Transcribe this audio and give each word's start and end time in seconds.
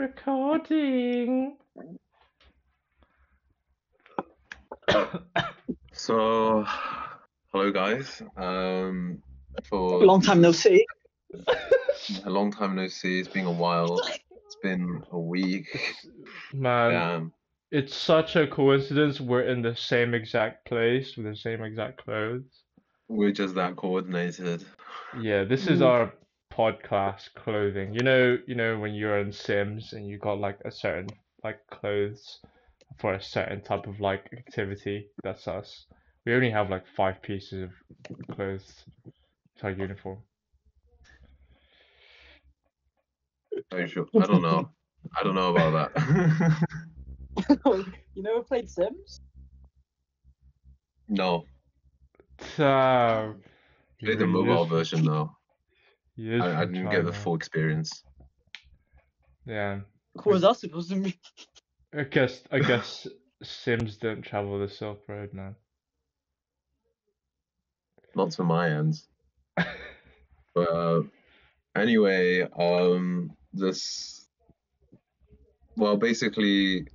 Recording. 0.00 1.56
So, 5.92 6.64
hello 7.52 7.70
guys. 7.70 8.22
Um, 8.38 9.22
for 9.64 10.02
Long 10.02 10.22
time 10.22 10.40
no 10.40 10.52
see. 10.52 10.86
a 12.24 12.30
long 12.30 12.50
time 12.50 12.76
no 12.76 12.88
see. 12.88 13.18
It's 13.18 13.28
been 13.28 13.44
a 13.44 13.50
while. 13.52 14.00
It's 14.46 14.56
been 14.62 15.04
a 15.12 15.18
week. 15.20 15.68
Man, 16.54 16.90
Damn. 16.92 17.32
it's 17.70 17.94
such 17.94 18.36
a 18.36 18.46
coincidence 18.46 19.20
we're 19.20 19.42
in 19.42 19.60
the 19.60 19.76
same 19.76 20.14
exact 20.14 20.66
place 20.66 21.14
with 21.18 21.26
the 21.26 21.36
same 21.36 21.62
exact 21.62 22.02
clothes. 22.02 22.64
We're 23.08 23.32
just 23.32 23.54
that 23.56 23.76
coordinated. 23.76 24.64
Yeah, 25.20 25.44
this 25.44 25.66
is 25.66 25.80
Mm. 25.80 25.86
our 25.86 26.12
podcast 26.52 27.32
clothing. 27.34 27.94
You 27.94 28.02
know, 28.02 28.38
you 28.46 28.54
know 28.54 28.78
when 28.78 28.94
you're 28.94 29.18
in 29.18 29.32
Sims 29.32 29.92
and 29.92 30.06
you 30.08 30.18
got 30.18 30.38
like 30.38 30.58
a 30.64 30.70
certain 30.70 31.08
like 31.42 31.58
clothes 31.70 32.40
for 32.98 33.14
a 33.14 33.22
certain 33.22 33.62
type 33.62 33.86
of 33.86 34.00
like 34.00 34.28
activity. 34.36 35.08
That's 35.22 35.48
us. 35.48 35.86
We 36.26 36.34
only 36.34 36.50
have 36.50 36.70
like 36.70 36.84
five 36.96 37.22
pieces 37.22 37.62
of 38.10 38.36
clothes. 38.36 38.84
It's 39.06 39.64
our 39.64 39.70
uniform. 39.70 40.18
Are 43.72 43.80
you 43.80 43.86
sure? 43.86 44.06
I 44.20 44.26
don't 44.26 44.42
know. 44.42 44.70
I 45.18 45.22
don't 45.22 45.34
know 45.34 45.54
about 45.54 45.94
that. 45.94 46.66
you 48.14 48.22
never 48.22 48.42
played 48.42 48.68
Sims? 48.68 49.20
No. 51.08 51.44
So. 52.56 53.34
Played 54.02 54.18
the 54.18 54.26
mobile 54.26 54.64
is- 54.64 54.68
version 54.70 55.04
though. 55.04 55.36
He 56.16 56.34
is 56.34 56.42
I, 56.42 56.62
I 56.62 56.64
didn't 56.64 56.90
get 56.90 57.04
the 57.04 57.12
full 57.12 57.34
experience. 57.34 58.02
Yeah. 59.46 59.80
What 60.12 60.26
was 60.26 60.42
that 60.42 60.56
supposed 60.56 60.90
to 60.90 60.96
mean? 60.96 61.14
I 61.96 62.04
guess 62.04 62.42
I 62.52 62.60
guess 62.60 63.06
Sims 63.42 63.96
don't 63.96 64.22
travel 64.22 64.58
the 64.58 64.68
Silk 64.68 65.02
Road 65.08 65.30
now. 65.32 65.54
Not 68.14 68.32
to 68.32 68.44
my 68.44 68.70
ends. 68.70 69.06
But 70.52 70.68
uh, 70.68 71.02
anyway, 71.76 72.42
um, 72.58 73.30
this. 73.52 74.26
Well, 75.76 75.96
basically, 75.96 76.88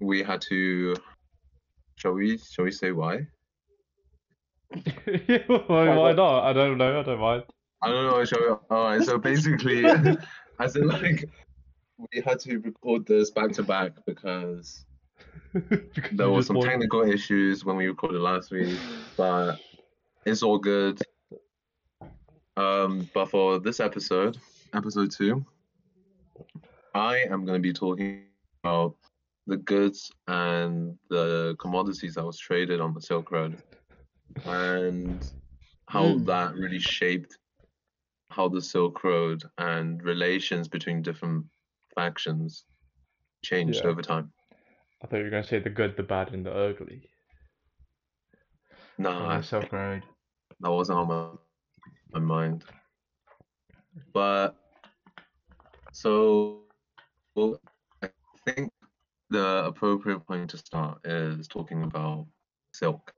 we 0.00 0.22
had 0.22 0.40
to. 0.48 0.96
Shall 1.96 2.12
we? 2.12 2.38
Shall 2.38 2.64
we 2.64 2.72
say 2.72 2.92
why? 2.92 3.26
why, 4.72 5.94
why 5.94 6.12
not? 6.12 6.44
I 6.44 6.52
don't 6.54 6.78
know. 6.78 7.00
I 7.00 7.02
don't 7.02 7.20
mind. 7.20 7.44
I 7.82 7.88
don't 7.90 8.06
know. 8.06 8.24
Shall 8.24 8.40
we? 8.40 8.48
All 8.48 8.84
right. 8.84 9.02
So 9.02 9.18
basically, 9.18 9.84
as 10.60 10.76
in 10.76 10.88
like, 10.88 11.28
we 11.98 12.20
had 12.22 12.38
to 12.40 12.58
record 12.58 13.06
this 13.06 13.30
back 13.30 13.52
to 13.52 13.62
back 13.62 13.92
because 14.06 14.84
there 16.12 16.30
were 16.30 16.42
some 16.42 16.60
technical 16.60 17.02
issues 17.02 17.64
when 17.64 17.76
we 17.76 17.86
recorded 17.86 18.20
last 18.20 18.50
week, 18.50 18.80
but 19.16 19.60
it's 20.24 20.42
all 20.42 20.58
good. 20.58 21.00
Um, 22.56 23.10
but 23.12 23.26
for 23.26 23.58
this 23.58 23.80
episode, 23.80 24.38
episode 24.74 25.10
two, 25.10 25.44
I 26.94 27.18
am 27.30 27.44
going 27.44 27.58
to 27.58 27.62
be 27.62 27.72
talking 27.72 28.24
about 28.64 28.96
the 29.46 29.56
goods 29.58 30.10
and 30.26 30.98
the 31.10 31.56
commodities 31.60 32.14
that 32.14 32.24
was 32.24 32.38
traded 32.38 32.80
on 32.80 32.94
the 32.94 33.00
Silk 33.00 33.30
Road 33.30 33.58
and 34.44 35.22
how 35.88 36.18
Hmm. 36.18 36.24
that 36.24 36.54
really 36.54 36.78
shaped 36.80 37.38
how 38.30 38.48
the 38.48 38.60
Silk 38.60 39.02
Road 39.04 39.42
and 39.58 40.02
relations 40.02 40.68
between 40.68 41.02
different 41.02 41.44
factions 41.94 42.64
changed 43.42 43.84
Yeah. 43.84 43.90
over 43.90 44.02
time. 44.02 44.32
I 45.02 45.06
thought 45.06 45.18
you 45.18 45.24
were 45.24 45.30
gonna 45.30 45.44
say 45.44 45.58
the 45.58 45.70
good, 45.70 45.96
the 45.96 46.02
bad, 46.02 46.32
and 46.32 46.44
the 46.44 46.52
ugly. 46.52 47.10
No, 48.98 49.10
on 49.10 49.28
I 49.28 49.38
the 49.38 49.42
Silk 49.42 49.72
Road. 49.72 50.02
that 50.60 50.70
wasn't 50.70 50.98
on 50.98 51.08
my, 51.08 51.30
my 52.12 52.20
mind. 52.20 52.64
But 54.12 54.56
so 55.92 56.62
well, 57.34 57.60
I 58.02 58.08
think 58.46 58.70
the 59.30 59.64
appropriate 59.66 60.20
point 60.26 60.50
to 60.50 60.58
start 60.58 60.98
is 61.04 61.46
talking 61.48 61.82
about 61.82 62.26
silk. 62.72 63.12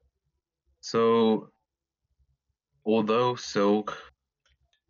So 0.81 1.51
although 2.85 3.35
silk 3.37 3.97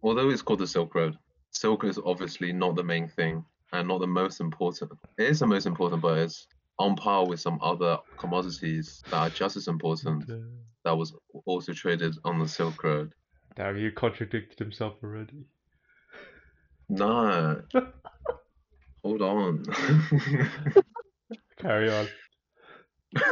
although 0.02 0.30
it's 0.30 0.42
called 0.42 0.60
the 0.60 0.66
Silk 0.66 0.94
Road, 0.94 1.16
silk 1.50 1.84
is 1.84 1.98
obviously 2.04 2.52
not 2.52 2.76
the 2.76 2.84
main 2.84 3.08
thing 3.08 3.44
and 3.72 3.88
not 3.88 4.00
the 4.00 4.06
most 4.06 4.40
important. 4.40 4.92
It 5.18 5.26
is 5.26 5.40
the 5.40 5.46
most 5.46 5.66
important, 5.66 6.02
but 6.02 6.18
it's 6.18 6.46
on 6.78 6.96
par 6.96 7.26
with 7.26 7.40
some 7.40 7.58
other 7.62 7.98
commodities 8.16 9.02
that 9.10 9.16
are 9.16 9.30
just 9.30 9.56
as 9.56 9.68
important 9.68 10.30
that 10.84 10.96
was 10.96 11.14
also 11.44 11.72
traded 11.72 12.14
on 12.24 12.38
the 12.38 12.48
Silk 12.48 12.82
Road. 12.84 13.12
Damn, 13.56 13.76
you 13.76 13.90
contradicted 13.90 14.58
himself 14.58 14.94
already. 15.02 15.44
Nah. 16.88 17.56
Hold 19.02 19.22
on. 19.22 19.64
Carry 21.58 21.90
on. 21.90 22.08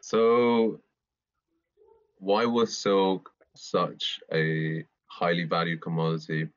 so, 0.00 0.80
why 2.18 2.44
was 2.44 2.78
silk 2.78 3.31
such 3.56 4.20
a 4.32 4.84
highly 5.06 5.44
valued 5.44 5.80
commodity? 5.80 6.48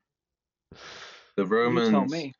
The 1.37 1.45
Romans 1.45 2.11
me. 2.11 2.33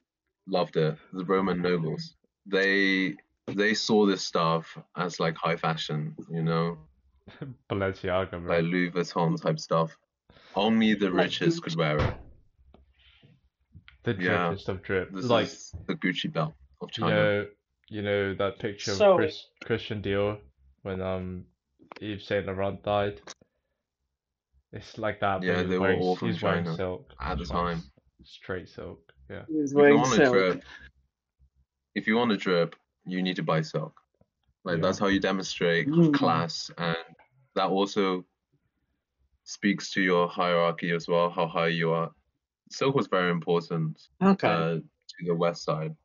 loved 0.48 0.78
it. 0.78 0.98
The 1.14 1.26
Roman 1.26 1.62
nobles. 1.62 2.16
They 2.46 3.16
they 3.48 3.74
saw 3.74 4.06
this 4.06 4.24
stuff 4.24 4.78
as 4.96 5.20
like 5.20 5.36
high 5.36 5.56
fashion, 5.58 6.16
you 6.30 6.42
know, 6.44 6.78
Balenciaga, 7.70 8.32
bro. 8.44 8.56
like 8.56 8.64
Louis 8.64 8.92
Vuitton 8.92 9.42
type 9.42 9.60
stuff. 9.60 9.98
Only 10.56 10.94
the 10.94 11.12
richest 11.12 11.62
could 11.64 11.76
wear 11.76 11.98
it. 11.98 12.14
The 14.04 14.16
yeah. 14.20 14.56
of 14.68 14.84
drip. 14.84 15.12
This 15.12 15.26
like, 15.26 15.48
is 15.48 15.74
the 15.88 15.96
Gucci 15.96 16.32
belt 16.32 16.54
of 16.82 16.90
you 16.98 17.06
know, 17.06 17.46
you 17.90 18.02
know 18.02 18.34
that 18.36 18.60
picture 18.60 18.94
So- 18.94 19.14
of 19.14 19.18
Chris, 19.18 19.48
Christian 19.64 20.02
Dior 20.02 20.38
when 20.84 21.02
um 21.02 21.46
Yves 22.00 22.26
Saint 22.26 22.46
Laurent 22.46 22.82
died. 22.84 23.22
It's 24.75 24.97
like 24.97 25.19
that. 25.22 25.40
but 25.40 25.47
Yeah, 25.47 25.59
he's 25.62 25.69
they 25.69 25.75
were 25.78 25.81
wearing, 25.81 26.02
all 26.02 26.16
from 26.16 26.36
China 26.36 26.75
silk. 26.75 27.13
at 27.22 27.38
the 27.38 27.46
time. 27.46 27.81
Straight 28.24 28.68
silk. 28.68 29.13
Yeah. 29.30 29.44
He 29.47 29.56
was 29.58 29.72
if 29.72 29.75
you 29.78 29.81
wearing 29.81 29.97
want 29.97 30.09
to 30.12 30.18
silk. 30.18 30.34
drip, 30.34 30.63
if 31.96 32.08
you 32.08 32.16
want 32.18 32.31
to 32.31 32.38
drip, 32.38 32.75
you 33.06 33.22
need 33.22 33.38
to 33.38 33.44
buy 33.44 33.62
silk. 33.62 33.94
Like 34.66 34.78
Yeah. 34.78 34.81
that's 34.81 35.00
how 35.00 35.08
you 35.08 35.19
demonstrate 35.19 35.88
Mm. 35.88 36.14
class, 36.14 36.69
and 36.78 36.97
that 37.56 37.69
also 37.69 38.25
speaks 39.44 39.91
to 39.91 40.02
your 40.02 40.28
hierarchy 40.28 40.91
as 40.91 41.08
well, 41.08 41.30
how 41.30 41.47
high 41.47 41.68
you 41.68 41.91
are. 41.91 42.12
Silk 42.72 42.96
was 42.96 43.08
very 43.08 43.31
important 43.31 44.09
Okay. 44.22 44.47
uh, 44.47 44.75
to 44.80 45.25
the 45.25 45.35
west 45.35 45.64
side, 45.64 45.96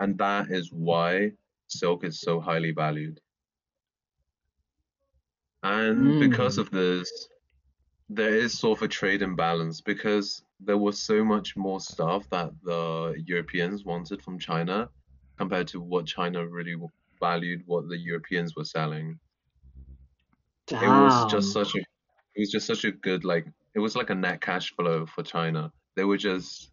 and 0.00 0.18
that 0.18 0.50
is 0.50 0.72
why 0.72 1.32
silk 1.68 2.02
is 2.04 2.20
so 2.20 2.40
highly 2.40 2.72
valued. 2.72 3.20
And 5.62 6.18
because 6.18 6.56
Mm. 6.56 6.62
of 6.62 6.70
this, 6.70 7.28
there 8.14 8.34
is 8.34 8.58
sort 8.58 8.78
of 8.78 8.82
a 8.82 8.88
trade 8.88 9.22
imbalance 9.22 9.80
because 9.80 10.42
there 10.60 10.78
was 10.78 10.98
so 10.98 11.24
much 11.24 11.56
more 11.56 11.80
stuff 11.80 12.28
that 12.30 12.50
the 12.62 13.14
Europeans 13.26 13.84
wanted 13.84 14.22
from 14.22 14.38
China 14.38 14.88
compared 15.38 15.66
to 15.68 15.80
what 15.80 16.06
China 16.06 16.46
really 16.46 16.76
valued 17.18 17.62
what 17.66 17.88
the 17.88 17.96
Europeans 17.96 18.54
were 18.54 18.64
selling. 18.64 19.18
It 20.70 20.88
was 20.88 21.30
just 21.32 21.52
such 21.52 21.74
a 21.74 21.78
it 21.78 22.40
was 22.40 22.50
just 22.50 22.66
such 22.66 22.84
a 22.84 22.92
good 22.92 23.24
like 23.24 23.46
it 23.74 23.78
was 23.78 23.96
like 23.96 24.10
a 24.10 24.14
net 24.14 24.40
cash 24.40 24.74
flow 24.74 25.06
for 25.06 25.22
China. 25.22 25.72
They 25.96 26.04
were 26.04 26.18
just 26.18 26.70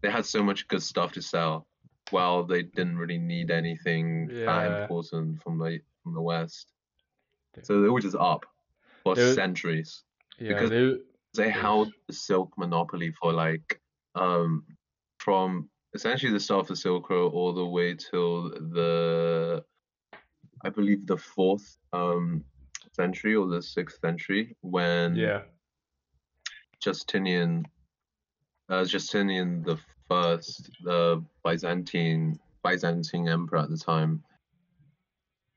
they 0.00 0.10
had 0.10 0.26
so 0.26 0.42
much 0.42 0.68
good 0.68 0.82
stuff 0.82 1.12
to 1.12 1.22
sell 1.22 1.66
while 2.10 2.44
they 2.44 2.62
didn't 2.62 2.98
really 2.98 3.18
need 3.18 3.50
anything 3.50 4.26
that 4.46 4.82
important 4.82 5.42
from 5.42 5.58
the 5.58 5.80
from 6.02 6.14
the 6.14 6.22
West. 6.22 6.72
So 7.62 7.82
they 7.82 7.88
were 7.88 8.00
just 8.00 8.16
up 8.16 8.46
for 9.02 9.14
They 9.14 9.34
centuries 9.34 10.04
Yeah, 10.38 10.48
Because- 10.54 10.70
they 10.70 10.96
they 11.34 11.50
held 11.50 11.92
the 12.06 12.12
silk 12.12 12.52
monopoly 12.58 13.10
for 13.12 13.32
like 13.32 13.80
um 14.14 14.64
from 15.18 15.70
essentially 15.94 16.32
the 16.32 16.40
start 16.40 16.62
of 16.62 16.68
the 16.68 16.76
Silk 16.76 17.08
Road 17.08 17.32
all 17.32 17.52
the 17.52 17.64
way 17.66 17.94
till 17.94 18.50
the 18.50 19.64
I 20.64 20.68
believe 20.68 21.06
the 21.06 21.16
fourth 21.16 21.78
um 21.92 22.44
century 22.92 23.34
or 23.34 23.46
the 23.46 23.62
sixth 23.62 24.00
century 24.00 24.56
when 24.60 25.16
yeah. 25.16 25.42
Justinian 26.80 27.64
uh, 28.68 28.84
Justinian 28.84 29.62
the 29.62 29.78
first 30.08 30.70
the 30.82 31.24
Byzantine 31.44 32.38
Byzantine 32.62 33.28
emperor 33.28 33.60
at 33.60 33.70
the 33.70 33.78
time 33.78 34.22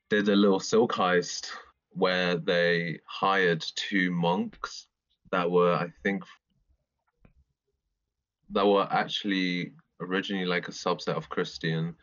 did 0.10 0.30
a 0.30 0.36
little 0.36 0.60
silk 0.60 0.94
heist 0.94 1.50
where 1.95 2.36
they 2.38 3.00
hired 3.06 3.63
two 3.75 4.12
monks 4.12 4.88
that 5.31 5.50
were, 5.50 5.74
I 5.74 5.88
think, 6.03 6.24
that 8.51 8.65
were 8.68 8.88
actually 8.92 9.74
originally 10.01 10.45
like 10.45 10.68
a 10.68 10.71
subset 10.71 11.15
of 11.15 11.30
Christian. 11.30 11.95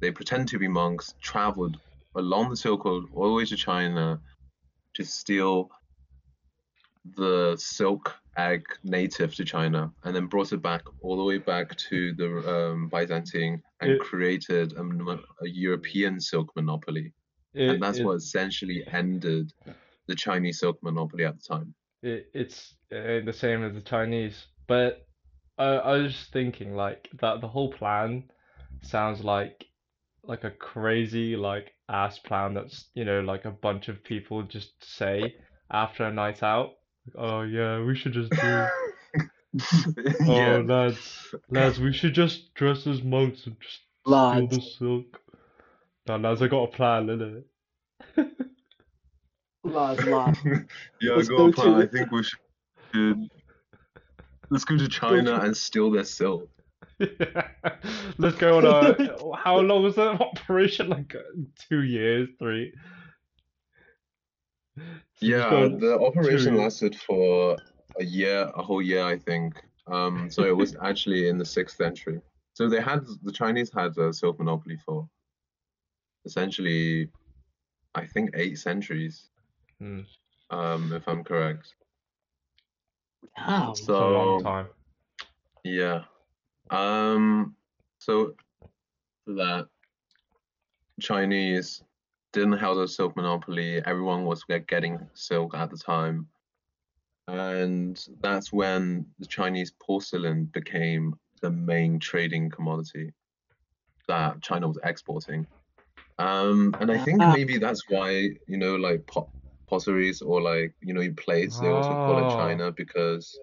They 0.00 0.10
pretend 0.10 0.48
to 0.48 0.58
be 0.58 0.68
monks, 0.68 1.14
traveled 1.22 1.78
along 2.16 2.50
the 2.50 2.56
Silk 2.56 2.84
Road 2.84 3.04
all 3.14 3.28
the 3.28 3.34
way 3.34 3.44
to 3.46 3.56
China 3.56 4.20
to 4.94 5.04
steal 5.04 5.70
the 7.16 7.56
silk 7.58 8.14
egg 8.36 8.66
native 8.82 9.34
to 9.36 9.44
China, 9.44 9.92
and 10.04 10.14
then 10.14 10.26
brought 10.26 10.52
it 10.52 10.60
back 10.60 10.82
all 11.02 11.16
the 11.16 11.22
way 11.24 11.38
back 11.38 11.74
to 11.76 12.12
the 12.14 12.28
um, 12.72 12.88
Byzantine 12.88 13.62
and 13.80 13.92
It- 13.92 14.00
created 14.00 14.72
a, 14.72 14.82
a 14.82 15.48
European 15.48 16.20
silk 16.20 16.50
monopoly, 16.56 17.12
It, 17.56 17.70
and 17.70 17.82
that's 17.82 17.98
it, 17.98 18.04
what 18.04 18.16
essentially 18.16 18.84
ended 18.92 19.52
the 20.06 20.14
Chinese 20.14 20.60
silk 20.60 20.82
monopoly 20.82 21.24
at 21.24 21.36
the 21.36 21.42
time. 21.42 21.74
it, 22.02 22.30
it's 22.34 22.74
uh, 22.92 23.24
the 23.24 23.32
same 23.32 23.64
as 23.64 23.74
the 23.74 23.80
Chinese. 23.80 24.46
But 24.66 25.06
I, 25.58 25.64
I 25.64 25.96
was 25.98 26.12
just 26.12 26.32
thinking 26.32 26.74
like 26.74 27.08
that 27.20 27.40
the 27.40 27.48
whole 27.48 27.72
plan 27.72 28.24
sounds 28.82 29.24
like 29.24 29.64
like 30.22 30.44
a 30.44 30.50
crazy 30.50 31.36
like 31.36 31.72
ass 31.88 32.18
plan 32.18 32.54
that's 32.54 32.86
you 32.94 33.04
know 33.04 33.20
like 33.20 33.44
a 33.44 33.50
bunch 33.50 33.88
of 33.88 34.02
people 34.02 34.42
just 34.42 34.72
say 34.84 35.34
after 35.70 36.04
a 36.04 36.12
night 36.12 36.42
out. 36.42 36.72
Oh 37.16 37.42
yeah, 37.42 37.82
we 37.82 37.96
should 37.96 38.12
just 38.12 38.32
do. 38.40 38.66
Oh 40.28 40.36
yeah, 40.36 40.56
lads, 40.58 41.34
lads, 41.50 41.80
we 41.80 41.92
should 41.92 42.12
just 42.12 42.52
dress 42.54 42.86
as 42.86 43.02
monks 43.02 43.46
and 43.46 43.56
just 43.60 43.80
steal 44.02 44.46
Lads. 44.46 44.50
the 44.50 44.60
silk. 44.60 45.20
Now 46.06 46.16
lads, 46.16 46.42
I 46.42 46.48
got 46.48 46.62
a 46.64 46.68
plan, 46.68 47.06
innit? 47.06 47.44
Lads, 49.64 50.04
lads. 50.06 50.38
yeah, 51.00 51.14
Let's 51.14 51.28
go 51.28 51.36
go 51.38 51.44
on, 51.46 51.52
plan. 51.52 51.72
to- 51.80 51.82
I 51.82 51.86
think 51.88 52.12
we 52.12 52.22
should. 52.22 53.28
Let's 54.48 54.64
go 54.64 54.76
to 54.78 54.86
China 54.88 55.40
and 55.40 55.56
steal 55.56 55.90
their 55.90 56.04
silk. 56.04 56.48
Let's 58.18 58.36
go 58.36 58.58
on 58.58 58.64
a. 58.66 59.36
How 59.36 59.58
long 59.58 59.82
was 59.82 59.96
that 59.96 60.20
operation? 60.20 60.88
Like 60.88 61.12
uh, 61.16 61.18
two 61.68 61.82
years, 61.82 62.28
three. 62.38 62.72
So 64.76 64.82
Yeah, 65.20 65.68
the 65.80 65.98
operation 66.00 66.54
to- 66.54 66.60
lasted 66.60 66.94
for 66.94 67.56
a 67.98 68.04
year, 68.04 68.48
a 68.54 68.62
whole 68.62 68.82
year, 68.82 69.04
I 69.04 69.18
think. 69.18 69.60
Um, 69.88 70.30
so 70.30 70.44
it 70.44 70.56
was 70.56 70.76
actually 70.80 71.28
in 71.28 71.38
the 71.38 71.44
sixth 71.44 71.76
century. 71.76 72.20
So 72.54 72.68
they 72.68 72.80
had 72.80 73.04
the 73.24 73.32
Chinese 73.32 73.72
had 73.74 73.96
a 73.98 74.12
silk 74.12 74.38
monopoly 74.38 74.76
for 74.84 75.08
essentially, 76.26 77.08
I 77.94 78.06
think, 78.06 78.30
eight 78.34 78.58
centuries, 78.58 79.30
Hmm, 79.80 80.00
um, 80.50 80.92
if 80.92 81.06
I'm 81.08 81.22
correct. 81.24 81.74
Damn. 83.36 83.70
it's 83.70 83.88
a 83.88 83.92
long 83.92 84.42
time. 84.42 84.66
yeah, 85.64 86.02
um, 86.70 87.54
so 87.98 88.34
that 89.26 89.68
Chinese 91.00 91.82
didn't 92.32 92.58
have 92.58 92.76
a 92.76 92.88
silk 92.88 93.16
monopoly. 93.16 93.82
Everyone 93.84 94.24
was 94.24 94.44
getting 94.68 94.98
silk 95.14 95.54
at 95.54 95.70
the 95.70 95.76
time. 95.76 96.26
And 97.28 98.02
that's 98.20 98.52
when 98.52 99.06
the 99.18 99.26
Chinese 99.26 99.72
porcelain 99.82 100.44
became 100.46 101.14
the 101.42 101.50
main 101.50 101.98
trading 101.98 102.50
commodity 102.50 103.12
that 104.08 104.40
China 104.42 104.68
was 104.68 104.78
exporting. 104.84 105.46
Um, 106.18 106.74
and 106.80 106.90
I 106.90 106.98
think 106.98 107.20
Ah. 107.22 107.32
maybe 107.32 107.58
that's 107.58 107.88
why, 107.88 108.10
you 108.46 108.56
know, 108.56 108.76
like 108.76 109.06
pot 109.06 109.28
potteries 109.68 110.22
or 110.22 110.40
like, 110.40 110.74
you 110.80 110.94
know, 110.94 111.12
plates, 111.16 111.58
they 111.60 111.68
also 111.68 111.94
call 111.96 112.18
it 112.18 112.24
Oh. 112.24 112.36
China 112.38 112.72
because, 112.72 113.38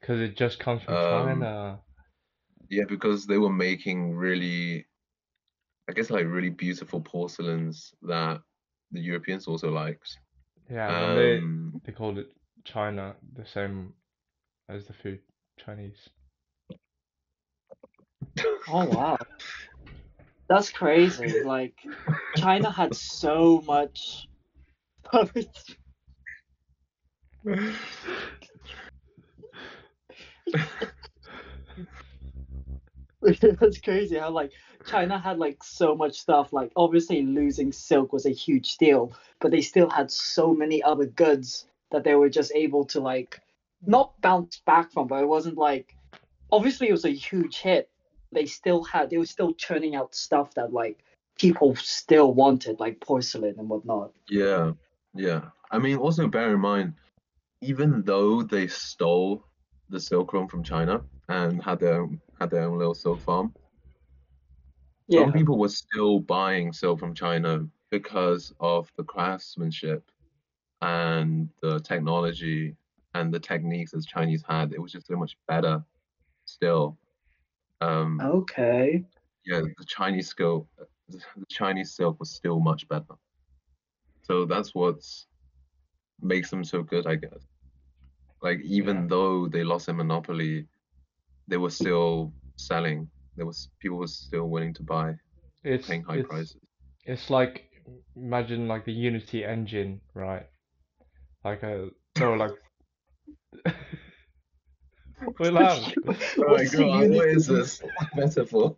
Because 0.00 0.20
it 0.20 0.36
just 0.36 0.58
comes 0.58 0.82
from 0.82 0.94
Um, 0.94 1.40
China. 1.40 1.80
yeah, 2.68 2.84
because 2.84 3.26
they 3.26 3.38
were 3.38 3.52
making 3.52 4.14
really, 4.14 4.86
I 5.88 5.92
guess, 5.92 6.10
like 6.10 6.26
really 6.26 6.50
beautiful 6.50 7.00
porcelains 7.00 7.92
that 8.02 8.40
the 8.92 9.00
Europeans 9.00 9.48
also 9.48 9.70
liked. 9.70 10.18
Yeah, 10.70 11.08
and 11.08 11.18
they 11.18 11.38
Um, 11.38 11.80
they 11.84 11.92
called 11.92 12.18
it 12.18 12.30
China, 12.64 13.16
the 13.34 13.44
same 13.44 13.92
as 14.68 14.86
the 14.86 14.92
food 14.92 15.20
Chinese. 15.58 16.08
Oh 18.68 18.84
wow. 18.84 19.18
That's 20.48 20.70
crazy. 20.70 21.40
Like 21.44 21.74
China 22.36 22.70
had 22.70 22.94
so 22.94 23.62
much 23.66 24.26
That's 33.22 33.80
crazy 33.80 34.16
how 34.16 34.30
like 34.30 34.52
China 34.86 35.18
had 35.18 35.38
like 35.38 35.62
so 35.62 35.94
much 35.94 36.18
stuff. 36.18 36.52
Like 36.52 36.72
obviously 36.76 37.22
losing 37.22 37.72
silk 37.72 38.12
was 38.12 38.26
a 38.26 38.30
huge 38.30 38.76
deal, 38.76 39.12
but 39.40 39.50
they 39.50 39.60
still 39.60 39.88
had 39.88 40.10
so 40.10 40.54
many 40.54 40.82
other 40.82 41.06
goods 41.06 41.66
that 41.90 42.04
they 42.04 42.14
were 42.14 42.28
just 42.28 42.52
able 42.54 42.84
to 42.86 43.00
like 43.00 43.40
not 43.86 44.20
bounce 44.20 44.60
back 44.66 44.92
from. 44.92 45.06
But 45.06 45.22
it 45.22 45.28
wasn't 45.28 45.56
like 45.56 45.96
obviously 46.50 46.88
it 46.88 46.92
was 46.92 47.04
a 47.04 47.10
huge 47.10 47.60
hit. 47.60 47.88
They 48.34 48.46
still 48.46 48.82
had 48.84 49.10
they 49.10 49.18
were 49.18 49.26
still 49.26 49.54
churning 49.54 49.94
out 49.94 50.14
stuff 50.14 50.54
that 50.54 50.72
like 50.72 51.04
people 51.38 51.74
still 51.76 52.32
wanted, 52.34 52.80
like 52.80 53.00
porcelain 53.00 53.54
and 53.58 53.68
whatnot. 53.68 54.12
Yeah, 54.28 54.72
yeah. 55.14 55.42
I 55.70 55.78
mean, 55.78 55.96
also 55.96 56.28
bear 56.28 56.52
in 56.52 56.60
mind, 56.60 56.94
even 57.60 58.02
though 58.02 58.42
they 58.42 58.66
stole 58.66 59.44
the 59.88 60.00
silkworm 60.00 60.48
from 60.48 60.62
China 60.62 61.02
and 61.28 61.62
had 61.62 61.80
their 61.80 62.02
own, 62.02 62.20
had 62.38 62.50
their 62.50 62.64
own 62.64 62.78
little 62.78 62.94
silk 62.94 63.20
farm, 63.20 63.52
Yeah. 65.08 65.22
some 65.22 65.32
people 65.32 65.58
were 65.58 65.68
still 65.68 66.20
buying 66.20 66.72
silk 66.72 66.98
from 67.00 67.14
China 67.14 67.66
because 67.90 68.52
of 68.60 68.90
the 68.96 69.04
craftsmanship 69.04 70.10
and 70.80 71.48
the 71.62 71.80
technology 71.80 72.76
and 73.14 73.32
the 73.32 73.40
techniques 73.40 73.92
that 73.92 74.06
Chinese 74.06 74.44
had. 74.48 74.72
It 74.72 74.80
was 74.80 74.92
just 74.92 75.06
so 75.06 75.16
much 75.16 75.36
better 75.46 75.84
still. 76.44 76.98
Um, 77.80 78.30
Okay. 78.30 79.06
yeah, 79.44 79.60
the 79.60 79.84
Chinese 79.86 80.28
skill, 80.28 80.68
the 81.08 81.20
Chinese 81.50 81.94
silk 81.94 82.18
was 82.18 82.32
still 82.34 82.60
much 82.60 82.88
better. 82.88 83.14
So 84.22 84.44
that's 84.44 84.74
what 84.74 85.04
makes 86.20 86.50
them 86.50 86.64
so 86.64 86.82
good, 86.82 87.06
I 87.06 87.16
guess. 87.16 87.46
Like 88.42 88.60
even 88.62 89.06
Yeah. 89.06 89.08
though 89.08 89.48
they 89.48 89.64
lost 89.64 89.86
their 89.86 89.94
monopoly, 89.94 90.68
they 91.48 91.58
were 91.58 91.70
still 91.70 92.34
selling. 92.56 93.10
There 93.36 93.46
was 93.46 93.70
people 93.80 93.98
were 93.98 94.08
still 94.08 94.48
willing 94.50 94.74
to 94.74 94.84
buy, 94.84 95.16
It's 95.64 95.88
paying 95.88 96.04
high 96.04 96.18
it's 96.18 96.20
prices. 96.20 96.60
it's 97.04 97.28
like 97.28 97.70
imagine 98.14 98.68
like 98.68 98.84
the 98.84 98.92
Unity 98.92 99.44
engine, 99.44 100.00
right? 100.14 100.48
Like 101.44 101.62
a 101.62 101.90
no 102.16 102.34
like 102.34 102.54
We're 105.38 105.52
loud. 105.52 105.94
Oh 106.06 106.12
my 106.12 106.14
What's 106.46 106.72
the 106.72 106.78
god, 106.78 107.10
what 107.10 107.28
is 107.28 107.46
this 107.46 107.82
metaphor? 108.14 108.76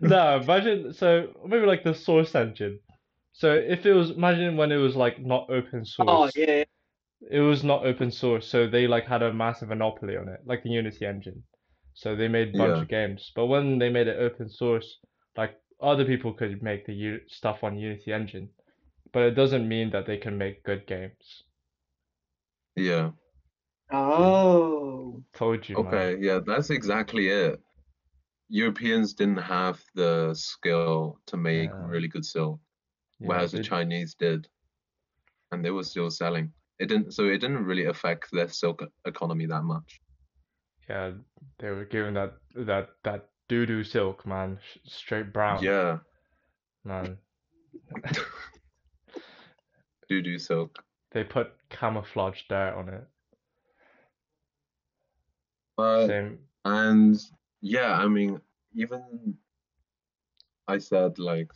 No, 0.00 0.36
imagine 0.36 0.92
so 0.92 1.28
maybe 1.46 1.66
like 1.66 1.84
the 1.84 1.94
source 1.94 2.34
engine. 2.34 2.78
So 3.32 3.52
if 3.54 3.86
it 3.86 3.92
was 3.92 4.10
imagine 4.10 4.56
when 4.56 4.72
it 4.72 4.76
was 4.76 4.94
like 4.96 5.20
not 5.20 5.48
open 5.50 5.84
source. 5.84 6.08
Oh 6.08 6.30
yeah. 6.34 6.64
It 7.30 7.40
was 7.40 7.62
not 7.62 7.86
open 7.86 8.10
source, 8.10 8.46
so 8.48 8.66
they 8.68 8.86
like 8.88 9.06
had 9.06 9.22
a 9.22 9.32
massive 9.32 9.68
monopoly 9.68 10.16
on 10.16 10.28
it, 10.28 10.40
like 10.44 10.64
the 10.64 10.70
Unity 10.70 11.06
engine. 11.06 11.44
So 11.94 12.16
they 12.16 12.28
made 12.28 12.54
a 12.54 12.58
bunch 12.58 12.76
Yeah. 12.76 12.82
of 12.82 12.88
games. 12.88 13.30
But 13.34 13.46
when 13.46 13.78
they 13.78 13.90
made 13.90 14.08
it 14.08 14.18
open 14.18 14.48
source, 14.48 14.98
like 15.36 15.54
other 15.80 16.04
people 16.04 16.32
could 16.32 16.62
make 16.62 16.84
the 16.84 16.94
U 16.94 17.20
stuff 17.28 17.62
on 17.62 17.78
Unity 17.78 18.12
engine. 18.12 18.48
But 19.12 19.22
it 19.24 19.34
doesn't 19.34 19.68
mean 19.68 19.90
that 19.90 20.06
they 20.06 20.16
can 20.16 20.36
make 20.36 20.64
good 20.64 20.86
games. 20.86 21.44
Yeah. 22.76 23.10
Oh. 23.92 25.22
Told 25.34 25.68
you, 25.68 25.76
man. 25.76 25.86
Okay, 25.86 26.16
yeah, 26.20 26.40
that's 26.44 26.70
exactly 26.70 27.28
it. 27.28 27.60
Europeans 28.48 29.14
didn't 29.14 29.38
have 29.38 29.82
the 29.94 30.34
skill 30.34 31.18
to 31.26 31.36
make 31.36 31.70
Yeah. 31.70 31.86
really 31.86 32.08
good 32.08 32.24
silk, 32.24 32.60
Yeah, 33.20 33.28
whereas 33.28 33.52
the 33.52 33.62
Chinese 33.62 34.14
did, 34.14 34.48
and 35.50 35.64
they 35.64 35.70
were 35.70 35.84
still 35.84 36.10
selling. 36.10 36.52
It 36.78 36.86
didn't, 36.88 37.12
so 37.12 37.26
it 37.26 37.38
didn't 37.38 37.64
really 37.64 37.86
affect 37.86 38.30
their 38.32 38.48
silk 38.48 38.82
economy 39.04 39.46
that 39.46 39.62
much. 39.62 40.00
yeah, 40.88 41.12
they 41.58 41.70
were 41.70 41.84
given 41.84 42.14
that 42.14 42.34
that 42.54 42.90
that 43.04 43.30
doo-doo 43.48 43.84
silk, 43.84 44.26
man, 44.26 44.58
sh- 44.62 44.78
straight 44.84 45.32
brown, 45.32 45.62
Yeah, 45.64 45.98
man. 46.84 47.18
doo 50.08 50.22
doo 50.22 50.38
silk. 50.38 50.82
They 51.12 51.22
put 51.22 51.52
camouflage 51.68 52.42
dirt 52.48 52.74
on 52.74 52.88
it. 52.88 53.06
Same. 55.78 56.38
and 56.64 57.18
yeah, 57.60 57.94
I 57.98 58.08
mean, 58.08 58.40
even 58.74 59.36
I 60.68 60.78
said 60.78 61.18
like 61.18 61.50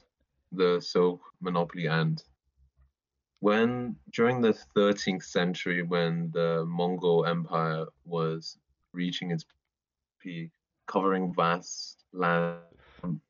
the 0.52 0.80
silk 0.80 1.20
monopoly 1.40 1.86
and 1.86 2.22
When 3.40 3.96
during 4.12 4.40
the 4.40 4.52
13th 4.76 5.22
century, 5.24 5.82
when 5.82 6.30
the 6.32 6.64
Mongol 6.66 7.26
Empire 7.26 7.86
was 8.04 8.58
reaching 8.92 9.30
its 9.30 9.44
peak, 10.20 10.50
covering 10.86 11.34
vast 11.34 12.04
land 12.12 12.60
from 13.00 13.20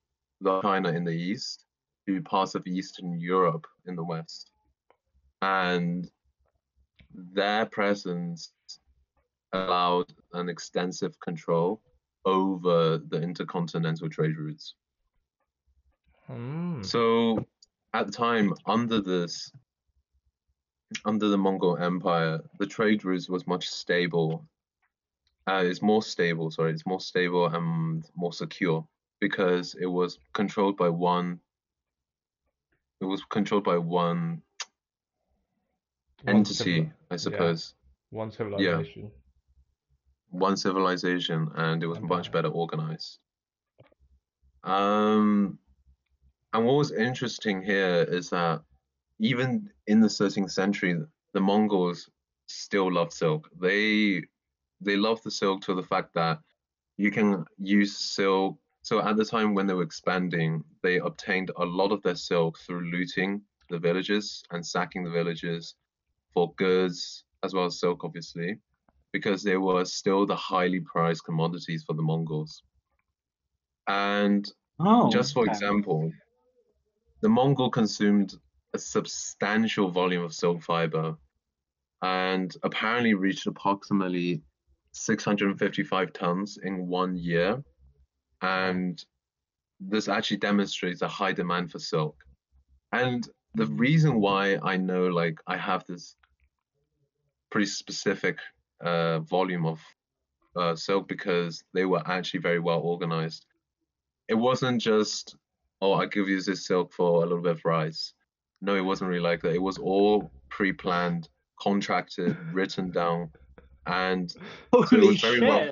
China 0.63 0.91
in 0.91 1.05
the 1.05 1.11
east 1.13 1.67
to 2.07 2.23
parts 2.23 2.55
of 2.55 2.67
Eastern 2.67 3.19
Europe 3.21 3.67
in 3.87 3.97
the 3.97 4.05
west. 4.05 4.53
And 5.43 6.11
their 7.13 7.67
presence 7.67 8.53
allowed 9.65 10.13
an 10.33 10.49
extensive 10.49 11.19
control 11.21 11.81
over 12.25 12.99
the 12.99 13.21
intercontinental 13.23 14.09
trade 14.09 14.37
routes. 14.37 14.75
Hmm. 16.27 16.83
So 16.83 17.47
at 17.95 18.07
the 18.07 18.13
time, 18.13 18.53
under 18.67 19.01
this, 19.01 19.53
under 21.05 21.29
the 21.29 21.39
Mongol 21.39 21.77
Empire, 21.79 22.41
the 22.59 22.67
trade 22.67 23.05
routes 23.05 23.29
was 23.29 23.47
much 23.47 23.69
stable. 23.69 24.45
Uh, 25.49 25.63
it's 25.65 25.83
more 25.83 26.03
stable, 26.03 26.51
sorry, 26.51 26.73
it's 26.73 26.87
more 26.87 27.01
stable 27.01 27.47
and 27.47 28.05
more 28.17 28.33
secure 28.33 28.87
because 29.21 29.77
it 29.81 29.87
was 29.87 30.19
controlled 30.33 30.77
by 30.77 30.89
one. 30.89 31.39
It 33.01 33.05
was 33.05 33.23
controlled 33.31 33.65
by 33.65 33.79
one 33.79 34.43
One 36.25 36.37
entity, 36.37 36.55
civili- 36.55 36.93
I 37.11 37.15
yeah. 37.15 37.19
suppose, 37.19 37.75
One 38.11 38.33
civilization. 38.33 39.13
One 40.31 40.57
civilization, 40.57 41.49
and 41.55 41.83
it 41.83 41.87
was 41.87 42.01
much 42.01 42.31
better 42.33 42.49
organized. 42.49 43.19
Um, 44.65 45.59
and 46.53 46.67
what 46.67 46.77
was 46.77 46.93
interesting 46.93 47.63
here 47.63 48.07
is 48.09 48.31
that 48.31 48.63
even 49.19 49.71
in 49.87 50.01
the 50.01 50.09
13th 50.09 50.51
century, 50.51 51.01
the 51.33 51.41
Mongols 51.41 52.09
still 52.47 52.93
loved 52.93 53.13
silk. 53.13 53.49
They 53.61 54.23
they 54.81 54.97
loved 54.97 55.25
the 55.25 55.31
silk 55.31 55.63
to 55.63 55.75
the 55.75 55.83
fact 55.83 56.13
that 56.15 56.39
you 56.97 57.11
can 57.11 57.45
use 57.59 57.97
silk. 57.97 58.59
So 58.83 59.01
at 59.01 59.17
the 59.17 59.25
time 59.25 59.55
when 59.55 59.67
they 59.67 59.75
were 59.75 59.83
expanding, 59.83 60.63
they 60.83 60.99
obtained 60.99 61.51
a 61.57 61.65
lot 61.65 61.93
of 61.93 62.03
their 62.03 62.15
silk 62.15 62.59
through 62.59 62.91
looting 62.91 63.43
the 63.69 63.79
villages 63.79 64.43
and 64.51 64.65
sacking 64.65 65.03
the 65.05 65.11
villages 65.11 65.75
for 66.33 66.53
goods 66.57 67.25
as 67.43 67.55
well 67.55 67.67
as 67.67 67.81
silk, 67.81 68.05
obviously, 68.05 68.59
because 69.19 69.43
they 69.43 69.57
were 69.57 69.85
still 69.87 70.27
the 70.27 70.37
highly 70.37 70.81
prized 70.81 71.25
commodities 71.25 71.83
for 71.85 71.95
the 71.95 72.03
Mongols. 72.03 72.63
And 73.89 74.47
Oh, 74.79 75.11
just 75.11 75.33
for 75.33 75.45
okay. 75.45 75.53
example, 75.53 76.13
the 77.23 77.31
Mongol 77.31 77.71
consumed 77.71 78.35
a 78.75 78.79
substantial 78.79 79.91
volume 79.91 80.23
of 80.23 80.35
silk 80.35 80.63
fiber 80.63 81.17
and 82.03 82.55
apparently 82.63 83.15
reached 83.15 83.47
approximately 83.47 84.43
655 84.93 86.13
tons 86.13 86.59
in 86.63 86.89
one 86.89 87.17
year. 87.17 87.65
And 88.43 89.03
this 89.81 90.09
actually 90.09 90.39
demonstrates 90.39 91.01
a 91.01 91.09
high 91.09 91.33
demand 91.33 91.71
for 91.73 91.79
silk. 91.79 92.17
And 92.93 93.27
the 93.55 93.67
reason 93.67 94.21
why 94.21 94.59
I 94.63 94.77
know, 94.77 95.07
like, 95.07 95.39
I 95.47 95.57
have 95.57 95.87
this 95.87 96.17
pretty 97.51 97.67
specific 97.67 98.37
uh, 98.81 99.21
volume 99.21 99.67
of 99.67 99.81
uh, 100.57 100.75
silk 100.75 101.09
because 101.09 101.63
they 101.75 101.85
were 101.85 102.03
actually 102.07 102.41
very 102.41 102.59
well 102.61 102.81
organized. 102.81 103.47
It 104.29 104.35
wasn't 104.35 104.81
just, 104.81 105.37
oh, 105.81 105.95
I 105.95 106.07
give 106.07 106.29
you 106.29 106.41
this 106.41 106.67
silk 106.67 106.93
for 106.93 107.17
a 107.23 107.27
little 107.27 107.43
bit 107.43 107.53
of 107.53 107.65
rice. 107.65 108.15
No, 108.61 108.75
it 108.75 108.81
wasn't 108.81 109.09
really 109.11 109.21
like 109.21 109.43
that. 109.43 109.55
It 109.55 109.63
was 109.63 109.79
all 109.79 110.31
pre-planned, 110.49 111.29
contracted, 111.61 112.37
written 112.53 112.91
down, 112.91 113.31
and 113.87 114.33
Holy 114.73 115.09
was 115.09 115.21
very 115.21 115.39
shit! 115.41 115.49
well- 115.49 115.71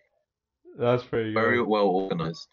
That's 0.79 1.03
pretty 1.05 1.33
very 1.33 1.63
well 1.63 1.87
organized. 1.87 2.47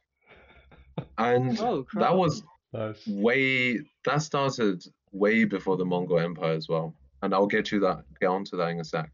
And 1.18 1.60
Oh, 1.62 1.86
that 1.96 2.16
was 2.16 2.44
Nice. 2.74 3.06
way 3.06 3.80
that 4.06 4.22
started 4.22 4.82
way 5.12 5.44
before 5.44 5.76
the 5.76 5.84
Mongol 5.86 6.20
Empire 6.20 6.54
as 6.54 6.70
well. 6.70 6.96
And 7.22 7.34
I'll 7.34 7.46
get 7.48 7.70
you 7.72 7.82
that 7.82 8.06
get 8.22 8.28
onto 8.28 8.56
that 8.58 8.70
in 8.70 8.80
a 8.80 8.84
sec. 8.86 9.12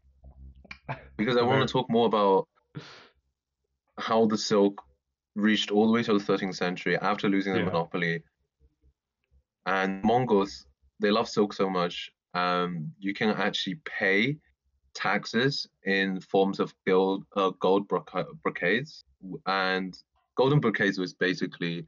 Because 1.16 1.36
I 1.36 1.42
want 1.42 1.66
to 1.66 1.72
talk 1.72 1.90
more 1.90 2.06
about 2.06 2.48
how 3.98 4.26
the 4.26 4.38
silk 4.38 4.80
reached 5.34 5.70
all 5.70 5.86
the 5.86 5.92
way 5.92 6.02
to 6.02 6.12
the 6.18 6.24
13th 6.24 6.54
century 6.54 6.96
after 6.98 7.28
losing 7.28 7.52
the 7.52 7.60
Yeah. 7.60 7.66
monopoly. 7.66 8.22
And 9.66 10.02
Mongols, 10.02 10.66
they 11.00 11.10
love 11.10 11.28
silk 11.28 11.52
so 11.52 11.68
much, 11.68 12.10
um, 12.34 12.92
you 12.98 13.12
can 13.12 13.30
actually 13.30 13.76
pay 13.84 14.38
taxes 14.94 15.66
in 15.84 16.20
forms 16.20 16.60
of 16.60 16.74
gold, 16.86 17.24
uh, 17.36 17.50
gold 17.60 17.86
broca- 17.88 18.32
brocades. 18.42 19.04
And 19.46 19.96
golden 20.36 20.60
brocades 20.60 20.98
was 20.98 21.12
basically 21.14 21.86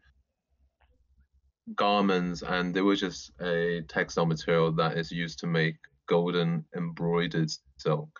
garments, 1.74 2.42
and 2.42 2.74
they 2.74 2.82
were 2.82 2.96
just 2.96 3.30
a 3.40 3.82
textile 3.88 4.26
material 4.26 4.72
that 4.72 4.98
is 4.98 5.10
used 5.10 5.38
to 5.40 5.46
make 5.46 5.76
golden 6.06 6.64
embroidered 6.76 7.50
silk. 7.78 8.10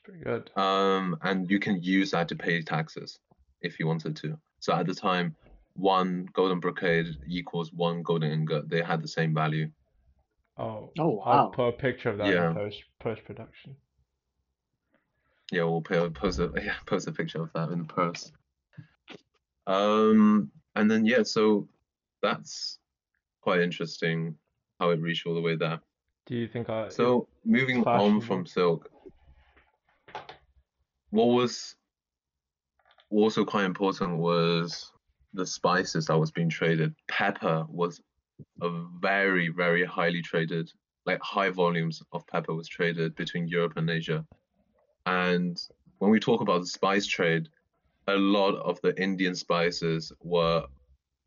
It's 0.00 0.08
pretty 0.08 0.24
good. 0.24 0.50
Um, 0.56 1.18
and 1.22 1.50
you 1.50 1.58
can 1.58 1.82
use 1.82 2.10
that 2.12 2.28
to 2.28 2.36
pay 2.36 2.62
taxes 2.62 3.18
if 3.60 3.78
you 3.78 3.86
wanted 3.86 4.16
to. 4.16 4.38
So 4.60 4.72
at 4.72 4.86
the 4.86 4.94
time, 4.94 5.36
one 5.74 6.26
golden 6.32 6.60
brocade 6.60 7.06
equals 7.26 7.72
one 7.72 8.02
golden 8.02 8.30
ingot. 8.30 8.68
They 8.68 8.82
had 8.82 9.02
the 9.02 9.08
same 9.08 9.34
value. 9.34 9.70
Oh, 10.56 10.92
Oh, 10.98 11.20
I'll 11.20 11.44
wow. 11.44 11.48
put 11.48 11.68
a 11.68 11.72
picture 11.72 12.10
of 12.10 12.18
that 12.18 12.28
Yeah. 12.28 12.50
in 12.50 12.54
post 12.54 12.84
post 12.98 13.24
production. 13.24 13.76
Yeah, 15.52 15.64
we'll 15.64 15.82
pay, 15.82 16.08
post 16.10 16.38
a 16.38 16.50
yeah, 16.62 16.74
post 16.86 17.06
a 17.06 17.12
picture 17.12 17.42
of 17.42 17.52
that 17.54 17.70
in 17.70 17.78
the 17.80 17.84
post. 17.84 18.32
Um, 19.66 20.50
and 20.76 20.90
then 20.90 21.04
yeah, 21.04 21.22
so 21.22 21.68
that's 22.22 22.78
quite 23.42 23.60
interesting 23.60 24.36
how 24.78 24.90
it 24.90 25.00
reached 25.00 25.26
all 25.26 25.34
the 25.34 25.40
way 25.40 25.56
there. 25.56 25.80
Do 26.26 26.36
you 26.36 26.48
think 26.48 26.70
I? 26.70 26.88
So 26.88 27.28
moving 27.44 27.84
on 27.84 28.20
from 28.20 28.46
silk, 28.46 28.90
what 31.10 31.26
was 31.26 31.74
also 33.10 33.44
quite 33.44 33.64
important 33.64 34.18
was 34.18 34.92
the 35.34 35.46
spices 35.46 36.06
that 36.06 36.18
was 36.18 36.30
being 36.30 36.48
traded. 36.48 36.94
Pepper 37.08 37.66
was 37.68 38.00
a 38.62 38.70
very, 39.00 39.48
very 39.48 39.84
highly 39.84 40.22
traded, 40.22 40.70
like 41.06 41.20
high 41.22 41.50
volumes 41.50 42.02
of 42.12 42.26
pepper 42.26 42.54
was 42.54 42.68
traded 42.68 43.14
between 43.16 43.48
Europe 43.48 43.74
and 43.76 43.90
Asia. 43.90 44.24
And 45.06 45.56
when 45.98 46.10
we 46.10 46.20
talk 46.20 46.40
about 46.40 46.60
the 46.60 46.66
spice 46.66 47.06
trade, 47.06 47.48
a 48.06 48.16
lot 48.16 48.54
of 48.56 48.80
the 48.82 49.00
Indian 49.00 49.34
spices 49.34 50.12
were 50.22 50.64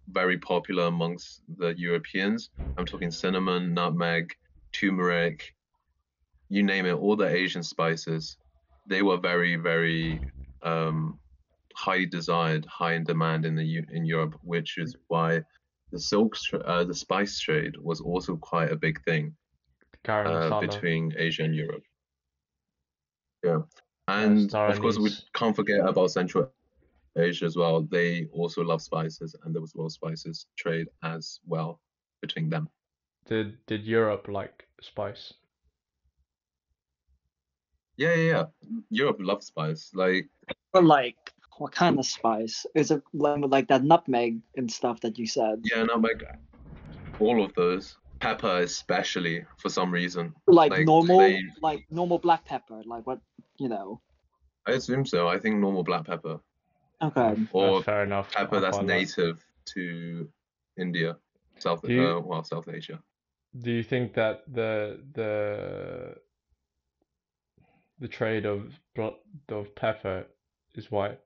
very 0.10 0.38
popular 0.38 0.86
amongst 0.86 1.42
the 1.58 1.74
Europeans. 1.78 2.50
I'm 2.78 2.86
talking 2.86 3.12
cinnamon, 3.12 3.74
nutmeg, 3.74 4.34
turmeric, 4.74 5.54
you 6.50 6.64
name 6.64 6.86
it, 6.86 6.94
all 6.94 7.16
the 7.16 7.28
Asian 7.28 7.64
spices, 7.64 8.38
they 8.88 9.02
were 9.02 9.18
very, 9.18 9.56
very 9.56 10.22
um, 10.62 11.20
highly 11.76 12.06
desired, 12.06 12.66
high 12.66 12.94
in 12.94 13.04
demand 13.04 13.46
in 13.46 13.56
the 13.56 13.84
in 13.92 14.06
Europe, 14.06 14.36
which 14.44 14.78
is 14.78 14.96
why 15.08 15.42
the 15.92 16.00
silk, 16.00 16.36
uh, 16.66 16.84
the 16.84 16.94
spice 16.94 17.40
trade 17.40 17.76
was 17.78 18.02
also 18.02 18.36
quite 18.38 18.72
a 18.72 18.76
big 18.76 19.04
thing 19.04 19.36
uh, 20.08 20.60
between 20.60 21.14
Asia 21.18 21.44
and 21.44 21.56
Europe. 21.56 21.84
Yeah, 23.44 23.62
and 24.08 24.54
of 24.54 24.80
course 24.80 24.98
we 24.98 25.12
can't 25.34 25.56
forget 25.56 25.82
about 25.86 26.12
Central 26.12 26.50
Asia 27.18 27.46
as 27.46 27.56
well. 27.56 27.82
They 27.82 28.28
also 28.32 28.64
love 28.64 28.82
spices, 28.82 29.36
and 29.44 29.54
there 29.54 29.62
was 29.62 29.76
a 29.76 29.78
lot 29.80 29.86
of 29.86 29.92
spices 29.92 30.48
trade 30.58 30.88
as 31.04 31.40
well 31.46 31.82
between 32.22 32.50
them. 32.50 32.70
Did 33.26 33.58
did 33.66 33.86
Europe 33.86 34.28
like 34.28 34.68
spice? 34.82 35.34
Yeah, 37.98 38.14
yeah, 38.16 38.24
yeah. 38.32 38.46
Europe 38.90 39.18
loves 39.20 39.48
spice. 39.48 39.92
Like 39.94 40.28
Or 40.74 40.82
like, 40.82 41.16
what 41.58 41.72
kind 41.72 42.00
of 42.00 42.06
spice? 42.06 42.66
Is 42.76 42.92
it 42.92 43.02
like, 43.14 43.40
like 43.48 43.68
that 43.68 43.84
nutmeg 43.84 44.40
and 44.58 44.72
stuff 44.72 45.00
that 45.02 45.18
you 45.20 45.28
said? 45.28 45.62
Yeah, 45.64 45.84
nutmeg, 45.84 46.24
all 47.20 47.44
of 47.44 47.54
those. 47.56 47.98
Pepper, 48.20 48.60
especially 48.60 49.46
for 49.58 49.70
some 49.70 49.92
reason. 49.92 50.34
Like, 50.48 50.72
Like, 50.72 50.86
normal, 50.86 51.20
they- 51.20 51.42
like 51.62 51.86
normal 51.92 52.20
black 52.20 52.46
pepper, 52.46 52.82
like 52.86 53.06
what 53.06 53.20
you 53.60 53.68
know. 53.70 54.00
I 54.66 54.72
assume 54.72 55.06
so. 55.06 55.28
I 55.28 55.38
think 55.38 55.58
normal 55.58 55.84
black 55.84 56.06
pepper 56.06 56.40
Okay. 57.02 57.36
or 57.52 57.72
That's 57.74 57.86
fair 57.86 58.04
enough. 58.04 58.32
pepper 58.32 58.60
that's 58.62 58.78
quite 58.78 58.88
like- 58.88 58.98
native 59.00 59.46
to 59.76 60.30
India, 60.78 61.18
South, 61.60 61.82
Do 61.82 61.94
you- 61.94 62.08
uh, 62.08 62.20
well, 62.22 62.44
South 62.44 62.68
Asia. 62.70 63.04
Do 63.60 63.72
you 63.72 63.84
think 63.84 64.14
that 64.14 64.42
the 64.52 65.04
the 65.14 66.16
the 68.00 68.08
trade 68.08 68.46
of 68.46 68.74
bro- 68.96 69.20
of 69.50 69.74
pepper 69.76 70.26
is 70.76 70.92
why 70.92 71.18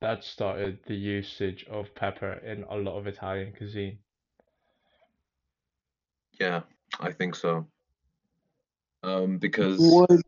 that 0.00 0.24
started 0.24 0.78
the 0.86 0.94
usage 0.94 1.64
of 1.70 1.94
pepper 1.94 2.32
in 2.44 2.64
a 2.64 2.76
lot 2.76 2.98
of 2.98 3.06
Italian 3.06 3.52
cuisine? 3.52 3.98
Yeah, 6.40 6.62
I 7.00 7.12
think 7.12 7.36
so. 7.36 7.66
Um, 9.04 9.38
because 9.38 9.78
Would 9.80 10.22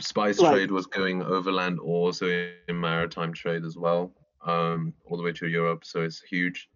spice 0.00 0.38
Like- 0.38 0.54
trade 0.54 0.70
was 0.70 0.86
going 0.86 1.22
overland, 1.22 1.78
also 1.80 2.26
in 2.68 2.80
maritime 2.80 3.32
trade 3.32 3.64
as 3.64 3.76
well, 3.76 4.12
um, 4.42 4.92
all 5.04 5.16
the 5.16 5.22
way 5.22 5.32
to 5.32 5.48
Europe. 5.48 5.84
So 5.84 6.02
it's 6.02 6.20
huge. 6.20 6.68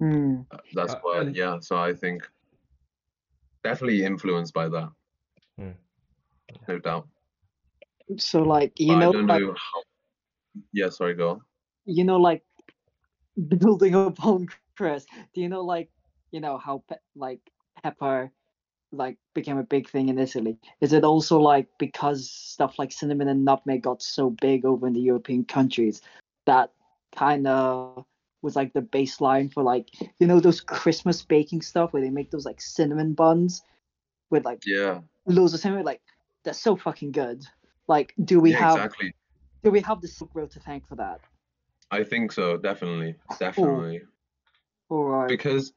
Uh, 0.00 0.42
That's 0.74 0.92
Uh, 0.94 1.00
why, 1.02 1.22
yeah. 1.22 1.58
So 1.60 1.76
I 1.78 1.94
think 1.94 2.28
definitely 3.62 4.04
influenced 4.04 4.52
by 4.52 4.68
that, 4.68 4.90
Hmm. 5.58 5.72
no 6.68 6.78
doubt. 6.78 7.08
So 8.18 8.42
like 8.42 8.72
you 8.78 8.94
But 8.94 8.98
know 8.98 9.10
like 9.12 9.42
know 9.42 9.54
how. 9.54 9.82
Yeah, 10.72 10.88
sorry, 10.90 11.14
go 11.14 11.30
on. 11.30 11.40
you 11.86 12.04
know 12.04 12.16
like 12.18 12.42
building 13.48 13.94
upon 13.94 14.46
Chris. 14.46 15.06
Do 15.34 15.40
you 15.40 15.48
know 15.48 15.62
like 15.62 15.62
you 16.02 16.40
know 16.40 16.58
how 16.58 16.62
pe- 16.66 16.76
like 16.90 17.40
pepper 17.82 18.30
like 18.92 19.16
became 19.34 19.58
a 19.58 19.62
big 19.62 19.88
thing 19.88 20.08
in 20.08 20.18
Italy? 20.18 20.58
Is 20.80 20.92
it 20.92 21.04
also 21.04 21.38
like 21.38 21.66
because 21.78 22.30
stuff 22.30 22.78
like 22.78 22.92
cinnamon 22.92 23.28
and 23.28 23.44
nutmeg 23.44 23.82
got 23.82 24.02
so 24.02 24.30
big 24.30 24.64
over 24.64 24.86
in 24.86 24.92
the 24.94 25.00
European 25.00 25.44
countries 25.44 26.02
that 26.46 26.70
kind 27.16 27.46
of 27.46 28.04
was 28.42 28.56
like 28.56 28.72
the 28.72 28.82
baseline 28.82 29.52
for 29.52 29.62
like 29.62 29.88
you 30.18 30.26
know 30.26 30.40
those 30.40 30.60
Christmas 30.60 31.22
baking 31.22 31.62
stuff 31.62 31.92
where 31.92 32.02
they 32.02 32.10
make 32.10 32.30
those 32.30 32.44
like 32.46 32.60
cinnamon 32.60 33.14
buns 33.14 33.62
with 34.34 34.44
like 34.44 34.60
Yeah, 34.66 35.00
loads 35.26 35.54
of 35.54 35.60
cinnamon 35.60 35.84
like 35.86 36.02
that's 36.44 36.60
so 36.60 36.76
fucking 36.76 37.12
good. 37.12 37.44
Like 37.88 38.14
do 38.24 38.40
we 38.40 38.52
yeah, 38.52 38.58
have 38.60 38.76
exactly. 38.76 39.14
do 39.64 39.70
we 39.70 39.80
have 39.80 40.00
the 40.02 40.08
Silk 40.08 40.30
Road 40.34 40.50
to 40.52 40.60
thank 40.60 40.86
for 40.86 40.96
that? 40.96 41.20
I 41.90 42.04
think 42.04 42.32
so, 42.32 42.58
definitely, 42.58 43.16
definitely. 43.38 44.02
All 44.90 45.04
right. 45.04 45.28
Because 45.28 45.72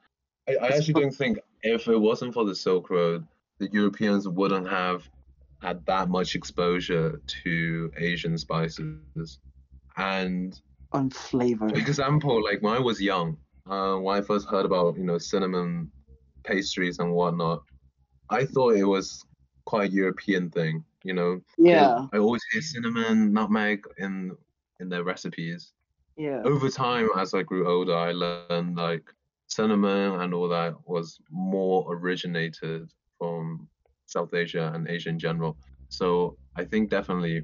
I, 0.47 0.55
I 0.55 0.67
actually 0.69 0.95
don't 0.95 1.15
think 1.15 1.39
if 1.63 1.87
it 1.87 1.97
wasn't 1.97 2.33
for 2.33 2.45
the 2.45 2.55
Silk 2.55 2.89
Road, 2.89 3.27
the 3.59 3.69
Europeans 3.71 4.27
wouldn't 4.27 4.69
have 4.69 5.09
had 5.61 5.85
that 5.85 6.09
much 6.09 6.35
exposure 6.35 7.21
to 7.43 7.91
Asian 7.97 8.37
spices. 8.37 9.39
And 9.97 10.59
on 10.91 11.09
flavor. 11.09 11.69
for 11.69 11.75
example, 11.77 12.43
like 12.43 12.61
when 12.61 12.73
I 12.75 12.79
was 12.79 13.01
young, 13.01 13.37
uh, 13.69 13.95
when 13.97 14.17
I 14.17 14.21
first 14.21 14.47
heard 14.47 14.65
about 14.65 14.97
you 14.97 15.03
know 15.03 15.17
cinnamon 15.17 15.91
pastries 16.43 16.99
and 16.99 17.13
whatnot, 17.13 17.63
I 18.29 18.45
thought 18.45 18.75
it 18.75 18.85
was 18.85 19.25
quite 19.65 19.89
a 19.89 19.93
European 19.93 20.49
thing. 20.49 20.83
You 21.03 21.13
know, 21.13 21.41
Yeah, 21.57 22.07
I 22.13 22.17
always 22.17 22.43
hear 22.51 22.61
cinnamon, 22.61 23.31
nutmeg 23.33 23.83
in 23.97 24.35
in 24.79 24.89
their 24.89 25.03
recipes. 25.03 25.73
yeah. 26.17 26.41
Over 26.43 26.69
time, 26.69 27.09
as 27.17 27.33
I 27.33 27.43
grew 27.43 27.67
older, 27.67 27.95
I 27.95 28.11
learned 28.11 28.75
like 28.75 29.03
cinnamon 29.47 30.21
and 30.21 30.33
all 30.33 30.49
that 30.49 30.75
was 30.87 31.19
more 31.31 31.85
originated 31.95 32.89
from 33.17 33.67
South 34.05 34.33
Asia 34.33 34.71
and 34.73 34.87
Asia 34.87 35.09
in 35.09 35.19
general. 35.19 35.57
So 35.89 36.37
I 36.55 36.65
think 36.65 36.89
definitely 36.89 37.43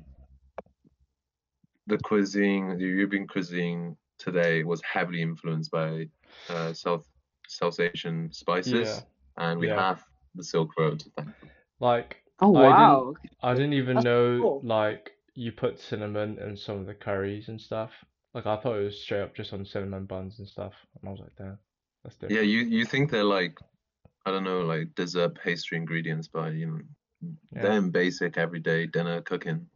the 1.87 1.97
cuisine, 1.99 2.77
the 2.77 2.85
European 2.85 3.27
cuisine 3.27 3.95
today 4.17 4.63
was 4.63 4.81
heavily 4.83 5.21
influenced 5.21 5.71
by 5.71 6.07
uh, 6.49 6.73
South 6.73 7.07
South 7.47 7.79
Asian 7.79 8.31
spices, 8.31 8.71
Yeah. 8.71 8.99
and 9.45 9.59
we 9.59 9.67
Yeah. 9.67 9.75
have 9.75 10.03
the 10.35 10.43
Silk 10.43 10.71
Road 10.77 10.99
to 11.01 11.09
thank. 11.11 11.29
for. 11.39 11.47
Like 11.79 12.17
Oh 12.41 12.55
I 12.55 12.61
didn't- 12.63 12.71
wow. 12.71 13.13
I 13.41 13.53
didn't 13.53 13.73
even 13.73 13.95
That's 13.95 14.05
know 14.05 14.39
cool. 14.41 14.61
like 14.63 15.11
you 15.35 15.51
put 15.51 15.79
cinnamon 15.79 16.37
in 16.39 16.55
some 16.57 16.79
of 16.79 16.85
the 16.85 16.93
curries 16.93 17.47
and 17.49 17.59
stuff. 17.59 17.91
Like 18.33 18.45
I 18.45 18.57
thought 18.57 18.77
it 18.77 18.83
was 18.83 18.99
straight 19.01 19.21
up 19.21 19.35
just 19.35 19.53
on 19.53 19.65
cinnamon 19.65 20.05
buns 20.05 20.39
and 20.39 20.47
stuff. 20.47 20.73
And 20.99 21.07
I 21.09 21.11
was 21.11 21.19
like, 21.21 21.35
damn, 21.37 21.57
that's 22.03 22.15
different. 22.15 22.35
Yeah, 22.35 22.41
you 22.47 22.59
you 22.61 22.85
think 22.85 23.11
they're 23.11 23.23
like 23.23 23.57
I 24.25 24.31
don't 24.31 24.43
know, 24.43 24.61
like 24.61 24.95
dessert 24.95 25.35
pastry 25.35 25.77
ingredients, 25.77 26.27
but 26.27 26.53
you 26.53 26.65
know, 26.67 26.79
Yeah. 27.53 27.61
they're 27.61 27.77
in 27.77 27.91
basic 27.91 28.37
everyday 28.37 28.85
dinner 28.87 29.21
cooking. 29.21 29.67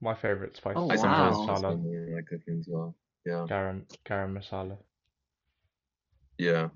My 0.00 0.14
favorite 0.14 0.56
spice 0.56 0.74
Oh, 0.76 0.90
I 0.90 0.96
sometimes 0.96 1.36
wow. 1.38 1.46
garam 1.46 1.48
also 1.48 1.76
masala. 1.76 2.14
like 2.16 2.26
cooking 2.26 2.58
as 2.60 2.68
well. 2.68 2.94
Yeah, 3.24 3.46
Garam 3.48 3.86
garam 4.04 4.34
masala. 4.38 4.76
yeah. 6.38 6.68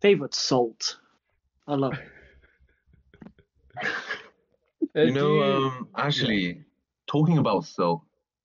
Favorite 0.00 0.34
salt. 0.34 0.98
I 1.66 1.74
love 1.74 1.92
it. 1.94 2.08
You 4.94 5.12
know, 5.12 5.42
um, 5.42 5.88
actually, 5.96 6.64
talking 7.06 7.38
about 7.38 7.64
salt. 7.64 8.02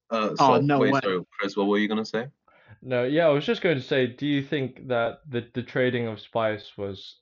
Uh, 0.09 0.29
Oh, 0.31 0.35
salt. 0.35 0.63
no 0.63 0.79
wait, 0.79 0.93
way. 0.93 0.99
sorry, 1.03 1.25
Chris, 1.39 1.55
what 1.57 1.67
were 1.67 1.77
you 1.77 1.87
gonna 1.87 2.05
say? 2.05 2.27
No, 2.81 3.03
yeah, 3.03 3.27
I 3.27 3.29
was 3.29 3.45
just 3.45 3.61
going 3.61 3.77
to 3.77 3.83
say, 3.83 4.07
do 4.07 4.27
you 4.27 4.43
think 4.43 4.87
that 4.87 5.21
the 5.29 5.47
the 5.53 5.63
trading 5.63 6.07
of 6.07 6.19
spice 6.19 6.77
was 6.77 7.19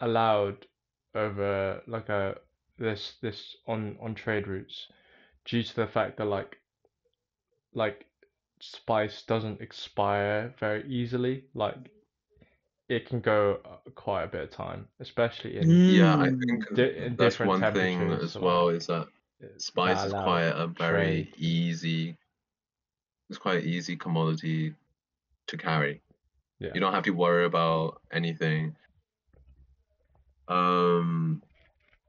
allowed 0.00 0.66
over 1.14 1.82
like 1.86 2.08
a 2.08 2.36
this 2.78 3.16
this 3.22 3.56
on 3.66 3.96
on 4.00 4.14
trade 4.14 4.46
routes 4.46 4.88
due 5.44 5.62
to 5.62 5.76
the 5.76 5.86
fact 5.86 6.18
that 6.18 6.26
like 6.26 6.58
like 7.74 8.06
spice 8.60 9.22
doesn't 9.22 9.60
expire 9.60 10.54
very 10.58 10.86
easily, 10.88 11.44
like 11.54 11.76
it 12.90 13.06
can 13.06 13.20
go 13.20 13.60
uh, 13.64 13.90
quite 13.94 14.24
a 14.24 14.26
bit 14.28 14.42
of 14.42 14.50
time, 14.50 14.86
especially 14.98 15.58
in 15.58 15.68
Yeah, 15.86 16.16
I 16.16 16.28
Mm. 16.30 16.40
think 16.40 16.74
Di- 16.74 16.96
in 17.06 17.16
that's 17.16 17.38
one 17.38 17.62
thing 17.62 18.10
as 18.12 18.36
well 18.36 18.68
is 18.68 18.86
that 18.88 19.08
that 19.40 19.56
spice 19.58 20.04
is 20.04 20.12
quite 20.12 20.48
a 20.64 20.66
very 20.66 21.22
trade. 21.22 21.34
easy. 21.38 22.16
It's 23.30 23.38
quite 23.38 23.62
an 23.62 23.68
easy 23.68 23.96
commodity 23.96 24.74
to 25.46 25.56
carry. 25.56 26.02
Yeah. 26.58 26.70
You 26.74 26.80
don't 26.80 26.92
have 26.92 27.04
to 27.04 27.12
worry 27.12 27.44
about 27.44 28.02
anything. 28.12 28.76
Um, 30.48 31.42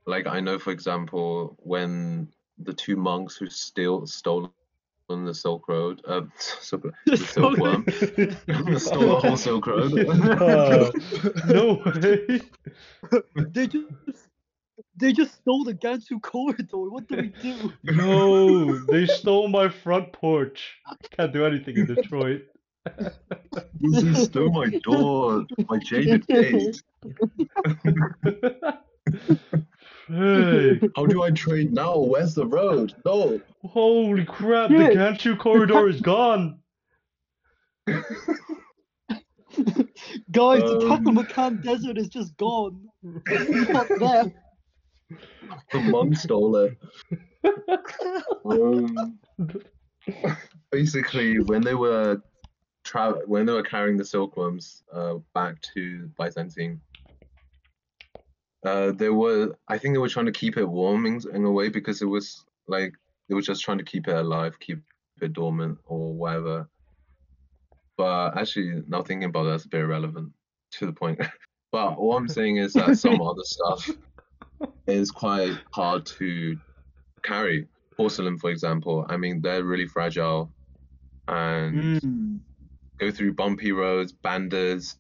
like 0.08 0.26
I 0.26 0.40
know, 0.40 0.58
for 0.58 0.72
example, 0.72 1.56
when 1.60 2.28
the 2.58 2.74
two 2.74 2.96
monks 2.98 3.38
who 3.38 3.48
still 3.50 4.08
stole 4.08 4.52
on 5.12 5.26
the 5.26 5.34
Silk 5.34 5.68
Road, 5.68 6.02
uh, 6.08 6.22
Silk 6.38 6.86
Road, 6.86 6.94
the 7.06 7.18
silkworm, 7.18 7.86
stole 8.80 9.00
the 9.10 9.20
whole 9.20 9.38
Silk 9.38 9.68
Road. 9.68 9.94
Oh, 10.42 10.92
no 11.48 11.82
way. 11.86 12.42
They 13.36 13.68
just 13.68 13.88
they 14.96 15.14
just 15.14 15.36
stole 15.36 15.64
the 15.64 15.74
Gansu 15.74 16.22
corridor. 16.22 16.90
What 16.90 17.08
do 17.08 17.18
we 17.18 17.28
do? 17.42 17.74
No, 17.84 18.78
they 18.86 19.06
stole 19.06 19.48
my 19.48 19.70
front 19.70 20.14
porch. 20.14 20.78
Can't 21.12 21.34
do 21.34 21.46
anything 21.46 21.78
in 21.78 21.86
Detroit. 21.86 22.44
They 23.80 24.14
stole 24.14 24.52
my 24.52 24.70
door, 24.84 25.46
my 25.70 25.78
jaded 25.80 26.26
gate. 26.28 26.82
Hey, 30.08 30.80
How 30.96 31.06
do 31.06 31.24
I 31.24 31.32
trade 31.32 31.74
now? 31.74 31.98
Where's 31.98 32.36
the 32.36 32.46
road? 32.46 32.94
No. 33.06 33.40
Holy 33.64 34.26
crap, 34.26 34.70
the 34.70 35.18
Shit. 35.18 35.40
Corridor 35.40 35.88
is 35.88 36.02
gone. 36.02 36.60
Guys, 40.32 40.62
the 40.62 40.78
Um. 40.78 40.90
Taklamakan 40.90 41.64
Desert 41.64 41.98
is 41.98 42.08
just 42.08 42.36
gone. 42.38 42.88
It's 43.28 43.70
not 43.70 43.88
there. 44.00 44.32
The 45.72 45.80
monk 45.82 46.16
stole 46.16 46.56
it. 46.56 46.78
Um, 48.46 49.20
basically, 50.72 51.40
when 51.40 51.62
they 51.62 51.76
were 51.76 52.22
tra- 52.84 53.22
when 53.26 53.46
they 53.46 53.54
were 53.54 53.64
carrying 53.64 53.98
the 53.98 54.06
silkworms 54.06 54.84
uh, 54.94 55.16
back 55.34 55.62
to 55.74 56.10
Byzantine, 56.18 56.80
uh, 58.66 58.92
they 58.92 59.10
were 59.10 59.56
I 59.68 59.78
think 59.78 59.94
they 59.96 60.00
were 60.00 60.10
trying 60.10 60.28
to 60.28 60.32
keep 60.32 60.58
it 60.58 60.66
warm 60.66 61.06
in, 61.06 61.22
in 61.34 61.44
a 61.46 61.52
way 61.52 61.70
because 61.70 62.02
it 62.02 62.06
was 62.06 62.46
like 62.68 62.94
they 63.32 63.36
were 63.36 63.42
just 63.42 63.64
trying 63.64 63.78
to 63.78 63.84
keep 63.86 64.10
it 64.10 64.16
alive, 64.16 64.60
keep 64.60 64.80
it 65.22 65.32
dormant 65.32 65.78
or 65.86 66.14
whatever. 66.14 66.68
But 67.98 68.38
actually, 68.38 68.84
now 68.90 69.04
thinking 69.04 69.30
about 69.30 69.46
it, 69.46 69.52
that's 69.52 69.64
a 69.64 69.70
bit 69.70 69.80
irrelevant 69.80 70.34
to 70.74 70.86
the 70.86 70.92
point. 70.92 71.18
but 71.72 71.94
all 71.94 72.18
I'm 72.18 72.28
saying 72.28 72.58
is 72.58 72.74
that 72.74 72.98
some 72.98 73.22
other 73.22 73.44
stuff 73.46 73.90
is 74.86 75.12
quite 75.12 75.54
hard 75.74 76.06
to 76.08 76.58
carry. 77.24 77.70
Porcelain, 77.96 78.38
for 78.38 78.50
example, 78.50 79.06
I 79.08 79.16
mean, 79.16 79.42
they're 79.42 79.64
really 79.64 79.88
fragile 79.88 80.52
and 81.30 82.02
Mm. 82.04 82.40
go 83.00 83.12
through 83.12 83.36
bumpy 83.36 83.72
roads, 83.72 84.12
banders. 84.12 84.98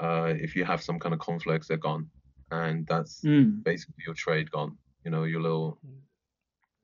Uh, 0.00 0.34
if 0.36 0.54
you 0.54 0.66
have 0.66 0.82
some 0.82 0.98
kind 0.98 1.14
of 1.14 1.20
conflicts, 1.20 1.68
they're 1.68 1.78
gone, 1.78 2.10
and 2.50 2.86
that's 2.86 3.22
Mm. 3.22 3.62
basically 3.64 4.04
your 4.04 4.14
trade 4.14 4.50
gone. 4.50 4.76
You 5.02 5.10
know, 5.10 5.24
your 5.24 5.40
little, 5.40 5.78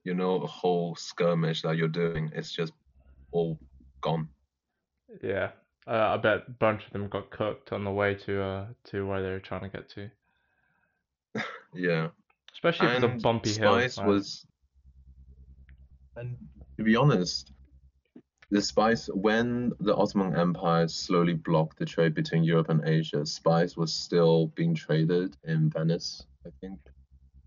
you 0.06 0.14
know, 0.14 0.36
a 0.36 0.46
whole 0.46 0.94
skirmish 0.94 1.62
that 1.62 1.76
you're 1.76 1.88
doing, 1.88 2.30
it's 2.32 2.52
just 2.52 2.72
all 3.32 3.58
gone. 4.00 4.28
Yeah, 5.20 5.50
uh, 5.88 6.14
I 6.14 6.16
bet 6.16 6.44
a 6.46 6.50
bunch 6.52 6.86
of 6.86 6.92
them 6.92 7.08
got 7.08 7.30
cooked 7.30 7.72
on 7.72 7.82
the 7.82 7.90
way 7.90 8.14
to 8.14 8.40
uh 8.42 8.66
to 8.90 9.04
where 9.04 9.20
they 9.20 9.30
were 9.30 9.40
trying 9.40 9.62
to 9.62 9.68
get 9.68 9.88
to. 9.90 10.10
Yeah. 11.74 12.08
Especially 12.54 12.86
if 12.86 12.94
it's 12.94 13.04
a 13.04 13.22
bumpy 13.22 13.50
hill. 13.52 13.74
spice 13.74 13.98
man. 13.98 14.06
was 14.06 14.46
and 16.16 16.36
to 16.78 16.84
be 16.84 16.96
honest 16.96 17.52
the 18.50 18.62
spice 18.62 19.10
when 19.12 19.72
the 19.80 19.94
ottoman 19.94 20.34
empire 20.34 20.88
slowly 20.88 21.34
blocked 21.34 21.78
the 21.78 21.84
trade 21.84 22.14
between 22.14 22.44
europe 22.44 22.70
and 22.70 22.88
asia 22.88 23.26
spice 23.26 23.76
was 23.76 23.92
still 23.92 24.46
being 24.56 24.74
traded 24.74 25.36
in 25.44 25.68
venice 25.68 26.24
i 26.46 26.50
think 26.62 26.78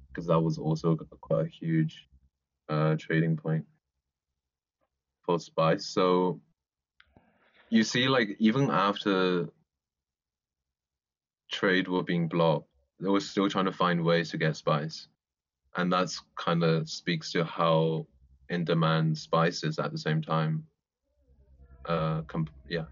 because 0.09 0.27
that 0.27 0.39
was 0.39 0.59
also 0.59 0.95
quite 1.21 1.47
a 1.47 1.49
huge 1.49 2.08
uh, 2.69 2.95
trading 2.97 3.35
point 3.35 3.65
for 5.25 5.39
spice. 5.39 5.85
So 5.85 6.39
you 7.69 7.83
see, 7.83 8.07
like 8.07 8.35
even 8.39 8.69
after 8.69 9.49
trade 11.51 11.87
were 11.87 12.03
being 12.03 12.27
blocked, 12.27 12.67
they 12.99 13.09
were 13.09 13.19
still 13.19 13.49
trying 13.49 13.65
to 13.65 13.71
find 13.71 14.03
ways 14.03 14.29
to 14.31 14.37
get 14.37 14.55
spice, 14.55 15.07
and 15.77 15.91
that's 15.91 16.21
kind 16.37 16.63
of 16.63 16.89
speaks 16.89 17.31
to 17.31 17.43
how 17.43 18.07
in 18.49 18.63
demand 18.63 19.17
spice 19.17 19.63
is 19.63 19.79
at 19.79 19.91
the 19.91 19.97
same 19.97 20.21
time. 20.21 20.65
Uh, 21.87 22.21
comp- 22.23 22.51
yeah, 22.67 22.85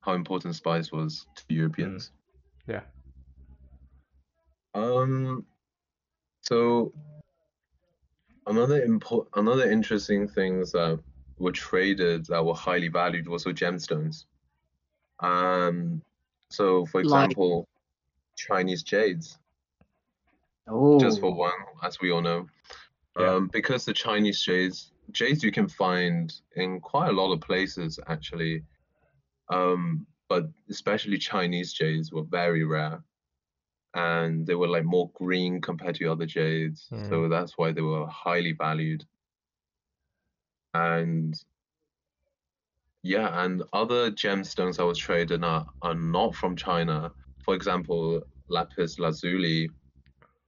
how 0.00 0.12
important 0.14 0.54
spice 0.54 0.92
was 0.92 1.26
to 1.36 1.44
Europeans. 1.48 2.12
Yeah. 2.66 2.82
Um. 4.74 5.44
So 6.42 6.92
another 8.46 8.82
import, 8.82 9.28
another 9.34 9.70
interesting 9.70 10.28
things 10.28 10.72
that 10.72 11.00
were 11.38 11.52
traded 11.52 12.26
that 12.26 12.44
were 12.44 12.54
highly 12.54 12.88
valued 12.88 13.28
was 13.28 13.44
with 13.46 13.56
gemstones. 13.56 14.24
Um. 15.20 16.02
So, 16.50 16.86
for 16.86 17.02
Like- 17.04 17.24
example, 17.30 17.66
Chinese 18.36 18.82
jades, 18.82 19.38
Oh. 20.68 20.98
just 21.00 21.20
for 21.20 21.34
one, 21.34 21.52
as 21.82 22.00
we 22.00 22.10
all 22.10 22.22
know. 22.22 22.46
Yeah. 23.18 23.34
Um, 23.34 23.48
because 23.48 23.84
the 23.84 23.92
Chinese 23.92 24.40
jades, 24.40 24.92
jades 25.10 25.42
you 25.42 25.52
can 25.52 25.68
find 25.68 26.32
in 26.56 26.80
quite 26.80 27.08
a 27.08 27.12
lot 27.12 27.32
of 27.32 27.40
places 27.40 27.98
actually. 28.06 28.64
Um, 29.50 30.06
but 30.28 30.48
especially 30.68 31.18
Chinese 31.18 31.72
jades 31.72 32.12
were 32.12 32.22
very 32.24 32.64
rare. 32.64 33.02
And 33.94 34.46
they 34.46 34.54
were 34.54 34.68
like 34.68 34.84
more 34.84 35.10
green 35.14 35.60
compared 35.60 35.96
to 35.96 36.10
other 36.10 36.26
jades. 36.26 36.88
So 37.08 37.28
that's 37.28 37.56
why 37.56 37.72
they 37.72 37.80
were 37.80 38.06
highly 38.06 38.52
valued. 38.52 39.04
And 40.74 41.34
yeah, 43.04 43.44
and 43.44 43.62
other 43.72 44.10
gemstones 44.10 44.80
I 44.80 44.84
was 44.84 44.98
trading 44.98 45.44
are, 45.44 45.66
are 45.82 45.94
not 45.94 46.34
from 46.34 46.56
China. 46.56 47.12
For 47.44 47.54
example, 47.54 48.22
lapis 48.48 48.98
lazuli, 48.98 49.70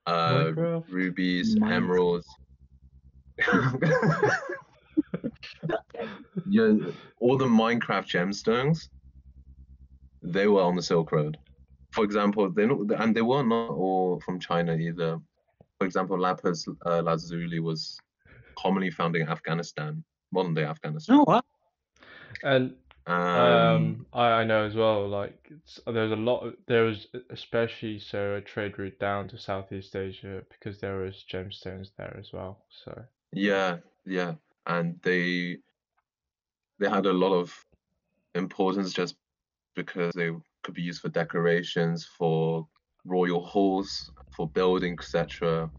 uh, 0.06 0.52
rubies, 0.88 1.54
Minecraft. 1.56 1.72
emeralds. 1.72 2.26
yeah, 6.48 6.72
all 7.20 7.36
the 7.36 7.44
Minecraft 7.44 8.08
gemstones, 8.08 8.88
they 10.22 10.46
were 10.46 10.62
on 10.62 10.76
the 10.76 10.82
Silk 10.82 11.12
Road. 11.12 11.36
For 11.96 12.04
example, 12.04 12.50
they 12.50 12.66
not, 12.66 13.00
and 13.00 13.16
they 13.16 13.22
were 13.22 13.42
not 13.42 13.70
all 13.70 14.20
from 14.20 14.38
China 14.38 14.76
either. 14.76 15.18
For 15.78 15.86
example, 15.86 16.18
lapis 16.18 16.68
uh, 16.86 17.02
lazuli 17.02 17.60
was 17.60 17.98
commonly 18.58 18.90
found 18.90 19.16
in 19.16 19.28
Afghanistan, 19.28 20.04
modern 20.32 20.54
day 20.54 20.64
Afghanistan. 20.64 21.16
Oh, 21.18 21.24
wow. 21.26 21.42
And 22.42 22.74
Um, 23.06 23.40
Um, 23.40 24.06
I, 24.12 24.26
I 24.40 24.44
know 24.44 24.64
as 24.66 24.74
well, 24.74 25.08
like 25.08 25.52
there's 25.86 26.12
a 26.12 26.16
lot 26.16 26.40
of, 26.44 26.54
there 26.66 26.84
was 26.84 27.06
especially 27.30 27.98
so 27.98 28.34
a 28.34 28.40
trade 28.40 28.78
route 28.78 28.98
down 28.98 29.28
to 29.28 29.38
Southeast 29.38 29.94
Asia 29.96 30.42
because 30.50 30.80
there 30.80 30.98
was 30.98 31.24
gemstones 31.32 31.90
there 31.96 32.16
as 32.18 32.32
well. 32.32 32.64
So 32.84 33.04
Yeah, 33.32 33.78
yeah, 34.04 34.34
and 34.66 35.00
they 35.02 35.58
they 36.78 36.88
had 36.88 37.06
a 37.06 37.12
lot 37.12 37.32
of 37.32 37.64
importance 38.34 38.92
just 38.92 39.16
because 39.74 40.14
they 40.14 40.30
could 40.66 40.74
be 40.74 40.82
used 40.82 41.00
for 41.00 41.08
decorations, 41.08 42.04
for 42.04 42.66
royal 43.04 43.46
halls, 43.46 44.10
for 44.36 44.50
building, 44.50 44.94
etc. 44.98 45.70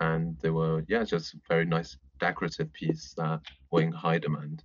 And 0.00 0.38
they 0.40 0.50
were 0.50 0.84
yeah, 0.88 1.02
just 1.02 1.34
very 1.48 1.66
nice 1.66 1.98
decorative 2.20 2.72
piece 2.72 3.12
that 3.16 3.40
were 3.70 3.82
in 3.82 3.92
high 3.92 4.18
demand. 4.18 4.62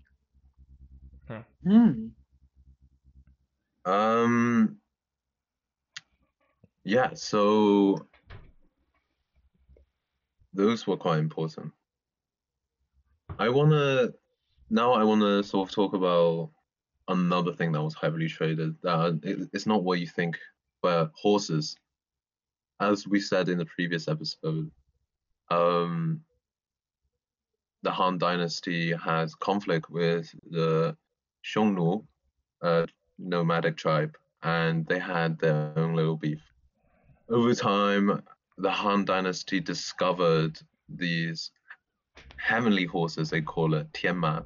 Hmm. 1.63 2.07
Um, 3.83 4.77
yeah, 6.83 7.13
so 7.15 8.07
those 10.53 10.85
were 10.87 10.97
quite 10.97 11.19
important. 11.19 11.71
I 13.39 13.49
wanna 13.49 14.09
now 14.69 14.93
I 14.93 15.03
wanna 15.03 15.43
sort 15.43 15.69
of 15.69 15.75
talk 15.75 15.93
about 15.93 16.51
another 17.07 17.53
thing 17.53 17.71
that 17.71 17.81
was 17.81 17.95
heavily 17.95 18.27
traded. 18.27 18.75
That 18.83 19.19
it, 19.23 19.49
it's 19.53 19.65
not 19.65 19.83
what 19.83 19.99
you 19.99 20.07
think, 20.07 20.37
but 20.81 21.11
horses. 21.15 21.75
As 22.79 23.07
we 23.07 23.19
said 23.19 23.49
in 23.49 23.57
the 23.57 23.65
previous 23.65 24.07
episode, 24.07 24.69
um, 25.49 26.21
the 27.83 27.91
Han 27.91 28.17
Dynasty 28.17 28.93
has 28.93 29.33
conflict 29.35 29.89
with 29.89 30.31
the 30.49 30.95
Xiongnu, 31.45 32.05
uh, 32.61 32.85
nomadic 33.17 33.77
tribe, 33.77 34.15
and 34.43 34.85
they 34.87 34.99
had 34.99 35.39
their 35.39 35.73
own 35.75 35.95
little 35.95 36.17
beef. 36.17 36.41
Over 37.29 37.55
time, 37.55 38.21
the 38.57 38.71
Han 38.71 39.05
Dynasty 39.05 39.59
discovered 39.59 40.59
these 40.89 41.51
heavenly 42.37 42.85
horses, 42.85 43.29
they 43.29 43.41
call 43.41 43.73
it 43.73 43.91
Tianma, 43.93 44.45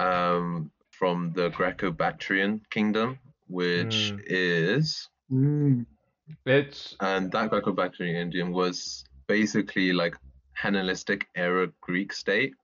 um, 0.00 0.70
from 0.90 1.32
the 1.34 1.48
Greco-Bactrian 1.50 2.60
kingdom, 2.70 3.18
which 3.48 4.14
Mm. 4.16 4.22
is 4.26 5.08
Hmm. 5.28 5.82
it's 6.46 6.96
and 7.00 7.30
that 7.32 7.50
Greco-Bactrian 7.50 8.16
Indian 8.16 8.52
was 8.52 9.04
basically 9.28 9.92
like 9.92 10.16
Hellenistic 10.54 11.26
era 11.34 11.68
Greek 11.80 12.12
state, 12.12 12.54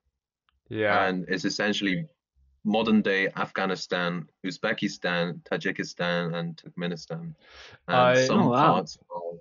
yeah, 0.69 1.07
and 1.07 1.25
it's 1.29 1.45
essentially 1.45 2.05
modern 2.63 3.01
day 3.01 3.29
Afghanistan, 3.35 4.27
Uzbekistan, 4.45 5.41
Tajikistan, 5.43 6.33
and 6.35 6.57
Turkmenistan, 6.57 7.33
and 7.87 8.17
I- 8.17 8.27
some 8.27 8.41
Oh, 8.41 8.49
wow. 8.49 8.71
parts 8.73 8.97
of 9.09 9.39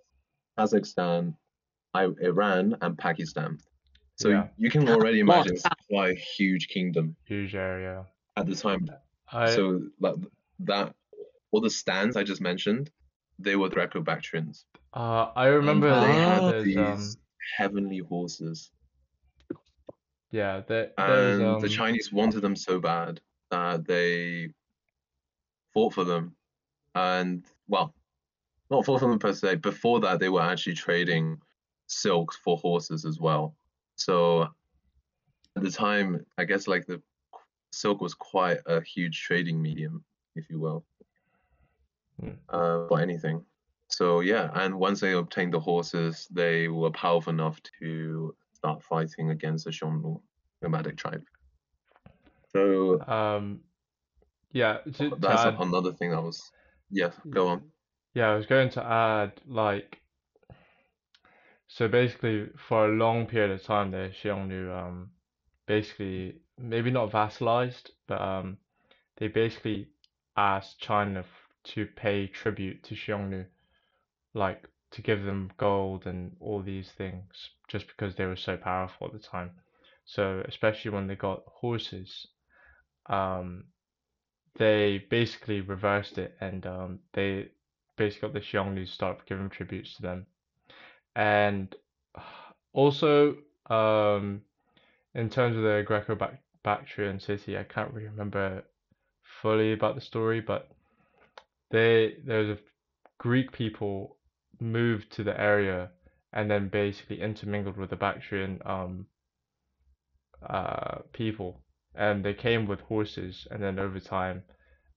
Kazakhstan, 0.59 1.35
Iran, 1.95 2.77
and 2.83 2.97
Pakistan. 2.99 3.59
So 4.17 4.31
Yeah. 4.31 4.49
you 4.57 4.71
can 4.71 4.89
already 4.89 5.21
imagine 5.21 5.55
it's 5.55 5.69
quite 5.89 6.13
a 6.17 6.21
huge 6.21 6.69
kingdom 6.69 7.17
huge 7.25 7.55
area. 7.55 8.07
at 8.37 8.47
the 8.47 8.55
time. 8.55 8.87
I 9.33 9.47
so 9.49 9.89
like 10.01 10.17
that, 10.61 10.95
all 11.51 11.61
the 11.61 11.71
stands 11.71 12.17
I 12.17 12.25
just 12.25 12.41
mentioned, 12.41 12.91
they 13.39 13.57
were 13.57 13.69
Greco-Bactrians. 13.69 14.67
uh 14.95 15.33
I 15.37 15.47
And 15.47 15.59
remember 15.59 16.01
they 16.01 16.17
had 16.17 16.47
there's 16.47 16.65
these 16.65 17.17
um 17.17 17.21
heavenly 17.57 17.99
horses. 17.99 18.73
yeah 20.31 20.61
there 20.61 20.93
there's 21.07 21.39
and 21.39 21.61
the 21.61 21.69
um 21.69 21.69
Chinese 21.69 22.13
wanted 22.13 22.41
them 22.41 22.57
so 22.57 22.81
bad 22.81 23.21
that 23.51 23.85
they 23.87 24.51
fought 25.73 25.95
for 25.95 26.05
them. 26.05 26.37
And 26.95 27.47
well, 27.69 27.95
not 28.71 28.87
fought 28.87 29.01
for 29.01 29.09
them 29.11 29.19
per 29.19 29.33
se. 29.35 29.57
Before 29.57 30.01
that, 30.01 30.21
they 30.21 30.29
were 30.31 30.43
actually 30.43 30.75
trading 30.77 31.41
silks 31.89 32.37
for 32.37 32.59
horses 32.59 33.05
as 33.07 33.21
well. 33.21 33.57
So 33.97 34.43
at 35.57 35.63
the 35.63 35.71
time, 35.71 36.25
I 36.39 36.45
guess 36.45 36.69
like 36.69 36.87
the 36.87 37.03
silk 37.73 38.01
was 38.01 38.15
quite 38.15 38.59
a 38.67 38.81
huge 38.83 39.21
trading 39.23 39.61
medium, 39.61 40.05
if 40.35 40.49
you 40.51 40.61
will, 40.61 40.85
Hmm. 42.21 42.31
uh, 42.49 42.87
for 42.89 43.01
anything. 43.01 43.45
So 43.89 44.21
yeah, 44.21 44.51
and 44.55 44.79
once 44.79 45.01
they 45.01 45.13
obtained 45.13 45.55
the 45.55 45.61
horses, 45.61 46.27
they 46.31 46.69
were 46.69 46.91
powerful 46.91 47.33
enough 47.33 47.61
to 47.81 48.35
start 48.53 48.83
fighting 48.83 49.31
against 49.31 49.65
the 49.65 49.71
Xiongnu 49.71 50.21
nomadic 50.63 50.97
tribe. 50.97 51.25
So 52.53 53.01
um 53.03 53.61
yeah 54.53 54.79
to, 54.79 55.11
to 55.11 55.17
that's 55.19 55.47
add 55.47 55.55
another 55.61 55.93
thing 55.93 56.11
that 56.11 56.23
was 56.23 56.51
yeah, 56.91 57.11
go 57.31 57.49
on. 57.49 57.63
Yeah, 58.15 58.31
I 58.31 58.35
was 58.35 58.47
going 58.47 58.71
to 58.71 58.85
add 58.85 59.41
like 59.47 60.01
so 61.69 61.89
basically 61.89 62.49
for 62.57 62.87
a 62.87 62.97
long 62.97 63.27
period 63.27 63.51
of 63.51 63.63
time 63.63 63.91
the 63.91 64.13
Xiongnu 64.23 64.71
um 64.73 65.11
basically 65.67 66.37
maybe 66.59 66.91
not 66.91 67.11
vassalized 67.11 67.91
but 68.07 68.21
um 68.21 68.57
they 69.17 69.29
basically 69.29 69.89
asked 70.37 70.79
China 70.79 71.25
to 71.65 71.87
pay 71.87 72.27
tribute 72.27 72.83
to 72.85 72.95
Xiongnu 72.95 73.47
like 74.35 74.69
to 74.93 75.03
give 75.03 75.25
them 75.25 75.51
gold 75.57 76.07
and 76.07 76.37
all 76.41 76.63
these 76.63 76.91
things 76.93 77.51
just 77.69 77.87
because 77.89 78.15
they 78.15 78.25
were 78.27 78.37
so 78.37 78.57
powerful 78.57 79.09
at 79.09 79.13
the 79.13 79.19
time. 79.19 79.51
So 80.05 80.43
especially 80.47 80.93
when 80.93 81.07
they 81.09 81.17
got 81.17 81.43
horses 81.47 82.29
um 83.07 83.65
they 84.57 85.05
basically 85.11 85.61
reversed 85.61 86.19
it 86.19 86.37
and 86.41 86.67
um 86.67 86.99
they 87.13 87.49
basically 87.97 88.29
got 88.29 88.35
the 88.35 88.41
Xiongnu 88.41 88.85
to 88.85 88.93
start 88.93 89.27
giving 89.27 89.51
tributes 89.51 89.97
to 89.97 90.03
them. 90.03 90.27
And 91.17 91.75
also, 92.75 93.37
um, 93.71 94.43
in 95.15 95.31
terms 95.31 95.57
of 95.57 95.63
the 95.63 95.83
Greco-Bactrian 95.87 97.21
city, 97.21 97.57
I 97.57 97.63
can't 97.65 97.93
really 97.93 98.09
remember 98.09 98.65
fully 99.41 99.73
about 99.73 99.95
the 99.95 100.01
story, 100.03 100.41
but 100.43 100.69
they 101.71 102.17
there 102.25 102.41
was 102.41 102.51
a 102.51 102.59
Greek 103.19 103.51
people 103.51 104.19
moved 104.61 105.11
to 105.13 105.25
the 105.25 105.39
area 105.41 105.91
and 106.35 106.51
then 106.51 106.69
basically 106.69 107.23
intermingled 107.23 107.79
with 107.79 107.89
the 107.89 107.97
Bactrian 107.97 108.61
um, 108.67 109.07
uh, 110.47 110.99
people, 111.15 111.63
and 111.95 112.23
they 112.23 112.35
came 112.35 112.67
with 112.67 112.81
horses, 112.81 113.49
and 113.51 113.63
then 113.63 113.79
over 113.79 113.99
time, 113.99 114.43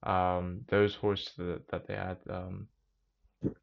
um, 0.04 0.66
those 0.68 0.96
horses 0.96 1.32
that, 1.38 1.62
that 1.72 1.88
they 1.88 1.96
had, 1.96 2.18
um, 2.30 2.68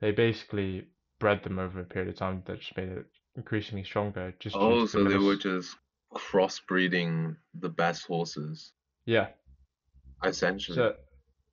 they 0.00 0.10
basically 0.10 0.86
bred 1.18 1.42
them 1.42 1.58
over 1.58 1.80
a 1.80 1.84
period 1.84 2.10
of 2.10 2.16
time 2.16 2.42
that 2.46 2.60
just 2.60 2.76
made 2.76 2.88
it 2.88 3.06
increasingly 3.36 3.84
stronger. 3.84 4.34
Just 4.38 4.56
Oh, 4.56 4.86
so 4.86 5.04
they 5.04 5.18
were 5.18 5.36
just 5.36 5.76
crossbreeding 6.14 7.36
the 7.54 7.68
best 7.68 8.06
horses, 8.06 8.72
yeah. 9.04 9.28
essentially. 10.24 10.76
So 10.76 10.94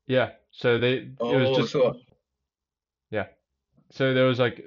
yeah, 0.08 0.32
so 0.52 0.78
they 0.78 0.94
it 0.94 1.16
oh, 1.20 1.38
was 1.38 1.58
just 1.58 1.72
so 1.72 1.96
yeah. 3.10 3.28
So 3.92 4.14
there 4.14 4.26
was 4.26 4.40
like 4.40 4.64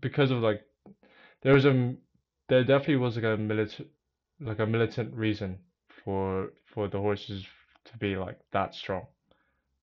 because 0.00 0.30
of 0.30 0.38
like 0.38 0.62
there 1.42 1.54
was 1.54 1.64
a 1.64 1.94
there 2.48 2.64
definitely 2.64 2.96
was 2.96 3.16
like 3.16 3.24
a 3.24 3.36
militant 3.36 3.88
like 4.40 4.58
a 4.58 4.66
militant 4.66 5.14
reason 5.14 5.58
for 6.04 6.52
for 6.64 6.88
the 6.88 6.98
horses 6.98 7.44
to 7.84 7.96
be 7.98 8.16
like 8.16 8.38
that 8.52 8.74
strong. 8.74 9.06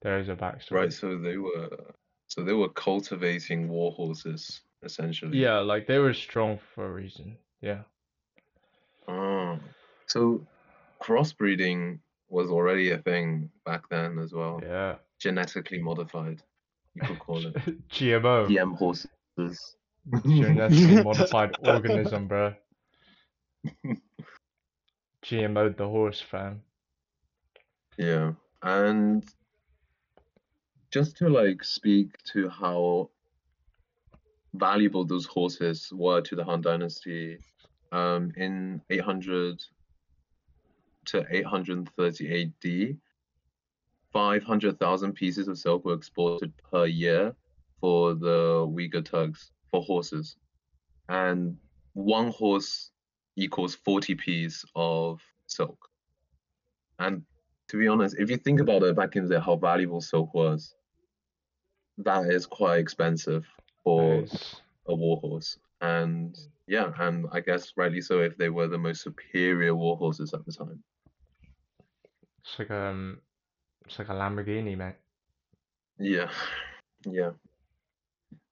There 0.02 0.20
is 0.20 0.30
a 0.30 0.36
backstory. 0.36 0.72
right, 0.72 0.94
so 0.94 1.18
they 1.18 1.38
were 1.38 1.70
so 2.36 2.44
they 2.44 2.52
were 2.52 2.68
cultivating 2.68 3.70
war 3.70 3.94
horses, 3.94 4.60
essentially. 4.84 5.38
Yeah, 5.38 5.60
like 5.60 5.88
they 5.88 6.00
were 6.00 6.14
strong 6.14 6.60
for 6.74 6.86
a 6.86 6.92
reason. 6.92 7.38
Yeah. 7.62 7.84
Oh, 9.08 9.58
so 10.08 10.46
crossbreeding 11.02 12.00
was 12.28 12.50
already 12.50 12.92
a 12.92 12.98
thing 12.98 13.50
back 13.66 13.88
then 13.90 14.20
as 14.20 14.34
well. 14.34 14.60
Yeah. 14.62 14.96
Genetically 15.18 15.80
modified, 15.80 16.44
you 16.94 17.04
could 17.08 17.20
call 17.20 17.46
it. 17.46 17.54
GMO. 17.90 18.48
GM 18.48 18.76
horses. 18.76 19.78
Genetically 20.26 21.04
modified 21.06 21.56
organism, 21.66 22.28
bro. 22.28 22.54
GMO'd 25.24 25.78
the 25.78 25.88
horse, 25.88 26.20
fam. 26.20 26.62
Yeah, 27.98 28.34
and 28.62 29.24
just 30.96 31.18
to 31.18 31.28
like 31.28 31.62
speak 31.62 32.16
to 32.24 32.48
how 32.48 33.10
valuable 34.54 35.04
those 35.04 35.26
horses 35.26 35.92
were 35.92 36.22
to 36.22 36.38
the 36.38 36.44
Han 36.46 36.62
Dynasty, 36.62 37.38
um, 37.92 38.32
in 38.38 38.82
800 38.90 39.62
to 41.08 41.26
830 41.30 42.54
AD, 42.64 42.98
500,000 44.14 45.12
pieces 45.12 45.50
of 45.50 45.58
silk 45.58 45.84
were 45.84 45.96
exported 45.96 46.54
per 46.72 46.86
year 46.86 47.36
for 47.82 48.14
the 48.14 48.66
Uyghur 48.66 49.04
Turks 49.04 49.52
for 49.72 49.82
horses, 49.82 50.38
and 51.10 51.58
one 51.92 52.32
horse 52.32 52.92
equals 53.36 53.76
40 53.76 54.16
pieces 54.16 54.64
of 54.76 55.20
silk. 55.48 55.90
And 57.00 57.24
to 57.68 57.78
be 57.78 57.90
honest, 57.90 58.16
if 58.18 58.30
you 58.30 58.38
think 58.38 58.62
about 58.62 58.84
it 58.84 58.96
back 58.96 59.18
in 59.18 59.28
the 59.28 59.36
day, 59.36 59.42
how 59.42 59.58
valuable 59.58 60.00
silk 60.00 60.34
was, 60.34 60.74
that 62.00 62.26
is 62.26 62.46
quite 62.46 62.80
expensive 62.80 63.46
for 63.84 64.16
It's- 64.16 64.62
a 64.88 64.96
warhorse. 64.96 65.58
And 65.82 66.38
yeah, 66.68 66.92
and 67.00 67.28
I 67.32 67.40
guess 67.42 67.74
rightly 67.76 68.02
so 68.02 68.22
if 68.22 68.38
they 68.38 68.50
were 68.50 68.68
the 68.68 68.78
most 68.78 69.02
superior 69.02 69.74
warhorses 69.74 70.34
at 70.34 70.46
the 70.46 70.52
time. 70.52 70.84
It's 72.44 72.60
like 72.60 72.72
um, 72.72 73.20
it's 73.86 73.98
like 74.00 74.10
a 74.10 74.14
Lamborghini, 74.14 74.78
mate. 74.78 74.96
Yeah, 75.98 76.30
yeah. 77.06 77.32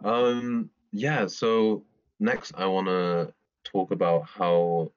Um, 0.04 0.70
yeah, 0.92 1.28
so 1.28 1.84
next 2.20 2.54
I 2.56 2.66
want 2.66 2.88
to 2.88 3.34
talk 3.64 3.92
about 3.92 4.24
how 4.28 4.92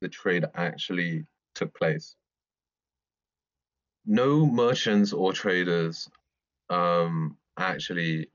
the 0.00 0.08
trade 0.08 0.44
actually 0.54 1.26
took 1.54 1.74
place. 1.74 2.16
No 4.04 4.46
merchants 4.46 5.12
or 5.12 5.32
traders 5.32 6.08
um, 6.70 7.36
actually 7.58 8.30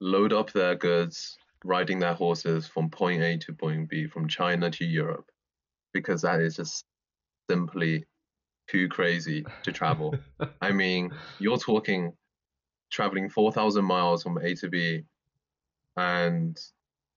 load 0.00 0.32
up 0.32 0.52
their 0.52 0.74
goods 0.76 1.38
riding 1.64 1.98
their 1.98 2.14
horses 2.14 2.66
from 2.66 2.90
point 2.90 3.22
A 3.22 3.38
to 3.38 3.52
point 3.54 3.88
B, 3.88 4.06
from 4.06 4.28
China 4.28 4.70
to 4.70 4.84
Europe, 4.84 5.30
because 5.92 6.22
that 6.22 6.40
is 6.40 6.56
just 6.56 6.84
simply 7.50 8.06
too 8.68 8.88
crazy 8.88 9.48
to 9.64 9.72
travel. 9.72 10.22
I 10.60 10.72
mean, 10.72 11.18
you're 11.38 11.58
talking 11.58 12.16
traveling 12.90 13.28
4,000 13.30 13.84
miles 13.84 14.22
from 14.22 14.38
A 14.38 14.54
to 14.56 14.68
B, 14.68 15.04
and 15.96 16.58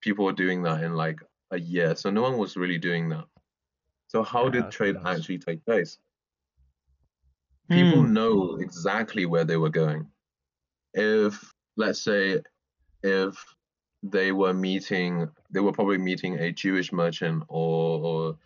people 0.01 0.25
were 0.25 0.33
doing 0.33 0.63
that 0.63 0.83
in 0.83 0.95
like 0.95 1.19
a 1.51 1.59
year. 1.59 1.95
So 1.95 2.09
no 2.09 2.21
one 2.23 2.37
was 2.37 2.57
really 2.57 2.79
doing 2.79 3.09
that. 3.09 3.25
So 4.07 4.23
how 4.23 4.49
Yeah, 4.49 4.49
did 4.49 4.71
trade 4.71 4.95
nuts. 4.95 5.05
actually 5.05 5.39
take 5.39 5.65
place? 5.65 5.99
People 7.71 8.03
Hmm. 8.03 8.13
know 8.13 8.55
exactly 8.57 9.25
where 9.25 9.45
they 9.45 9.57
were 9.57 9.69
going. 9.69 10.11
If, 10.93 11.53
let's 11.77 12.01
say, 12.01 12.41
if 13.03 13.43
they 14.03 14.31
were 14.31 14.53
meeting, 14.53 15.29
they 15.51 15.59
were 15.59 15.71
probably 15.71 15.97
meeting 15.97 16.39
a 16.39 16.51
Jewish 16.51 16.91
merchant 16.91 17.43
or, 17.47 17.99
or 18.05 18.37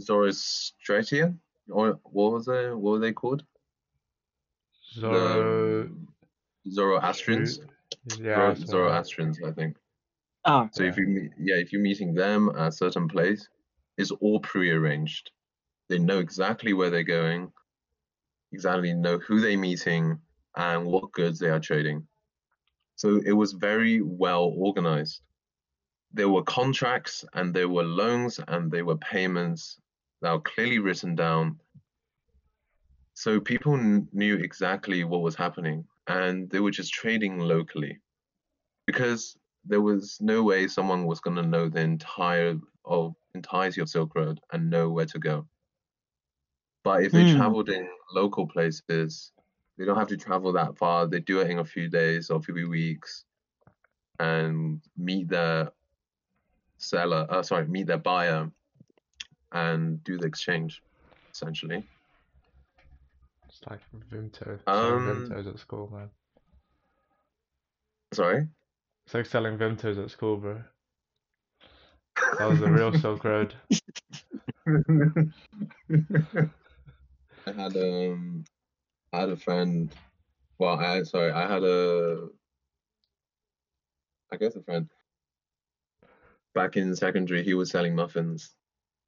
Zoroastrian, 0.00 1.40
or 1.70 1.98
what 2.04 2.32
was 2.32 2.48
it? 2.48 2.76
What 2.76 2.92
were 2.92 2.98
they 2.98 3.12
called? 3.12 3.44
Zoro. 4.92 5.84
The 6.64 6.70
Zoroastrians. 6.70 7.60
Yeah. 8.18 8.34
Zoro- 8.34 8.54
something 8.54 8.58
like 8.58 8.58
that. 8.58 8.66
Zoroastrians, 8.66 9.40
I 9.44 9.50
think. 9.52 9.76
Oh, 10.46 10.68
So 10.72 10.82
if 10.82 10.96
you 10.98 11.30
yeah, 11.38 11.56
if 11.56 11.72
you're 11.72 11.80
meeting 11.80 12.14
them 12.14 12.50
at 12.50 12.68
a 12.68 12.72
certain 12.72 13.08
place, 13.08 13.48
it's 13.96 14.10
all 14.10 14.40
pre-arranged. 14.40 15.30
They 15.88 15.98
know 15.98 16.18
exactly 16.18 16.72
where 16.74 16.90
they're 16.90 17.02
going, 17.02 17.50
exactly 18.52 18.92
know 18.92 19.18
who 19.18 19.40
they're 19.40 19.56
meeting, 19.56 20.18
and 20.56 20.86
what 20.86 21.12
goods 21.12 21.38
they 21.38 21.50
are 21.50 21.60
trading. 21.60 22.06
So 22.96 23.20
it 23.24 23.32
was 23.32 23.52
very 23.52 24.00
well 24.02 24.44
organized. 24.56 25.20
There 26.12 26.28
were 26.28 26.42
contracts 26.44 27.24
and 27.34 27.54
there 27.54 27.68
were 27.68 27.84
loans 27.84 28.40
and 28.48 28.70
there 28.70 28.84
were 28.84 28.96
payments 28.98 29.80
that 30.22 30.32
were 30.32 30.40
clearly 30.40 30.78
written 30.78 31.14
down. 31.14 31.60
So 33.14 33.40
people 33.40 33.76
kn- 33.76 34.08
knew 34.12 34.36
exactly 34.36 35.04
what 35.04 35.22
was 35.22 35.34
happening 35.34 35.86
and 36.06 36.50
they 36.50 36.60
were 36.60 36.70
just 36.70 36.92
trading 36.92 37.38
locally 37.38 38.00
because 38.86 39.36
there 39.64 39.80
was 39.80 40.18
no 40.20 40.42
way 40.42 40.68
someone 40.68 41.06
was 41.06 41.20
going 41.20 41.36
to 41.36 41.42
know 41.42 41.68
the 41.68 41.80
entire 41.80 42.58
of 42.84 43.14
entirety 43.34 43.80
of 43.80 43.88
Silk 43.88 44.14
Road 44.14 44.40
and 44.52 44.68
know 44.70 44.90
where 44.90 45.06
to 45.06 45.18
go. 45.18 45.48
But 46.84 47.02
if 47.02 47.12
they 47.12 47.24
Hmm. 47.24 47.36
traveled 47.36 47.70
in 47.70 47.88
local 48.12 48.46
places, 48.46 49.32
they 49.76 49.84
don't 49.84 49.96
have 49.98 50.08
to 50.08 50.16
travel 50.16 50.52
that 50.52 50.76
far. 50.76 51.06
They 51.06 51.20
do 51.20 51.40
it 51.40 51.50
in 51.50 51.58
a 51.58 51.64
few 51.64 51.88
days 51.88 52.30
or 52.30 52.38
a 52.38 52.42
few 52.42 52.68
weeks, 52.68 53.24
and 54.20 54.80
meet 54.96 55.28
their 55.28 55.72
seller. 56.78 57.26
Uh, 57.28 57.42
sorry, 57.42 57.66
meet 57.66 57.86
their 57.86 57.98
buyer, 57.98 58.50
and 59.52 60.02
do 60.04 60.18
the 60.18 60.26
exchange, 60.26 60.82
essentially. 61.32 61.84
It's 63.48 63.60
like 63.68 63.80
Vimto. 64.10 64.58
Um, 64.66 65.28
Vimtos 65.28 65.48
at 65.48 65.58
school, 65.58 65.90
man. 65.92 66.10
Sorry. 68.12 68.46
It's 69.06 69.14
like 69.14 69.26
selling 69.26 69.58
Vimtos 69.58 70.02
at 70.02 70.10
school, 70.10 70.36
bro. 70.36 70.62
That 72.38 72.48
was 72.48 72.60
the 72.60 72.70
real 72.70 72.92
Silk 72.98 73.24
Road. 73.24 73.54
I 77.46 77.52
had 77.52 77.76
um, 77.76 78.44
I 79.14 79.20
had 79.20 79.30
a 79.30 79.36
friend. 79.36 79.94
Well, 80.58 80.76
I 80.76 81.04
sorry, 81.04 81.30
I 81.30 81.46
had 81.46 81.62
a, 81.62 82.26
I 84.32 84.36
guess 84.36 84.56
a 84.56 84.62
friend. 84.62 84.90
Back 86.52 86.76
in 86.76 86.96
secondary, 86.96 87.44
he 87.44 87.54
was 87.54 87.70
selling 87.70 87.94
muffins, 87.94 88.56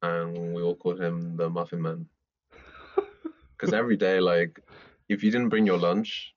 and 0.01 0.53
we 0.53 0.61
all 0.61 0.75
called 0.75 1.01
him 1.01 1.35
the 1.35 1.49
Muffin 1.49 1.81
Man. 1.81 2.05
Because 3.57 3.73
every 3.73 3.97
day, 3.97 4.19
like, 4.19 4.61
if 5.09 5.23
you 5.23 5.31
didn't 5.31 5.49
bring 5.49 5.65
your 5.65 5.79
lunch, 5.79 6.35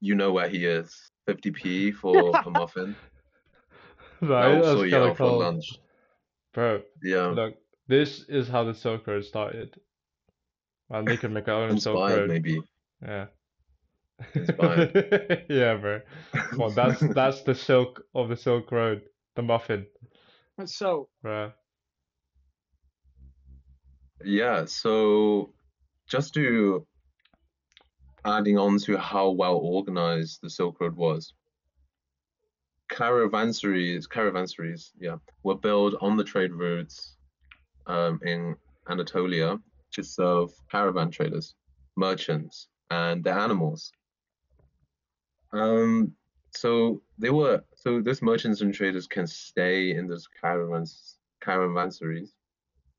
you 0.00 0.14
know 0.14 0.32
where 0.32 0.48
he 0.48 0.64
is. 0.64 1.12
50p 1.28 1.94
for 1.94 2.34
a 2.44 2.50
muffin. 2.58 2.96
Right, 4.22 4.52
that's 4.54 4.66
also 4.68 4.82
yell 4.82 5.14
for 5.14 5.30
lunch. 5.30 5.78
Bro, 6.54 6.82
Yeah, 7.02 7.28
look, 7.28 7.54
this 7.86 8.24
is 8.28 8.48
how 8.48 8.64
the 8.64 8.74
Silk 8.74 9.06
Road 9.06 9.24
started. 9.24 9.78
And 10.90 11.06
they 11.06 11.16
could 11.18 11.32
make 11.32 11.48
our 11.48 11.64
own 11.64 11.78
Silk 11.78 12.08
Road. 12.08 12.28
maybe. 12.28 12.62
Yeah. 13.06 13.26
Inspired. 14.34 15.46
Yeah, 15.48 15.74
bro. 15.76 16.00
Come 16.50 16.62
on, 16.62 16.74
that's 16.74 17.00
that's 17.14 17.42
the 17.42 17.54
silk 17.54 18.02
of 18.14 18.28
the 18.28 18.36
Silk 18.36 18.72
Road, 18.72 19.02
the 19.34 19.42
muffin, 19.42 19.86
so 20.64 21.08
bro. 21.22 21.52
Yeah, 24.24 24.64
so 24.64 25.52
just 26.08 26.34
to 26.34 26.86
adding 28.24 28.58
on 28.58 28.78
to 28.80 28.96
how 28.96 29.30
well 29.30 29.56
organized 29.56 30.40
the 30.42 30.50
Silk 30.50 30.80
Road 30.80 30.96
was, 30.96 31.34
Caravansaries, 32.90 34.08
caravansaries, 34.08 34.90
yeah, 34.98 35.16
were 35.42 35.56
built 35.56 35.94
on 36.00 36.16
the 36.16 36.24
trade 36.24 36.52
routes 36.52 37.16
um, 37.86 38.18
in 38.24 38.56
Anatolia 38.88 39.58
to 39.92 40.02
serve 40.02 40.50
caravan 40.70 41.10
traders, 41.10 41.54
merchants, 41.96 42.68
and 42.90 43.24
the 43.24 43.32
animals. 43.32 43.92
Um, 45.52 46.12
so 46.50 47.02
they 47.18 47.30
were 47.30 47.62
so 47.74 48.00
those 48.00 48.22
merchants 48.22 48.60
and 48.60 48.74
traders 48.74 49.06
can 49.06 49.26
stay 49.26 49.90
in 49.90 50.06
those 50.06 50.28
caravans 50.40 51.18
caravansaries 51.42 52.30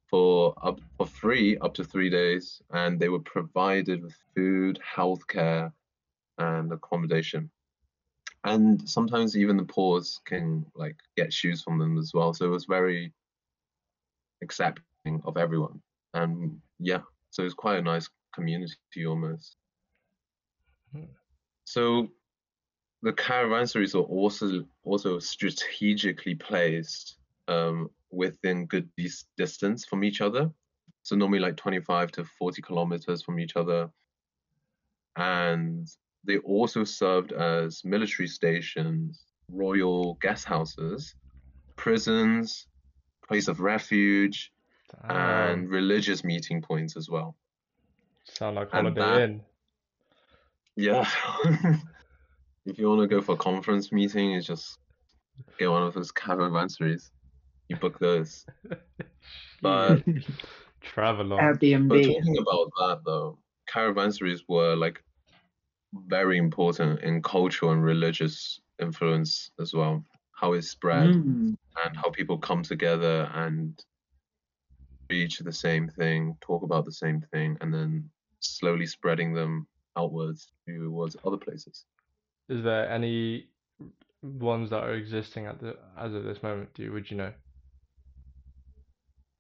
for 0.10 0.54
up 0.64 0.80
for 0.98 1.06
free 1.06 1.58
up 1.58 1.74
to 1.76 1.84
three 1.84 2.10
days, 2.10 2.62
and 2.72 3.00
they 3.00 3.10
were 3.10 3.20
provided 3.20 4.04
with 4.04 4.16
food, 4.36 4.80
healthcare, 4.96 5.72
and 6.38 6.72
accommodation. 6.72 7.50
And 8.44 8.88
sometimes 8.88 9.36
even 9.36 9.58
the 9.58 9.64
poor 9.64 10.02
can 10.26 10.66
like 10.76 10.96
get 11.18 11.34
shoes 11.34 11.62
from 11.62 11.80
them 11.80 11.98
as 11.98 12.14
well. 12.14 12.34
So 12.34 12.46
it 12.46 12.50
was 12.50 12.66
very 12.66 13.12
accepting 14.42 15.22
of 15.26 15.38
everyone. 15.38 15.82
And 16.14 16.62
yeah, 16.80 17.02
so 17.32 17.44
it's 17.44 17.54
quite 17.54 17.80
a 17.80 17.82
nice 17.82 18.10
community 18.34 19.06
almost. 19.06 19.58
So 21.66 22.10
the 23.02 23.14
caravansaries 23.14 23.94
are 23.96 24.00
also 24.00 24.66
also 24.84 25.20
strategically 25.20 26.36
placed 26.36 27.18
um, 27.48 27.90
within 28.12 28.66
good 28.66 28.90
dis- 28.98 29.26
distance 29.38 29.86
from 29.86 30.04
each 30.04 30.22
other. 30.22 30.50
So 31.04 31.16
normally 31.16 31.40
like 31.40 31.56
25 31.58 32.12
to 32.14 32.26
40 32.26 32.62
kilometers 32.62 33.22
from 33.22 33.40
each 33.40 33.56
other. 33.56 33.90
And 35.16 35.88
they 36.24 36.38
also 36.40 36.84
served 36.84 37.32
as 37.32 37.84
military 37.86 38.28
stations, 38.28 39.26
royal 39.52 40.16
guest 40.16 40.46
houses, 40.46 41.16
prisons, 41.76 42.68
place 43.28 43.48
of 43.48 43.60
refuge, 43.60 44.52
and 45.10 45.70
religious 45.70 46.24
meeting 46.24 46.62
points 46.62 46.98
as 46.98 47.10
well. 47.10 47.36
Sound 48.26 48.56
like 48.56 48.70
and 48.74 48.88
Holiday 48.88 49.00
that- 49.02 49.22
Inn. 49.22 49.42
Yeah. 50.78 51.10
if 52.66 52.78
you 52.78 52.88
want 52.88 53.02
to 53.02 53.08
go 53.08 53.22
for 53.22 53.34
a 53.34 53.38
conference 53.38 53.92
meeting, 53.92 54.34
it's 54.34 54.46
just 54.48 54.78
get 55.58 55.70
one 55.70 55.84
of 55.84 55.94
those 55.94 56.12
caravansaries. 56.12 57.10
You 57.68 57.76
book 57.78 58.00
those. 58.00 58.46
But 59.60 60.04
Travelodge. 60.84 61.60
But 61.90 61.98
Airbnb. 61.98 62.06
talking 62.06 62.38
about 62.38 62.70
that 62.80 63.02
though, 63.04 63.40
caravansaries 63.68 64.42
were 64.48 64.76
like 64.76 65.02
very 66.08 66.38
important 66.38 67.00
in 67.02 67.24
cultural 67.24 67.72
and 67.72 67.84
religious 67.84 68.62
influence 68.80 69.50
as 69.60 69.74
well. 69.74 70.06
How 70.34 70.54
it 70.54 70.62
spread 70.62 71.10
Mm. 71.10 71.56
and 71.84 71.98
how 71.98 72.12
people 72.12 72.38
come 72.38 72.62
together 72.62 73.32
and 73.34 73.84
reach 75.10 75.40
the 75.40 75.52
same 75.52 75.90
thing, 75.90 76.38
talk 76.40 76.62
about 76.62 76.86
the 76.86 76.92
same 76.92 77.22
thing, 77.32 77.58
and 77.62 77.74
then 77.74 78.12
slowly 78.42 78.86
spreading 78.86 79.34
them 79.34 79.68
outwards 79.98 80.52
towards 80.68 81.16
other 81.26 81.38
places. 81.38 81.86
Is 82.50 82.64
there 82.64 82.90
any 82.90 83.50
ones 84.22 84.70
that 84.70 84.84
are 84.84 84.94
existing 84.94 85.46
at 85.46 85.60
the 85.60 85.78
as 85.98 86.14
of 86.14 86.24
this 86.24 86.42
moment? 86.44 86.74
Do 86.74 86.84
you 86.84 86.92
would 86.94 87.10
you 87.10 87.18
know? 87.18 87.34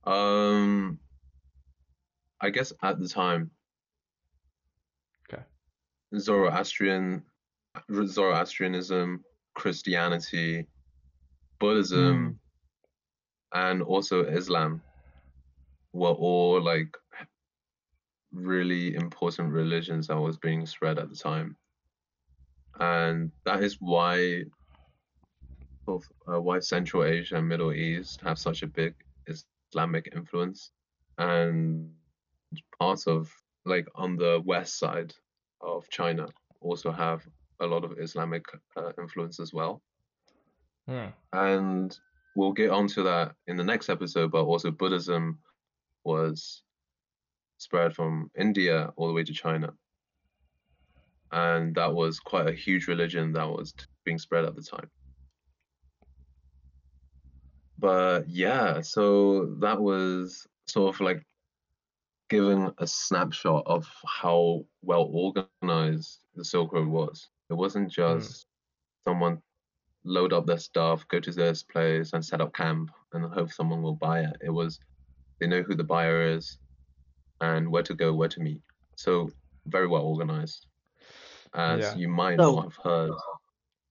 Um, 0.03 0.99
I 2.41 2.49
guess 2.49 2.73
at 2.83 2.99
the 2.99 3.07
time, 3.07 3.51
Okay. 5.31 5.43
Zoroastrian, 6.17 7.23
Zoroastrianism, 7.91 9.23
Christianity, 9.55 10.65
Buddhism, 11.59 12.39
and 13.53 13.81
also 13.81 14.23
Islam 14.25 14.81
were 15.93 16.09
all 16.11 16.61
like 16.61 16.95
really 18.31 18.95
important 18.95 19.51
religions 19.51 20.07
that 20.07 20.19
was 20.19 20.37
being 20.37 20.65
spread 20.65 20.99
at 20.99 21.09
the 21.09 21.15
time, 21.15 21.57
and 22.79 23.31
that 23.45 23.63
is 23.63 23.77
why 23.79 24.43
of 25.87 26.03
uh, 26.31 26.39
why 26.41 26.59
Central 26.59 27.03
Asia 27.03 27.37
and 27.37 27.47
Middle 27.47 27.73
East 27.73 28.21
have 28.21 28.39
such 28.39 28.63
a 28.63 28.67
big 28.67 28.93
Islamic 29.27 30.09
influence, 30.15 30.71
and 31.17 31.91
parts 32.79 33.07
of 33.07 33.31
like 33.65 33.87
on 33.95 34.17
the 34.17 34.41
west 34.45 34.77
side 34.79 35.13
of 35.61 35.89
China 35.89 36.27
also 36.61 36.91
have 36.91 37.27
a 37.61 37.67
lot 37.67 37.83
of 37.83 37.99
Islamic 37.99 38.45
uh, 38.75 38.91
influence 38.97 39.39
as 39.39 39.53
well 39.53 39.81
Hmm. 40.87 41.09
and 41.33 41.97
we'll 42.35 42.53
get 42.53 42.69
onto 42.69 43.03
that 43.03 43.35
in 43.47 43.57
the 43.57 43.63
next 43.63 43.89
episode. 43.89 44.31
But 44.31 44.45
also, 44.45 44.71
Buddhism 44.71 45.39
was 46.03 46.63
spread 47.57 47.93
from 47.93 48.29
India 48.37 48.91
all 48.95 49.07
the 49.07 49.13
way 49.13 49.23
to 49.23 49.33
China, 49.33 49.73
and 51.31 51.75
that 51.75 51.93
was 51.93 52.19
quite 52.19 52.47
a 52.47 52.53
huge 52.53 52.87
religion 52.87 53.33
that 53.33 53.47
was 53.47 53.73
being 54.03 54.19
spread 54.19 54.45
at 54.45 54.55
the 54.55 54.61
time. 54.61 54.89
But 57.79 58.27
yeah, 58.27 58.81
so 58.81 59.55
that 59.59 59.79
was 59.79 60.47
sort 60.67 60.95
of 60.95 61.01
like 61.01 61.23
giving 62.29 62.71
a 62.79 62.87
snapshot 62.87 63.63
of 63.65 63.87
how 64.05 64.65
well 64.81 65.09
organized 65.11 66.19
the 66.35 66.43
Silk 66.43 66.73
Road 66.73 66.87
was. 66.87 67.29
It 67.49 67.53
wasn't 67.53 67.85
hmm. 67.85 68.01
just 68.01 68.47
someone 69.07 69.41
load 70.03 70.33
up 70.33 70.45
their 70.45 70.57
stuff, 70.57 71.07
go 71.07 71.19
to 71.19 71.31
this 71.31 71.63
place 71.63 72.13
and 72.13 72.23
set 72.23 72.41
up 72.41 72.53
camp 72.53 72.91
and 73.13 73.25
hope 73.33 73.51
someone 73.51 73.81
will 73.81 73.95
buy 73.95 74.21
it. 74.21 74.37
It 74.41 74.49
was 74.49 74.79
they 75.39 75.47
know 75.47 75.61
who 75.61 75.75
the 75.75 75.83
buyer 75.83 76.21
is 76.21 76.57
and 77.41 77.69
where 77.71 77.83
to 77.83 77.93
go, 77.93 78.13
where 78.13 78.29
to 78.29 78.39
meet. 78.39 78.61
So 78.95 79.29
very 79.65 79.87
well 79.87 80.03
organized. 80.03 80.65
As 81.53 81.79
Yeah. 81.81 81.95
you 81.95 82.07
might 82.07 82.37
So- 82.39 82.55
not 82.55 82.63
have 82.65 82.75
heard. 82.83 83.11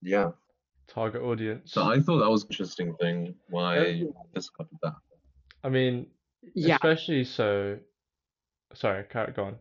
Yeah. 0.01 0.31
Target 0.87 1.21
audience. 1.21 1.73
So 1.73 1.83
I 1.83 1.99
thought 1.99 2.19
that 2.19 2.29
was 2.29 2.43
an 2.43 2.49
interesting 2.51 2.95
thing 2.95 3.35
why 3.49 3.87
Yeah. 3.87 4.05
I 4.05 4.33
discovered 4.33 4.77
that. 4.83 4.95
I 5.63 5.69
mean, 5.69 6.07
Yeah. 6.53 6.75
especially 6.75 7.23
so. 7.25 7.79
Sorry, 8.73 9.03
carry 9.05 9.33
go 9.33 9.45
on. 9.45 9.59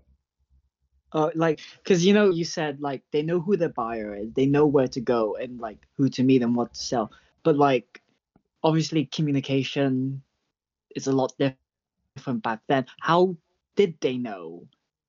Uh, 1.12 1.30
like, 1.34 1.60
cause 1.84 2.04
you 2.04 2.12
know, 2.12 2.30
you 2.30 2.44
said 2.44 2.80
like 2.80 3.02
they 3.12 3.22
know 3.22 3.40
who 3.40 3.56
the 3.56 3.68
buyer 3.70 4.14
is, 4.14 4.32
they 4.34 4.46
know 4.46 4.66
where 4.66 4.88
to 4.88 5.00
go 5.00 5.36
and 5.36 5.60
like 5.60 5.86
who 5.96 6.08
to 6.10 6.22
meet 6.22 6.42
and 6.42 6.54
what 6.54 6.74
to 6.74 6.80
sell. 6.80 7.10
But 7.44 7.56
like, 7.56 8.02
obviously, 8.62 9.06
communication 9.06 10.22
is 10.94 11.06
a 11.06 11.12
lot 11.12 11.32
different 11.38 12.42
back 12.42 12.60
then. 12.66 12.86
How 13.00 13.36
did 13.76 13.94
they 14.00 14.16
know? 14.18 14.66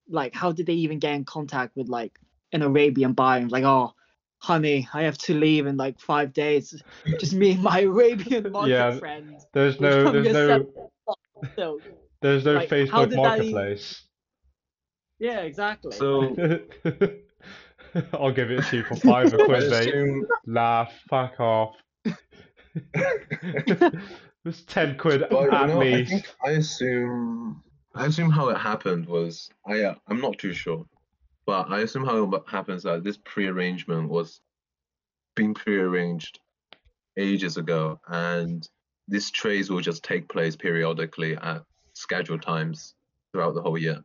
Like, 0.09 0.33
how 0.35 0.51
did 0.51 0.65
they 0.67 0.73
even 0.73 0.99
get 0.99 1.15
in 1.15 1.25
contact 1.25 1.75
with 1.75 1.89
like 1.89 2.17
an 2.53 2.61
Arabian 2.61 3.13
buyer? 3.13 3.47
Like, 3.47 3.63
oh, 3.63 3.93
honey, 4.39 4.87
I 4.93 5.03
have 5.03 5.17
to 5.19 5.33
leave 5.33 5.65
in 5.67 5.75
like 5.77 5.99
five 5.99 6.31
days. 6.33 6.81
Just 7.19 7.33
me 7.33 7.51
and 7.53 7.63
my 7.63 7.79
Arabian 7.81 8.51
market 8.51 8.69
Yeah, 8.71 8.99
friends. 8.99 9.45
There's 9.53 9.79
no, 9.81 10.11
there's 10.11 10.33
no, 10.33 10.65
So, 11.55 11.79
there's 12.21 12.45
no 12.45 12.53
like, 12.53 12.69
Facebook 12.69 13.09
did 13.09 13.19
that 13.19 13.39
even- 13.39 13.51
Marketplace. 13.51 14.03
yeah, 15.19 15.39
exactly. 15.41 15.91
So 15.91 16.35
I'll 18.13 18.31
give 18.31 18.51
it 18.51 18.63
to 18.65 18.77
you 18.77 18.83
for 18.83 18.95
five 18.95 19.33
a 19.33 19.37
I 19.41 19.45
quid, 19.45 19.69
mate. 19.71 19.87
assume 19.87 20.27
Laugh, 20.45 20.93
fuck 21.09 21.39
off. 21.39 21.75
It's 24.45 24.61
ten 24.67 24.97
quid 24.97 25.25
But 25.29 25.41
you 25.43 25.51
at 25.51 25.67
know, 25.67 25.81
I 25.81 25.83
least. 25.83 26.11
think 26.11 26.25
I 26.45 26.51
assume 26.51 27.61
I 27.97 28.05
assume 28.05 28.29
how 28.29 28.49
it 28.49 28.57
happened 28.57 29.07
was 29.07 29.49
I 29.65 29.81
uh, 29.81 29.95
I'm 30.07 30.21
not 30.21 30.37
too 30.37 30.53
sure, 30.53 30.85
but 31.45 31.69
I 31.69 31.79
assume 31.79 32.05
how 32.05 32.23
it 32.31 32.43
happens 32.47 32.83
that 32.83 33.03
this 33.03 33.17
pre-arrangement 33.17 34.09
was 34.09 34.41
being 35.35 35.53
pre-arranged 35.53 36.39
ages 37.17 37.57
ago, 37.57 37.99
and 38.07 38.67
these 39.07 39.31
trades 39.31 39.69
will 39.69 39.81
just 39.81 40.03
take 40.03 40.29
place 40.29 40.55
periodically 40.55 41.35
at 41.37 41.63
scheduled 41.93 42.43
times 42.43 42.93
throughout 43.31 43.55
the 43.55 43.61
whole 43.61 43.77
year. 43.77 44.03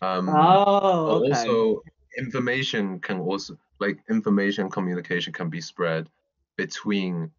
Um, 0.00 0.28
oh, 0.28 1.22
okay. 1.22 1.30
also 1.30 1.82
information 2.16 3.00
can 3.00 3.18
also 3.18 3.58
like 3.80 3.98
information 4.08 4.70
communication 4.70 5.32
can 5.32 5.48
be 5.48 5.60
spread 5.60 6.08
between 6.56 7.30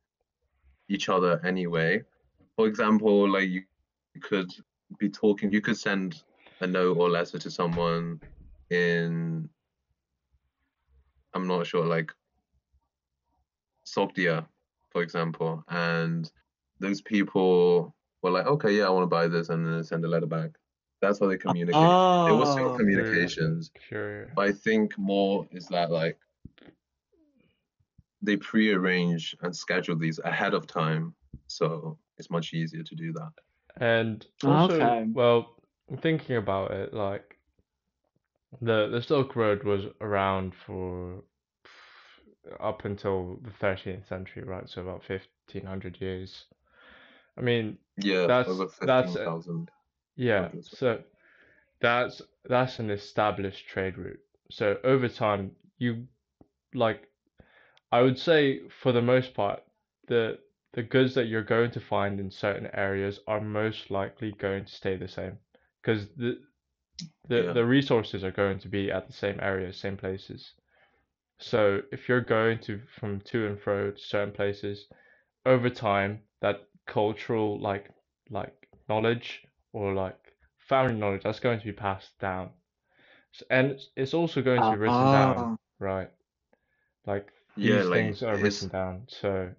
each 0.90 1.08
other 1.08 1.40
anyway 1.46 2.04
for 2.56 2.68
example 2.68 3.30
like 3.32 3.50
you, 3.50 3.64
you 4.14 4.22
could 4.22 4.52
be 5.00 5.10
talking 5.10 5.52
you 5.52 5.62
could 5.62 5.78
send 5.78 6.24
a 6.62 6.68
note 6.68 6.98
or 6.98 7.10
letter 7.10 7.38
to 7.38 7.50
someone 7.52 8.20
in 8.70 9.50
i'm 11.34 11.48
not 11.48 11.68
sure 11.68 11.86
like 11.86 12.12
Sogdia, 13.88 14.48
for 14.90 15.04
example 15.04 15.64
and 15.70 16.32
those 16.80 17.02
people 17.02 17.96
were 18.22 18.32
like 18.32 18.48
okay 18.48 18.78
yeah 18.78 18.88
i 18.88 18.90
want 18.90 19.04
to 19.04 19.08
buy 19.08 19.28
this 19.28 19.50
and 19.50 19.66
then 19.66 19.84
send 19.84 20.04
a 20.06 20.08
letter 20.08 20.26
back 20.26 20.52
that's 21.02 21.20
how 21.20 21.28
they 21.28 21.38
communicate 21.38 21.76
oh, 21.84 22.26
it 22.28 22.32
was 22.32 22.52
still 22.52 22.76
communications 22.76 23.72
Sure. 23.90 24.32
but 24.36 24.48
I 24.48 24.52
think 24.52 24.98
more 24.98 25.48
is 25.52 25.68
that 25.68 25.92
like 25.92 26.18
they 28.26 28.38
pre-arrange 28.38 29.36
and 29.42 29.56
schedule 29.56 29.96
these 29.96 30.20
ahead 30.20 30.54
of 30.54 30.68
time, 30.68 31.14
so 31.48 31.98
it's 32.18 32.32
much 32.32 32.54
easier 32.54 32.84
to 32.84 32.96
do 32.96 33.14
that. 33.14 33.32
And 33.78 34.26
also, 34.46 34.74
Okay. 34.76 35.06
well, 35.14 35.56
thinking 36.02 36.38
about 36.38 36.72
it, 36.72 36.94
like 36.94 37.38
the 38.62 38.88
the 38.88 39.02
Silk 39.02 39.36
Road 39.36 39.64
was 39.64 39.86
around 40.02 40.54
for 40.56 41.24
up 42.60 42.86
until 42.86 43.38
the 43.44 43.50
13th 43.52 44.08
century, 44.08 44.44
right? 44.44 44.70
So 44.70 44.82
about 44.82 45.04
1500 45.04 46.00
years. 46.00 46.46
I 47.38 47.42
mean, 47.42 47.78
Yeah, 47.98 48.28
That's- 48.28 48.48
over 48.48 48.68
that's 48.82 49.14
fifteen 49.14 49.22
a- 49.22 49.26
thousand. 49.26 49.72
yeah, 50.16 50.52
so- 50.52 50.62
so 50.62 51.04
that's 51.82 52.22
that's 52.46 52.80
an 52.80 52.92
established 52.92 53.68
trade 53.68 53.98
route. 53.98 54.20
So 54.52 54.80
over 54.84 55.10
time, 55.10 55.56
you 55.80 56.08
like 56.74 57.10
I 57.92 58.02
would 58.02 58.18
say 58.20 58.68
for 58.70 58.92
the 58.92 59.02
most 59.02 59.34
part, 59.34 59.64
the 60.08 60.40
the 60.76 60.84
goods 60.84 61.16
that 61.16 61.28
you're 61.28 61.44
going 61.44 61.72
to 61.72 61.82
find 61.82 62.20
in 62.20 62.32
certain 62.32 62.68
areas 62.76 63.22
are 63.28 63.42
most 63.42 63.92
likely 63.92 64.32
going 64.34 64.66
to 64.66 64.72
stay 64.74 64.96
the 64.98 65.10
same 65.10 65.40
because 65.82 66.10
the 66.18 66.40
the 67.28 67.44
Yeah. 67.44 67.54
the 67.54 67.66
resources 67.66 68.24
are 68.24 68.32
going 68.32 68.60
to 68.60 68.70
be 68.70 68.92
at 68.92 69.08
the 69.08 69.14
same 69.14 69.40
areas, 69.42 69.78
same 69.78 69.98
places. 69.98 70.54
So 71.40 71.82
if 71.92 72.10
you're 72.10 72.22
going 72.22 72.60
to 72.62 72.82
from 73.00 73.22
to 73.22 73.48
and 73.48 73.60
fro 73.60 73.92
to 73.92 73.98
certain 74.00 74.34
places, 74.34 74.88
over 75.46 75.70
time, 75.70 76.24
that 76.42 76.68
cultural 76.88 77.60
like 77.60 77.90
like 78.30 78.70
knowledge 78.90 79.46
or 79.74 79.94
like 79.94 80.20
family 80.60 80.96
knowledge 80.96 81.24
that's 81.24 81.40
going 81.40 81.60
to 81.60 81.66
be 81.66 81.74
passed 81.74 82.18
down. 82.20 82.52
S- 83.36 83.44
And 83.50 83.80
it's, 83.96 84.14
also 84.16 84.42
going 84.42 84.64
to 84.64 84.70
be 84.72 84.78
written 84.78 85.10
down, 85.10 85.48
Ah. 85.48 85.58
right? 85.80 86.12
Like 87.06 87.34
Yeah, 87.56 87.84
these 87.84 87.84
like, 87.84 87.92
things 87.92 88.24
are 88.24 88.38
written 88.38 88.68
down. 88.70 89.06
So 89.08 89.54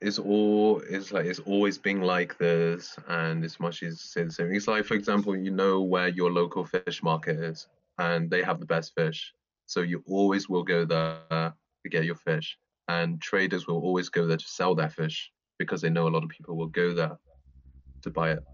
it's 0.00 0.18
all 0.18 0.80
it's 0.88 1.12
like 1.12 1.26
it's 1.26 1.40
always 1.40 1.76
been 1.76 2.02
like 2.02 2.38
this 2.38 2.96
and 3.08 3.44
it's 3.44 3.58
much 3.58 3.82
easier 3.82 3.90
to 3.90 3.96
say 3.96 4.22
the 4.24 4.30
same. 4.30 4.52
It's 4.52 4.68
like 4.68 4.84
for 4.84 4.94
example, 4.94 5.36
you 5.36 5.50
know 5.50 5.82
where 5.82 6.08
your 6.08 6.30
local 6.30 6.64
fish 6.64 7.02
market 7.02 7.38
is 7.38 7.66
and 7.98 8.30
they 8.30 8.42
have 8.42 8.60
the 8.60 8.66
best 8.66 8.94
fish. 8.94 9.32
So 9.66 9.80
you 9.80 10.02
always 10.06 10.48
will 10.48 10.62
go 10.62 10.84
there 10.84 11.20
to 11.30 11.88
get 11.90 12.04
your 12.04 12.14
fish. 12.14 12.56
And 12.86 13.20
traders 13.20 13.66
will 13.66 13.80
always 13.80 14.08
go 14.08 14.26
there 14.26 14.36
to 14.36 14.48
sell 14.48 14.74
their 14.74 14.88
fish 14.88 15.30
because 15.58 15.82
they 15.82 15.90
know 15.90 16.08
a 16.08 16.10
lot 16.10 16.24
of 16.24 16.30
people 16.30 16.56
will 16.56 16.68
go 16.68 16.94
there 16.94 17.18
to 18.02 18.10
buy 18.10 18.32
it. 18.32 18.44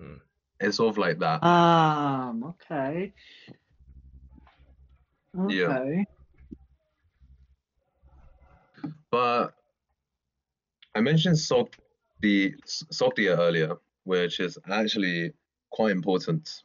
Hmm. 0.00 0.16
It's 0.60 0.76
sort 0.76 0.90
of 0.90 0.98
like 0.98 1.18
that. 1.20 1.42
Um, 1.42 2.44
okay. 2.44 3.14
Yeah. 5.48 6.04
But 9.10 9.57
I 10.98 11.00
mentioned 11.00 11.36
Sogdi, 11.36 12.54
Sogdia 12.92 13.38
earlier, 13.38 13.76
which 14.02 14.40
is 14.40 14.58
actually 14.68 15.32
quite 15.70 15.92
important. 15.92 16.64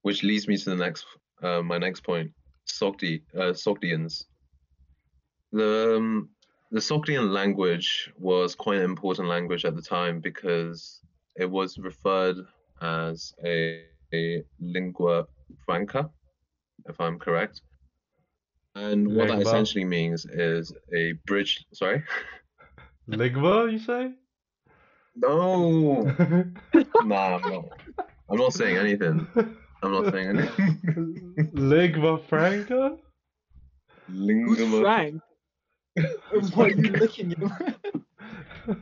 Which 0.00 0.22
leads 0.22 0.48
me 0.48 0.56
to 0.56 0.70
the 0.70 0.76
next, 0.76 1.04
uh, 1.42 1.60
my 1.60 1.76
next 1.76 2.04
point, 2.04 2.30
Sogdi, 2.66 3.20
uh, 3.34 3.52
Sogdians. 3.52 4.24
The 5.52 5.96
um, 5.96 6.30
the 6.70 6.80
Sogdian 6.80 7.32
language 7.32 8.10
was 8.18 8.54
quite 8.54 8.78
an 8.78 8.84
important 8.84 9.28
language 9.28 9.66
at 9.66 9.76
the 9.76 9.82
time 9.82 10.20
because 10.20 11.00
it 11.36 11.50
was 11.50 11.76
referred 11.76 12.36
as 12.80 13.34
a, 13.44 13.84
a 14.14 14.42
lingua 14.58 15.26
franca, 15.66 16.08
if 16.88 16.98
I'm 16.98 17.18
correct. 17.18 17.60
And 18.74 19.14
what 19.14 19.28
that 19.28 19.42
essentially 19.42 19.84
means 19.84 20.24
is 20.24 20.72
a 20.94 21.12
bridge. 21.26 21.66
Sorry. 21.74 22.02
Ligma, 23.08 23.72
you 23.72 23.78
say? 23.78 24.12
No. 25.14 26.02
nah, 27.04 27.36
I'm 27.36 27.42
not. 27.42 27.64
I'm 28.28 28.38
not 28.38 28.52
saying 28.52 28.76
anything. 28.76 29.26
I'm 29.82 29.92
not 29.92 30.12
saying 30.12 30.28
anything. 30.28 31.34
Ligma 31.54 32.24
Franca? 32.28 32.96
Who's 34.08 34.60
Lingua. 34.60 34.80
Frank? 34.80 35.22
Why 36.54 36.64
are 36.64 36.68
you 36.68 36.92
looking 36.92 37.32
at 37.32 37.38
him? 37.38 38.04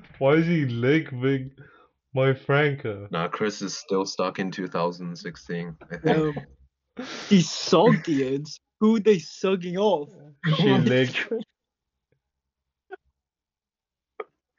Why 0.18 0.34
is 0.34 0.46
he 0.46 0.64
ligming 0.66 1.52
my 2.14 2.34
Franca? 2.34 3.08
Nah, 3.10 3.28
Chris 3.28 3.62
is 3.62 3.76
still 3.76 4.04
stuck 4.06 4.38
in 4.38 4.50
2016. 4.50 5.76
I 5.90 5.96
think. 5.96 6.16
um, 6.16 6.34
these 7.28 7.48
Sogdians, 7.48 8.58
who 8.80 9.00
they 9.00 9.16
sugging 9.16 9.76
off? 9.76 10.10
She 10.56 10.70
licked. 10.78 11.32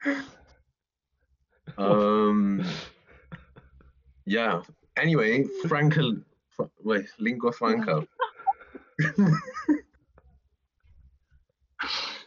Um. 1.77 2.63
Yeah. 4.25 4.61
Anyway, 4.97 5.43
Franca. 5.67 6.11
Fr- 6.51 6.63
wait, 6.83 7.05
lingua 7.19 7.51
franca. 7.51 8.07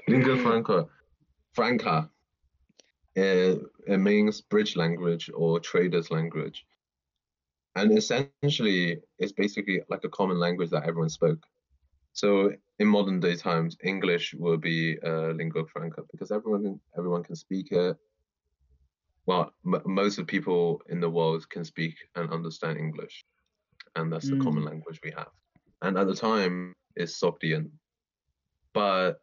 lingua 0.06 0.36
franca. 0.38 0.86
Franca. 1.54 2.10
It, 3.16 3.62
it 3.86 3.96
means 3.98 4.42
bridge 4.42 4.76
language 4.76 5.30
or 5.34 5.58
traders 5.60 6.10
language. 6.10 6.66
And 7.74 7.96
essentially, 7.96 9.00
it's 9.18 9.32
basically 9.32 9.80
like 9.88 10.04
a 10.04 10.08
common 10.08 10.38
language 10.38 10.70
that 10.70 10.84
everyone 10.84 11.08
spoke. 11.08 11.42
So 12.12 12.52
in 12.78 12.86
modern 12.86 13.20
day 13.20 13.34
times, 13.34 13.76
English 13.82 14.34
will 14.34 14.56
be 14.56 14.98
uh, 15.04 15.32
lingua 15.32 15.64
franca 15.66 16.02
because 16.12 16.30
everyone 16.30 16.62
can, 16.62 16.80
everyone 16.96 17.24
can 17.24 17.36
speak 17.36 17.72
it. 17.72 17.96
Well, 19.26 19.52
m- 19.66 19.82
most 19.86 20.18
of 20.18 20.26
people 20.26 20.80
in 20.88 21.00
the 21.00 21.10
world 21.10 21.48
can 21.50 21.64
speak 21.64 21.96
and 22.14 22.30
understand 22.30 22.78
English, 22.78 23.24
and 23.96 24.12
that's 24.12 24.30
the 24.30 24.36
common 24.36 24.64
language 24.64 25.00
we 25.02 25.12
have. 25.16 25.30
And 25.82 25.98
at 25.98 26.06
the 26.06 26.14
time, 26.14 26.72
it's 26.96 27.20
Sogdian, 27.20 27.70
but 28.74 29.20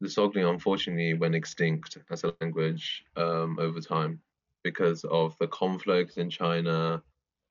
the 0.00 0.08
Sogdian 0.08 0.50
unfortunately 0.50 1.14
went 1.14 1.34
extinct 1.34 1.98
as 2.10 2.24
a 2.24 2.34
language 2.40 3.04
um, 3.16 3.58
over 3.58 3.80
time 3.80 4.20
because 4.64 5.04
of 5.04 5.36
the 5.40 5.48
conflicts 5.48 6.16
in 6.16 6.30
China, 6.30 7.02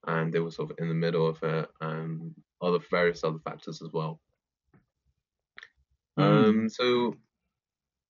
and 0.06 0.32
they 0.34 0.40
were 0.40 0.52
sort 0.52 0.72
of 0.72 0.78
in 0.80 0.88
the 0.90 0.94
middle 0.94 1.28
of 1.28 1.42
it, 1.44 1.70
and 1.82 2.36
other 2.62 2.80
various 2.92 3.24
other 3.24 3.40
factors 3.40 3.82
as 3.82 3.92
well. 3.94 4.20
Um, 6.18 6.70
so 6.70 7.16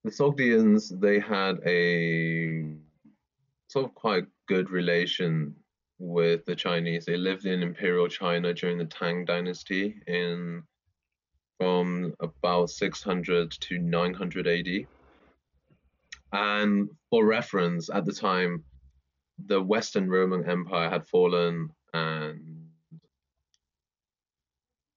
the 0.04 0.12
Sogdians 0.12 1.00
they 1.00 1.20
had 1.20 1.60
a 1.66 2.76
sort 3.68 3.86
of 3.86 3.96
quite 3.96 4.26
good 4.48 4.70
relation 4.70 5.56
with 6.00 6.46
the 6.46 6.56
Chinese. 6.56 7.06
They 7.06 7.18
lived 7.18 7.46
in 7.46 7.64
Imperial 7.64 8.08
China 8.08 8.54
during 8.54 8.78
the 8.78 8.86
Tang 8.86 9.26
Dynasty 9.26 9.96
in 10.08 10.64
from 11.60 12.14
about 12.20 12.70
600 12.70 13.52
to 13.52 13.80
900 13.80 14.48
AD. 14.48 14.88
And 16.32 16.90
for 17.10 17.26
reference, 17.26 17.90
at 17.90 18.06
the 18.06 18.14
time, 18.14 18.64
the 19.46 19.62
Western 19.62 20.10
Roman 20.10 20.48
Empire 20.48 20.90
had 20.90 21.08
fallen 21.08 21.70
and 21.94 22.68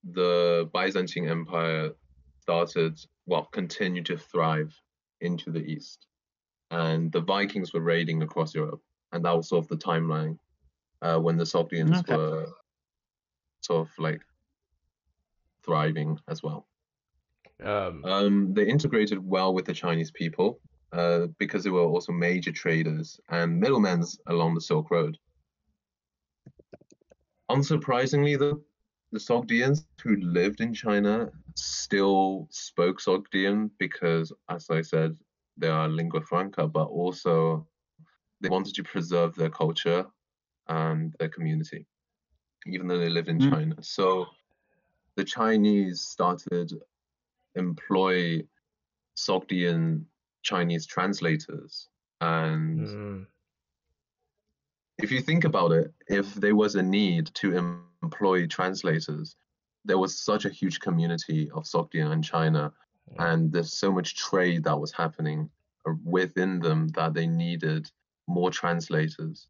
the 0.04 0.68
Byzantine 0.72 1.28
Empire 1.28 1.92
started, 2.50 2.98
well, 3.26 3.44
continued 3.52 4.06
to 4.06 4.18
thrive 4.18 4.74
into 5.20 5.52
the 5.52 5.60
east. 5.60 6.06
And 6.72 7.12
the 7.12 7.20
Vikings 7.20 7.72
were 7.72 7.80
raiding 7.80 8.22
across 8.22 8.54
Europe. 8.54 8.82
And 9.12 9.24
that 9.24 9.36
was 9.36 9.48
sort 9.48 9.64
of 9.64 9.68
the 9.68 9.76
timeline 9.76 10.36
uh, 11.02 11.18
when 11.18 11.36
the 11.36 11.44
Sogdians 11.44 12.00
Okay. 12.00 12.16
were 12.16 12.46
sort 13.60 13.86
of 13.86 13.98
like 13.98 14.20
thriving 15.64 16.18
as 16.28 16.42
well. 16.42 16.66
Um, 17.62 18.04
Um, 18.04 18.54
they 18.54 18.66
integrated 18.66 19.18
well 19.18 19.54
with 19.54 19.66
the 19.66 19.74
Chinese 19.74 20.10
people 20.10 20.60
uh, 20.92 21.26
because 21.38 21.62
they 21.62 21.70
were 21.70 21.90
also 21.94 22.12
major 22.12 22.52
traders 22.52 23.20
and 23.28 23.60
middlemen 23.60 24.02
along 24.26 24.54
the 24.54 24.60
Silk 24.60 24.90
Road. 24.90 25.18
Unsurprisingly, 27.50 28.38
though, 28.38 28.60
the 29.12 29.18
Sogdians 29.18 29.84
who 30.02 30.16
lived 30.16 30.60
in 30.60 30.72
China 30.72 31.30
still 31.54 32.46
spoke 32.50 33.00
Sogdian 33.00 33.70
because, 33.78 34.32
as 34.48 34.70
I 34.70 34.82
said, 34.82 35.16
they 35.56 35.68
are 35.68 35.88
lingua 35.88 36.20
franca, 36.22 36.66
but 36.66 36.86
also 36.86 37.66
they 38.40 38.48
wanted 38.48 38.74
to 38.74 38.82
preserve 38.82 39.34
their 39.34 39.50
culture 39.50 40.06
and 40.68 41.14
their 41.18 41.28
community, 41.28 41.86
even 42.66 42.86
though 42.88 42.98
they 42.98 43.08
lived 43.08 43.28
in 43.28 43.38
Mm. 43.38 43.50
China. 43.50 43.76
So 43.82 44.26
the 45.16 45.24
Chinese 45.24 46.00
started 46.00 46.72
employ 47.54 48.42
Sogdian 49.16 50.04
Chinese 50.42 50.86
translators. 50.86 51.88
And 52.20 52.86
mm, 52.86 53.26
if 54.98 55.10
you 55.10 55.20
think 55.20 55.44
about 55.44 55.72
it, 55.72 55.92
if 56.08 56.34
there 56.34 56.54
was 56.56 56.76
a 56.76 56.82
need 56.82 57.26
to 57.34 57.56
em- 57.56 57.89
employ 58.02 58.46
translators, 58.46 59.36
there 59.84 59.98
was 59.98 60.18
such 60.18 60.44
a 60.44 60.50
huge 60.50 60.80
community 60.80 61.50
of 61.54 61.64
Sogdian 61.64 62.12
in 62.12 62.22
China 62.22 62.72
and 63.18 63.52
there's 63.52 63.72
so 63.72 63.92
much 63.92 64.16
trade 64.16 64.64
that 64.64 64.78
was 64.78 64.92
happening 64.92 65.50
uh, 65.86 65.92
within 66.04 66.60
them 66.60 66.88
that 66.88 67.14
they 67.14 67.26
needed 67.26 67.90
more 68.26 68.50
translators 68.50 69.48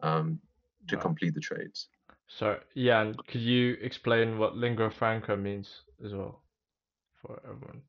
um, 0.00 0.40
to 0.88 0.96
Right. 0.96 1.02
complete 1.02 1.34
the 1.34 1.40
trades. 1.40 1.88
So 2.26 2.58
yeah, 2.74 3.02
and 3.02 3.16
could 3.26 3.40
you 3.40 3.76
explain 3.80 4.38
what 4.38 4.56
lingua 4.56 4.90
franca 4.90 5.36
means 5.36 5.82
as 6.04 6.12
well 6.12 6.42
for 7.22 7.40
everyone? 7.44 7.82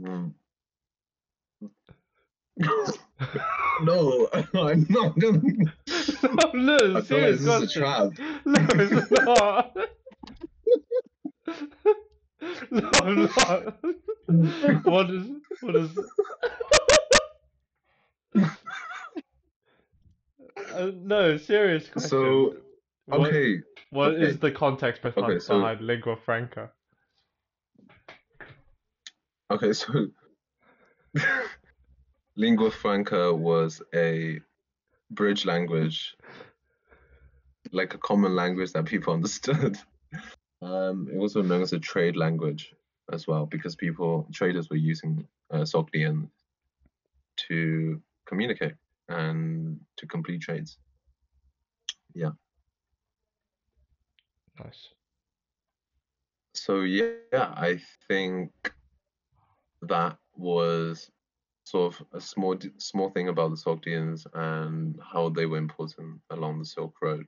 Mm. 0.00 0.34
no, 3.82 4.28
I'm 4.54 4.86
not 4.88 5.18
gonna. 5.18 5.40
no, 6.54 6.76
I 6.76 6.78
feel 6.78 6.92
like 6.92 7.04
serious 7.04 7.40
this 7.44 7.62
is 7.62 7.76
a 7.76 7.80
trap. 7.80 8.12
No, 8.44 8.66
it's 8.70 9.10
not. 9.10 9.76
no, 12.70 12.90
I'm 13.02 13.22
not. 13.24 14.84
what 14.86 15.10
is 15.10 15.26
what 15.60 15.76
is 15.76 15.90
uh, 20.74 20.90
no 20.94 21.36
serious 21.36 21.88
question. 21.88 22.08
So, 22.10 22.56
What- 23.06 23.28
Okay, 23.28 23.60
what 23.90 24.14
is 24.14 24.38
the 24.38 24.52
context 24.52 25.02
behind, 25.02 25.24
Okay, 25.24 25.38
so- 25.40 25.58
behind 25.58 25.80
lingua 25.80 26.16
franca? 26.16 26.70
okay, 29.50 29.72
so 29.72 30.06
lingua 32.40 32.70
franca 32.70 33.34
was 33.34 33.82
a 33.94 34.40
bridge 35.10 35.44
language, 35.44 36.16
like 37.70 37.92
a 37.92 37.98
common 37.98 38.34
language 38.34 38.72
that 38.72 38.86
people 38.86 39.12
understood. 39.18 39.76
Um, 40.62 41.08
it 41.12 41.16
was 41.16 41.36
also 41.36 41.46
known 41.46 41.62
as 41.62 41.74
a 41.74 41.78
trade 41.78 42.16
language 42.16 42.74
as 43.12 43.26
well 43.26 43.44
because 43.44 43.76
people 43.76 44.26
traders 44.32 44.70
were 44.70 44.76
using 44.76 45.26
uh, 45.50 45.64
Sogdian 45.64 46.28
to 47.48 48.00
communicate 48.26 48.74
and 49.08 49.78
to 49.96 50.06
complete 50.06 50.40
trades. 50.40 50.78
Yeah. 52.14 52.32
Nice. 54.58 54.88
So 56.54 56.80
yeah, 56.80 57.12
I 57.32 57.80
think 58.08 58.52
that 59.82 60.18
was 60.36 61.10
sort 61.70 61.94
of 61.94 62.06
a 62.12 62.20
small 62.20 62.56
small 62.78 63.10
thing 63.10 63.28
about 63.28 63.50
the 63.50 63.56
Sogdians 63.56 64.26
and 64.34 64.98
how 65.12 65.28
they 65.28 65.46
were 65.46 65.58
important 65.58 66.20
along 66.30 66.58
the 66.58 66.64
Silk 66.64 66.94
Road. 67.00 67.26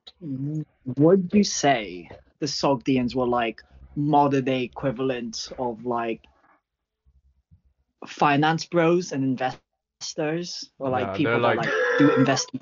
Would 0.96 1.30
you 1.32 1.44
say 1.44 2.10
the 2.40 2.46
Sogdians 2.46 3.14
were 3.14 3.26
like 3.26 3.62
modern 3.96 4.44
day 4.44 4.62
equivalent 4.64 5.36
of 5.58 5.84
like 5.84 6.20
finance 8.06 8.64
bros 8.66 9.12
and 9.12 9.22
investors, 9.24 10.70
or 10.78 10.90
like 10.90 11.06
Yeah, 11.06 11.12
people 11.16 11.32
they're 11.32 11.40
that 11.40 11.56
like- 11.56 11.66
like 11.66 11.98
do 11.98 12.14
investing 12.14 12.60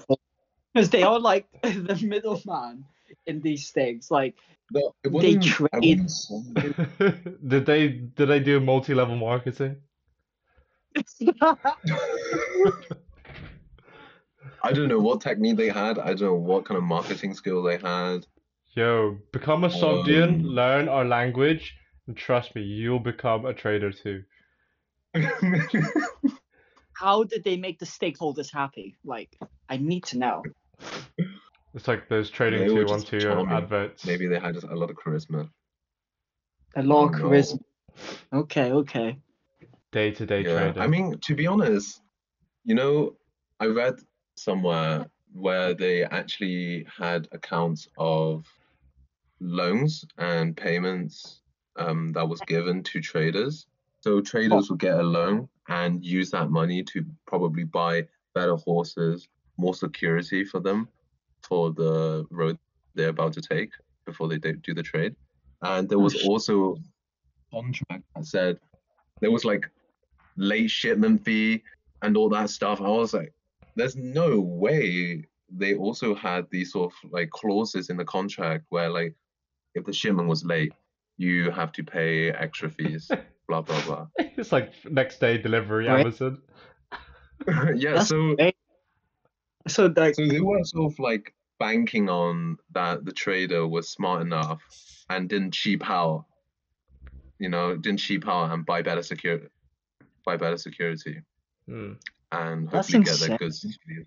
because 0.74 0.91
they 0.91 1.03
are 1.03 1.18
like 1.18 1.47
the 1.62 1.99
middleman 2.03 2.85
in 3.26 3.41
these 3.41 3.70
things. 3.70 4.11
Like 4.11 4.35
No, 4.72 4.93
They 5.03 5.37
trade- 5.37 6.07
did 7.49 7.66
they 7.66 7.89
did 7.89 8.26
they 8.28 8.41
do 8.41 8.61
multi-level 8.61 9.16
marketing? 9.16 9.76
I 14.62 14.72
don't 14.72 14.88
know 14.88 14.99
what 14.99 15.20
technique 15.20 15.57
they 15.57 15.68
had. 15.68 15.99
I 15.99 16.09
don't 16.09 16.20
know 16.20 16.34
what 16.34 16.64
kind 16.64 16.78
of 16.78 16.84
marketing 16.84 17.34
skill 17.34 17.62
they 17.62 17.78
had. 17.78 18.26
Yo, 18.74 19.18
become 19.32 19.64
a 19.64 19.68
Sogdian, 19.68 20.41
Um, 20.41 20.43
learn 20.43 20.88
our 20.88 21.05
language, 21.05 21.74
and 22.07 22.16
trust 22.16 22.55
me, 22.55 22.62
you'll 22.62 23.01
become 23.01 23.47
a 23.47 23.55
trader 23.55 23.93
too. 23.93 24.22
how 26.93 27.24
did 27.24 27.43
they 27.43 27.57
make 27.57 27.78
the 27.78 27.86
stakeholders 27.86 28.53
happy? 28.53 28.97
Like 29.05 29.36
I 29.68 29.76
need 29.78 30.05
to 30.05 30.18
know. 30.18 30.43
It's 31.74 31.88
like 31.88 32.09
those 32.09 32.30
trading 32.30 32.61
They 32.61 32.68
were 32.68 32.84
two 32.84 32.91
one 32.91 33.03
two 33.03 33.20
charming. 33.20 33.49
adverts. 33.49 34.05
Maybe 34.07 34.26
they 34.26 34.38
had 34.38 34.57
a 34.57 34.74
lot 34.76 34.91
of 34.91 34.97
charisma. 34.97 35.49
A 36.76 36.82
lot 36.82 37.05
of 37.05 37.14
Oh, 37.14 37.18
no. 37.18 37.24
charisma. 37.24 37.61
Okay, 38.32 38.72
okay. 38.72 39.18
Day 39.93 40.12
to 40.12 40.26
day 40.26 40.43
Yeah, 40.43 40.72
trading. 40.72 40.82
I 40.82 40.86
mean, 40.86 41.18
to 41.18 41.34
be 41.34 41.47
honest, 41.47 42.01
you 42.64 42.74
know, 42.74 43.16
I 43.59 43.66
read 43.66 43.95
somewhere 44.36 45.11
where 45.32 45.74
they 45.74 46.05
actually 46.05 46.86
had 46.97 47.28
accounts 47.32 47.88
of 47.99 48.47
loans 49.41 50.05
and 50.18 50.57
payments 50.57 51.41
um, 51.76 52.12
that 52.12 52.28
was 52.28 52.41
given 52.43 52.82
to 52.84 53.01
traders. 53.01 53.66
So 54.01 54.20
traders 54.20 54.70
would 54.70 54.78
get 54.80 54.99
a 54.99 55.03
loan 55.03 55.49
and 55.68 56.05
use 56.05 56.30
that 56.30 56.51
money 56.51 56.82
to 56.84 57.05
probably 57.26 57.64
buy 57.64 58.07
better 58.34 58.57
horses, 58.57 59.28
more 59.57 59.74
security 59.74 60.45
for 60.45 60.61
them 60.61 60.88
for 61.43 61.72
the 61.72 62.26
road 62.30 62.59
they're 62.95 63.09
about 63.09 63.32
to 63.34 63.41
take 63.41 63.70
before 64.07 64.28
they 64.28 64.38
do 64.38 64.74
the 64.74 64.82
trade. 64.82 65.14
And 65.62 65.88
there 65.88 65.99
was 65.99 66.14
sh- 66.14 66.26
also 66.26 66.76
contract 67.53 68.05
that 68.14 68.24
said 68.24 68.59
there 69.20 69.30
was 69.30 69.45
like 69.45 69.68
late 70.37 70.70
shipment 70.70 71.24
fee 71.24 71.62
and 72.03 72.16
all 72.16 72.28
that 72.31 72.51
stuff. 72.51 72.81
I 72.81 72.89
was 72.89 73.14
like, 73.14 73.33
there's 73.76 73.97
no 73.97 74.41
way 74.41 75.24
they 75.53 75.74
also 75.74 76.14
had 76.14 76.47
these 76.51 76.72
sort 76.72 76.93
of 76.93 77.11
like 77.11 77.31
clauses 77.31 77.91
in 77.91 77.97
the 77.97 78.05
contract 78.05 78.64
where 78.68 78.89
like 78.89 79.14
if 79.74 79.85
the 79.85 79.93
shipment 79.93 80.28
was 80.28 80.45
late, 80.45 80.72
you 81.16 81.51
have 81.51 81.72
to 81.72 81.83
pay 81.85 82.31
extra 82.31 82.70
fees, 82.70 83.11
blah 83.49 83.61
blah 83.62 83.81
blah. 83.85 84.07
it's 84.18 84.53
like 84.53 84.72
next 84.91 85.20
day 85.20 85.39
delivery 85.39 85.87
Right. 85.87 86.01
Amazon. 86.01 86.41
yeah, 87.74 87.95
That's 87.95 88.09
so 88.09 88.35
great. 88.37 88.55
So 89.68 89.93
like 89.97 90.14
so 90.14 90.26
they 90.26 90.41
were 90.41 90.62
sort 90.64 90.93
of 90.93 90.99
like 90.99 91.35
banking 91.59 92.09
on 92.09 92.57
that 92.72 93.05
the 93.05 93.12
trader 93.12 93.66
was 93.68 93.89
smart 93.89 94.22
enough 94.22 94.62
and 95.11 95.28
didn't 95.28 95.53
cheap 95.53 95.89
out, 95.89 96.24
you 97.39 97.49
know, 97.49 97.76
didn't 97.76 98.01
cheap 98.01 98.26
out 98.26 98.51
and 98.53 98.64
buy 98.64 98.83
better 98.83 99.03
security, 99.03 99.49
buy 100.25 100.37
better 100.37 100.57
security. 100.57 101.23
Hmm. 101.66 101.93
and 102.33 102.68
That's 102.68 102.89
hopefully 102.89 103.05
get 103.05 103.12
insane. 103.12 103.29
their 103.29 103.39
goods 103.39 103.61
to 103.61 103.68
you. 103.89 104.07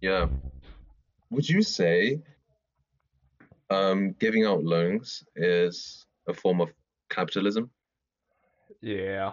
Yeah. 0.00 0.26
Would 1.30 1.48
you 1.48 1.62
say 1.62 2.20
um, 3.70 4.14
giving 4.18 4.44
out 4.44 4.64
loans 4.64 5.24
is 5.34 6.06
a 6.28 6.34
form 6.34 6.60
of 6.60 6.72
capitalism? 7.10 7.70
Yeah. 8.80 9.32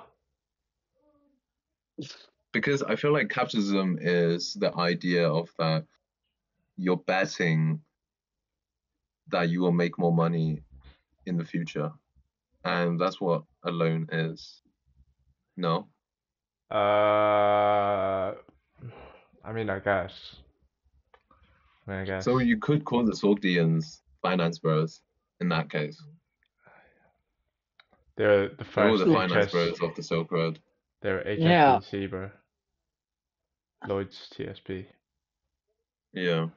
Because 2.52 2.84
I 2.84 2.96
feel 2.96 3.14
like 3.14 3.30
capitalism 3.30 3.98
is 4.02 4.54
the 4.54 4.76
idea 4.78 5.28
of 5.28 5.50
that 5.60 5.86
you're 6.78 6.98
betting 6.98 7.82
that 9.30 9.50
you 9.50 9.62
will 9.62 9.72
make 9.72 9.98
more 9.98 10.14
money 10.14 10.62
in 11.26 11.38
the 11.38 11.46
future. 11.46 11.92
And 12.66 13.00
that's 13.00 13.20
what 13.22 13.44
a 13.64 13.72
loan 13.72 14.08
is. 14.12 14.62
No? 15.58 15.88
Uh, 16.74 18.34
I 19.46 19.52
mean, 19.54 19.70
I 19.70 19.80
guess. 19.80 20.36
I 21.88 21.92
mean, 21.92 22.00
I 22.00 22.06
guess. 22.06 22.26
So 22.26 22.40
you 22.40 22.58
could 22.58 22.84
call 22.84 23.04
the 23.06 23.12
Sogdians 23.12 24.02
finance 24.22 24.58
bros 24.60 25.02
in 25.40 25.50
that 25.50 25.70
case. 25.70 26.02
They're 28.16 28.50
the 28.50 28.56
They 28.56 28.64
were 28.64 28.98
first 28.98 29.06
the 29.06 29.14
finance 29.14 29.46
HS. 29.48 29.52
bros 29.52 29.82
of 29.82 29.96
the 29.96 30.04
Silk 30.04 30.32
Road. 30.32 30.60
They're 31.02 31.30
Yeah. 31.34 31.80
HSBC, 31.80 32.10
bro. 32.10 32.32
Lloyd's 33.88 34.30
TSB. 34.34 34.86
Yeah. 36.14 36.48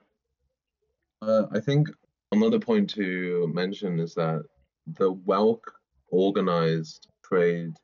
Uh, 1.22 1.46
I 1.50 1.60
think 1.60 1.88
another 2.32 2.60
point 2.60 2.88
to 2.90 3.50
mention 3.52 3.98
is 3.98 4.14
that 4.14 4.44
the 4.86 5.12
well 5.12 5.60
organized 6.08 7.08
trade 7.24 7.74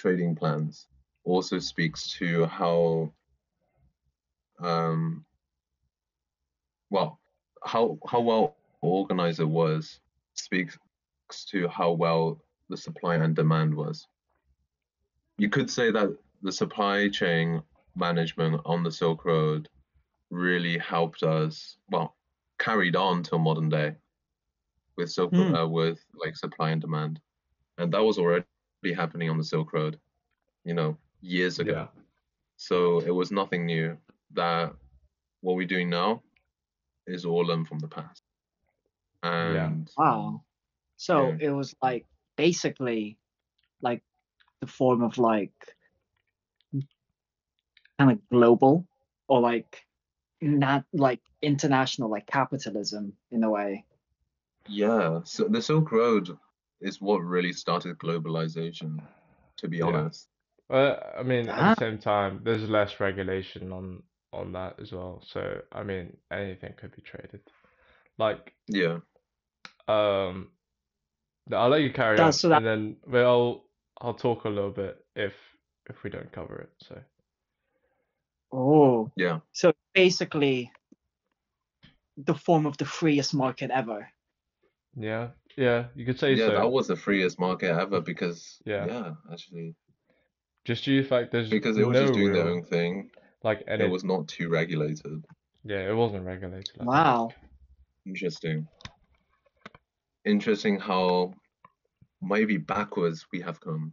trading 0.00 0.34
plans 0.34 0.86
also 1.24 1.58
speaks 1.58 2.00
to 2.18 2.46
how 2.46 3.12
um 4.60 5.24
well 6.90 7.20
how 7.64 7.98
how 8.10 8.20
well 8.20 8.56
organized 8.80 9.40
it 9.40 9.44
was 9.44 10.00
speaks 10.34 10.78
to 11.50 11.68
how 11.68 11.92
well 11.92 12.40
the 12.70 12.76
supply 12.76 13.16
and 13.16 13.36
demand 13.36 13.74
was. 13.74 14.06
You 15.38 15.48
could 15.48 15.70
say 15.70 15.90
that 15.90 16.16
the 16.42 16.52
supply 16.52 17.08
chain 17.08 17.62
management 17.94 18.60
on 18.64 18.82
the 18.82 18.90
Silk 18.90 19.24
Road 19.24 19.68
really 20.30 20.78
helped 20.78 21.22
us, 21.22 21.76
well, 21.90 22.16
carried 22.58 22.96
on 22.96 23.22
till 23.22 23.38
modern 23.38 23.68
day 23.68 23.94
with 24.96 25.10
Silk 25.10 25.32
Hmm. 25.32 25.54
uh, 25.54 25.66
with 25.66 25.98
like 26.14 26.36
supply 26.36 26.70
and 26.70 26.80
demand, 26.80 27.20
and 27.78 27.92
that 27.92 28.02
was 28.02 28.18
already 28.18 28.44
happening 28.88 29.28
on 29.30 29.38
the 29.38 29.44
Silk 29.44 29.72
Road, 29.72 29.98
you 30.64 30.74
know, 30.74 30.96
years 31.20 31.58
ago. 31.58 31.72
Yeah. 31.72 32.02
So 32.56 33.00
it 33.00 33.10
was 33.10 33.30
nothing 33.30 33.66
new. 33.66 33.96
That 34.32 34.74
what 35.40 35.56
we're 35.56 35.66
doing 35.66 35.90
now 35.90 36.22
is 37.06 37.24
all 37.24 37.44
learned 37.44 37.68
from 37.68 37.78
the 37.78 37.88
past. 37.88 38.22
And 39.22 39.90
wow. 39.96 40.42
So 40.96 41.28
Yeah. 41.28 41.48
it 41.48 41.50
was 41.50 41.74
like 41.82 42.06
basically 42.36 43.18
like 43.82 44.02
the 44.60 44.66
form 44.66 45.02
of 45.02 45.18
like 45.18 45.52
kind 47.98 48.12
of 48.12 48.28
global 48.30 48.86
or 49.28 49.40
like 49.40 49.84
not 50.40 50.84
like 50.92 51.20
international 51.42 52.10
like 52.10 52.26
capitalism 52.26 53.12
in 53.30 53.44
a 53.44 53.50
way. 53.50 53.84
Yeah, 54.68 55.20
so 55.24 55.48
the 55.48 55.60
Silk 55.60 55.90
Road 55.92 56.36
is 56.80 57.00
what 57.00 57.18
really 57.22 57.52
started 57.52 57.98
globalization, 57.98 59.00
to 59.58 59.68
be 59.68 59.78
Yeah. 59.78 59.86
honest. 59.86 60.28
Well, 60.68 61.02
I 61.18 61.22
mean, 61.22 61.48
at 61.48 61.58
Ah. 61.58 61.70
the 61.70 61.76
same 61.76 61.98
time, 61.98 62.40
there's 62.44 62.68
less 62.68 63.00
regulation 63.00 63.72
on 63.72 64.02
on 64.32 64.52
that 64.52 64.78
as 64.78 64.92
well. 64.92 65.20
So, 65.26 65.60
I 65.72 65.82
mean, 65.82 66.16
anything 66.30 66.72
could 66.74 66.94
be 66.94 67.02
traded. 67.02 67.40
Like, 68.16 68.54
Yeah. 68.68 69.00
um, 69.88 70.52
I'll 71.52 71.68
let 71.68 71.82
you 71.82 71.92
carry 71.92 72.16
Yeah, 72.18 72.26
on, 72.26 72.32
so 72.32 72.48
that- 72.48 72.58
and 72.58 72.66
then 72.66 72.96
well, 73.06 73.26
I'll 73.26 73.64
I'll 74.00 74.14
talk 74.14 74.44
a 74.44 74.48
little 74.48 74.70
bit 74.70 75.04
if 75.16 75.34
if 75.88 76.04
we 76.04 76.10
don't 76.10 76.30
cover 76.30 76.60
it. 76.60 76.70
So, 76.86 77.02
Oh, 78.52 79.10
Yeah. 79.16 79.40
so 79.52 79.72
basically 79.94 80.70
the 82.16 82.34
form 82.34 82.66
of 82.66 82.76
the 82.76 82.84
freest 82.84 83.34
market 83.34 83.70
ever. 83.70 84.08
yeah, 84.96 85.30
yeah, 85.60 85.84
you 85.94 86.06
could 86.06 86.18
say 86.18 86.32
Yeah, 86.34 86.46
so. 86.46 86.52
that 86.54 86.70
was 86.72 86.88
the 86.88 86.96
freest 86.96 87.38
market 87.38 87.70
ever 87.70 88.00
because 88.00 88.60
Yeah. 88.64 88.86
yeah, 88.86 89.10
actually. 89.30 89.74
Just 90.64 90.84
due 90.84 90.96
to 90.98 91.02
the 91.02 91.08
fact 91.08 91.32
there's 91.32 91.50
Because 91.50 91.76
it 91.78 91.86
was 91.86 91.94
no 91.94 92.02
just 92.06 92.14
doing 92.14 92.32
their 92.32 92.48
own 92.48 92.62
thing. 92.64 93.10
like, 93.42 93.62
and 93.68 93.80
It 93.82 93.86
it, 93.86 93.90
was 93.90 94.02
not 94.04 94.26
too 94.28 94.48
regulated. 94.48 95.24
yeah, 95.64 95.88
it 95.90 95.94
wasn't 95.94 96.24
regulated. 96.24 96.70
like 96.78 96.86
that. 96.86 96.86
Wow. 96.86 97.30
Interesting. 98.06 98.66
Interesting 100.24 100.78
how 100.78 101.34
maybe 102.22 102.56
backwards 102.56 103.26
we 103.32 103.40
have 103.40 103.60
come 103.60 103.92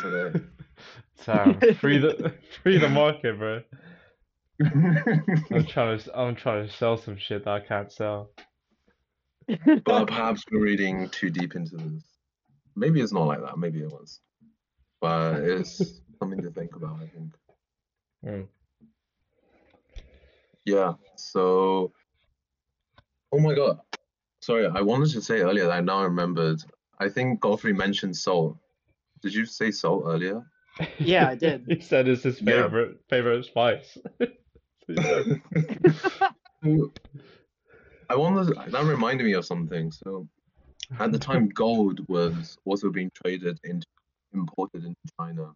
today. 0.00 0.40
Sam, 1.16 1.60
free 1.76 1.98
the 1.98 2.34
free 2.62 2.78
the 2.78 2.88
market, 2.88 3.38
bro. 3.38 3.62
I'm 4.64 5.66
trying 5.66 5.98
to 5.98 6.18
I'm 6.18 6.34
trying 6.36 6.66
to 6.66 6.72
sell 6.72 6.96
some 6.96 7.16
shit 7.16 7.44
that 7.44 7.50
I 7.52 7.60
can't 7.60 7.90
sell. 7.92 8.30
But 9.84 10.06
perhaps 10.06 10.44
we're 10.50 10.60
reading 10.60 11.08
too 11.08 11.30
deep 11.30 11.54
into 11.54 11.76
this. 11.76 12.04
Maybe 12.76 13.00
it's 13.00 13.12
not 13.12 13.26
like 13.26 13.40
that. 13.42 13.58
Maybe 13.58 13.80
it 13.80 13.90
was. 13.90 14.20
But 15.00 15.42
it's 15.42 16.00
something 16.18 16.42
to 16.42 16.50
think 16.50 16.76
about, 16.76 17.00
I 17.02 17.06
think. 17.06 17.34
Mm. 18.24 18.48
Yeah. 20.64 20.94
So, 21.16 21.92
oh 23.32 23.40
my 23.40 23.54
God. 23.54 23.80
Sorry, 24.40 24.66
I 24.66 24.80
wanted 24.80 25.10
to 25.10 25.22
say 25.22 25.40
earlier 25.40 25.66
that 25.66 25.72
I 25.72 25.80
now 25.80 26.02
remembered. 26.02 26.62
I 26.98 27.08
think 27.08 27.40
Godfrey 27.40 27.72
mentioned 27.72 28.16
salt. 28.16 28.56
Did 29.22 29.34
you 29.34 29.46
say 29.46 29.70
salt 29.70 30.04
earlier? 30.06 30.42
Yeah, 30.98 31.28
I 31.28 31.34
did. 31.34 31.64
He 31.68 31.80
said 31.80 32.08
it's 32.08 32.22
his 32.24 32.40
Yeah. 32.40 32.64
favorite 32.64 33.00
favorite 33.08 33.44
spice. 33.44 33.98
I 38.12 38.16
wanted 38.16 38.54
that 38.72 38.84
reminded 38.84 39.24
me 39.24 39.32
of 39.32 39.46
something. 39.46 39.90
So 39.90 40.28
at 41.00 41.12
the 41.12 41.18
time 41.18 41.48
gold 41.54 42.06
was 42.08 42.58
also 42.66 42.90
being 42.90 43.10
traded 43.14 43.58
into 43.64 43.86
imported 44.34 44.84
into 44.84 44.96
China. 45.18 45.52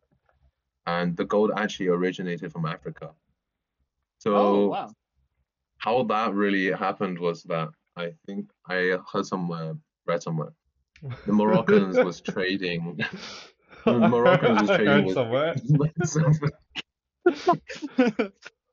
And 0.87 1.15
the 1.17 1.27
gold 1.27 1.51
actually 1.55 1.89
originated 1.89 2.51
from 2.51 2.65
Africa. 2.65 3.11
So 4.21 4.37
oh 4.37 4.67
wow. 4.69 4.91
how 5.79 6.05
that 6.05 6.33
really 6.33 6.71
happened 6.73 7.19
was 7.19 7.43
that 7.45 7.69
I 7.95 8.15
think 8.27 8.49
I 8.67 8.99
heard 9.13 9.27
somewhere, 9.27 9.75
read 10.07 10.23
somewhere, 10.23 10.53
the 11.27 11.33
Moroccans 11.33 11.99
was 11.99 12.21
trading. 12.33 12.99
Moroccans 13.87 14.63
was 14.63 14.71
I 14.71 14.77
trading 14.79 15.07
heard 15.09 15.15
somewhere, 15.15 15.55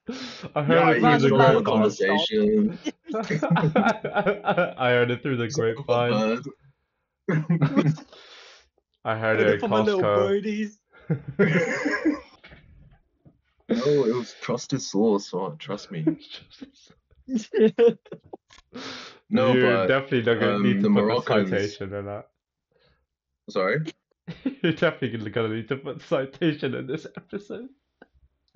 I 0.54 0.62
heard 0.62 0.78
I 0.78 0.92
it 0.92 1.00
through 1.00 1.02
the 1.02 1.10
used 1.12 1.26
to 1.28 1.34
lad 1.36 1.54
have 1.54 1.66
a 1.66 1.70
on 1.70 1.82
the 1.82 1.90
stall. 1.90 2.08
conversation. 2.26 2.78
I 4.78 4.90
heard 4.90 5.10
it 5.10 5.22
through 5.22 5.36
the 5.36 5.48
grapevine. 5.48 6.42
I 9.04 9.16
heard 9.18 9.40
it 9.40 9.46
at 9.54 9.60
For 9.60 9.68
my 9.68 9.80
little 9.80 10.00
Costco. 10.00 10.16
birdies. 10.28 10.78
No, 11.08 11.16
it 14.06 14.14
was 14.14 14.34
trusted 14.40 14.80
source. 14.82 15.30
Oh, 15.34 15.54
trust 15.58 15.90
me. 15.90 16.04
No, 19.30 19.52
You're 19.52 19.72
but 19.76 19.86
definitely 19.86 20.22
not 20.22 20.40
gonna 20.40 20.54
um, 20.56 20.62
need 20.62 20.74
to 20.76 20.82
the 20.82 20.88
put 20.88 21.04
Moroccans- 21.04 21.50
the 21.50 21.56
citation 21.68 21.94
in 21.94 22.04
that. 22.06 22.28
sorry. 23.50 23.80
You're 24.62 24.72
definitely 24.72 25.30
gonna 25.30 25.54
need 25.54 25.68
to 25.68 25.76
put 25.76 26.00
citation 26.02 26.74
in 26.74 26.86
this 26.86 27.06
episode. 27.16 27.68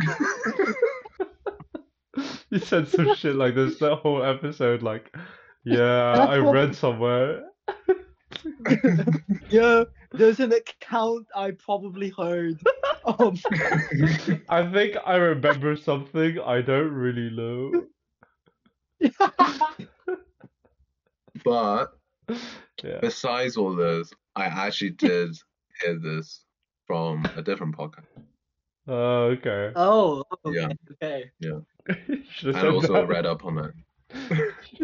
You 2.51 2.59
said 2.59 2.89
some 2.89 3.15
shit 3.15 3.37
like 3.37 3.55
this 3.55 3.79
the 3.79 3.95
whole 3.95 4.25
episode, 4.25 4.83
like, 4.83 5.15
yeah, 5.65 6.27
I 6.29 6.39
read 6.39 6.75
somewhere. 6.75 7.45
yeah, 9.51 9.85
there's 10.13 10.41
an 10.41 10.53
account 10.53 11.27
I 11.37 11.53
probably 11.53 12.09
heard. 12.17 12.59
Um, 13.05 13.37
I 14.49 14.71
think 14.73 14.97
I 15.05 15.17
remember 15.17 15.77
something 15.77 16.41
I 16.41 16.63
don't 16.63 16.93
really 16.93 17.31
know. 17.31 17.85
But 21.45 21.93
Yeah. 22.83 22.99
besides 23.01 23.57
all 23.57 23.75
this, 23.75 24.13
I 24.37 24.47
actually 24.47 24.91
did 24.91 25.37
hear 25.83 25.99
this 25.99 26.45
from 26.87 27.25
a 27.37 27.43
different 27.43 27.77
podcast. 27.77 28.07
Oh, 28.89 29.25
okay. 29.37 29.73
oh, 29.77 30.25
okay, 30.47 31.31
Yeah. 31.41 31.59
okay. 31.91 32.23
Should 32.33 32.55
have 32.55 32.57
said 32.57 32.65
I 32.65 32.69
also 32.69 32.93
that. 32.95 33.09
read 33.09 33.27
up 33.27 33.45
on 33.45 33.59
it. 33.59 33.75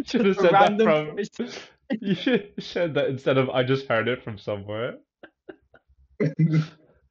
Should 0.07 0.27
have 0.27 0.37
said 0.37 0.53
that 0.53 0.81
from. 0.81 1.17
person. 1.17 1.49
You 2.01 2.15
should 2.15 2.51
have 2.57 2.65
said 2.65 2.95
that 2.95 3.09
instead 3.09 3.37
of 3.37 3.51
I 3.51 3.63
just 3.63 3.87
heard 3.89 4.09
it 4.09 4.23
from 4.23 4.39
somewhere. 4.39 4.97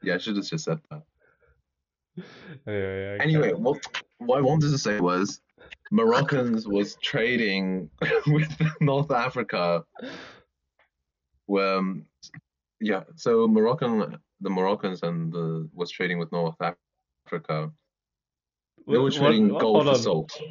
Yeah, 0.03 0.15
I 0.15 0.17
should 0.17 0.35
have 0.35 0.45
just 0.45 0.65
said 0.65 0.79
that. 0.91 1.03
Yeah, 2.17 2.23
yeah. 2.67 2.73
okay. 2.73 3.23
Anyway, 3.23 3.53
what 3.53 3.77
what 4.17 4.39
I 4.39 4.41
wanted 4.41 4.71
to 4.71 4.77
say 4.77 4.99
was 4.99 5.39
Moroccans 5.91 6.67
was 6.67 6.97
trading 7.01 7.89
with 8.27 8.51
North 8.81 9.11
Africa. 9.11 9.85
Um, 11.49 12.05
yeah, 12.81 13.03
so 13.15 13.47
Moroccan, 13.47 14.17
the 14.43 14.49
Moroccans 14.49 15.01
and 15.03 15.31
the 15.31 15.67
was 15.73 15.89
trading 15.89 16.19
with 16.19 16.31
North 16.31 16.57
Africa. 16.61 17.71
They 18.87 18.97
were 18.97 19.03
What- 19.05 19.13
trading 19.13 19.49
what- 19.53 19.61
gold 19.61 19.85
hold 19.85 19.95
for 19.97 20.01
salt. 20.03 20.41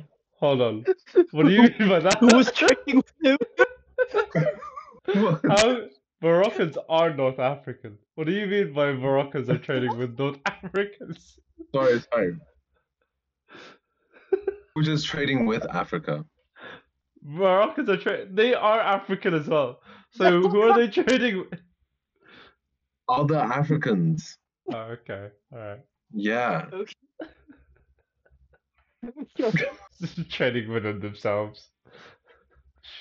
Hold 0.41 0.61
on. 0.63 0.85
What 1.33 1.45
do 1.47 1.53
you 1.53 1.63
mean 1.63 1.89
by 1.89 2.01
that? 2.01 2.19
Who 2.19 2.35
was 2.37 2.51
trading 2.53 2.97
with 3.03 3.13
him? 3.23 3.39
How 5.49 5.87
Moroccans 6.21 6.77
are 6.89 7.15
North 7.15 7.39
African? 7.39 7.99
What 8.15 8.27
do 8.27 8.33
you 8.33 8.47
mean 8.47 8.73
by 8.73 8.93
Moroccans 8.93 9.49
are 9.51 9.59
trading 9.59 9.97
with 9.99 10.19
North 10.19 10.39
Africans? 10.47 11.39
sorry, 11.75 12.01
sorry. 12.13 12.37
We're 14.77 14.83
just 14.83 15.07
trading 15.07 15.47
with 15.47 15.65
Africa. 15.75 16.25
Moroccans 17.23 17.89
are 17.89 17.97
tra- 17.97 18.27
they 18.27 18.55
are 18.55 18.81
African 18.81 19.35
as 19.35 19.47
well. 19.47 19.81
So 20.11 20.41
who 20.49 20.61
are 20.63 20.77
they 20.79 20.89
trading 20.89 21.39
with? 21.51 21.61
Other 23.13 23.39
Africans. 23.39 24.39
Oh, 24.73 24.77
okay, 24.77 25.29
alright. 25.53 25.81
Yeah. 26.13 26.67
Okay. 29.41 29.67
trading 30.31 30.71
within 30.71 31.01
themselves. 31.01 31.69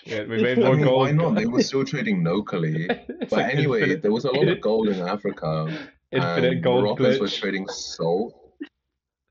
Shit, 0.06 0.28
we 0.30 0.42
made 0.42 0.60
I 0.60 0.64
more 0.64 0.76
mean, 0.76 0.86
gold. 0.86 1.00
why 1.00 1.12
not? 1.12 1.36
They 1.36 1.46
were 1.46 1.62
still 1.72 1.86
trading 1.86 2.24
locally. 2.24 2.88
But 3.20 3.32
like 3.32 3.54
anyway, 3.54 3.80
infinite, 3.82 4.02
there 4.02 4.12
was 4.12 4.26
a 4.26 4.32
lot 4.32 4.48
of 4.48 4.60
gold 4.62 4.88
in 4.90 5.00
Africa. 5.00 5.90
infinite 6.12 6.54
and 6.54 6.64
gold 6.64 6.84
Moroccans 6.84 7.20
were 7.20 7.28
trading 7.30 7.68
salt 7.70 8.34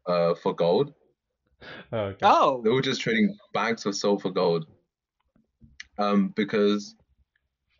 uh, 0.06 0.34
for 0.34 0.54
gold. 0.54 0.94
Oh, 1.92 1.98
okay. 1.98 2.18
Oh, 2.22 2.62
They 2.62 2.70
were 2.70 2.80
just 2.82 3.00
trading 3.00 3.36
bags 3.52 3.84
of 3.84 3.94
salt 3.94 4.22
for 4.22 4.30
gold. 4.30 4.66
Um, 5.98 6.28
because 6.34 6.94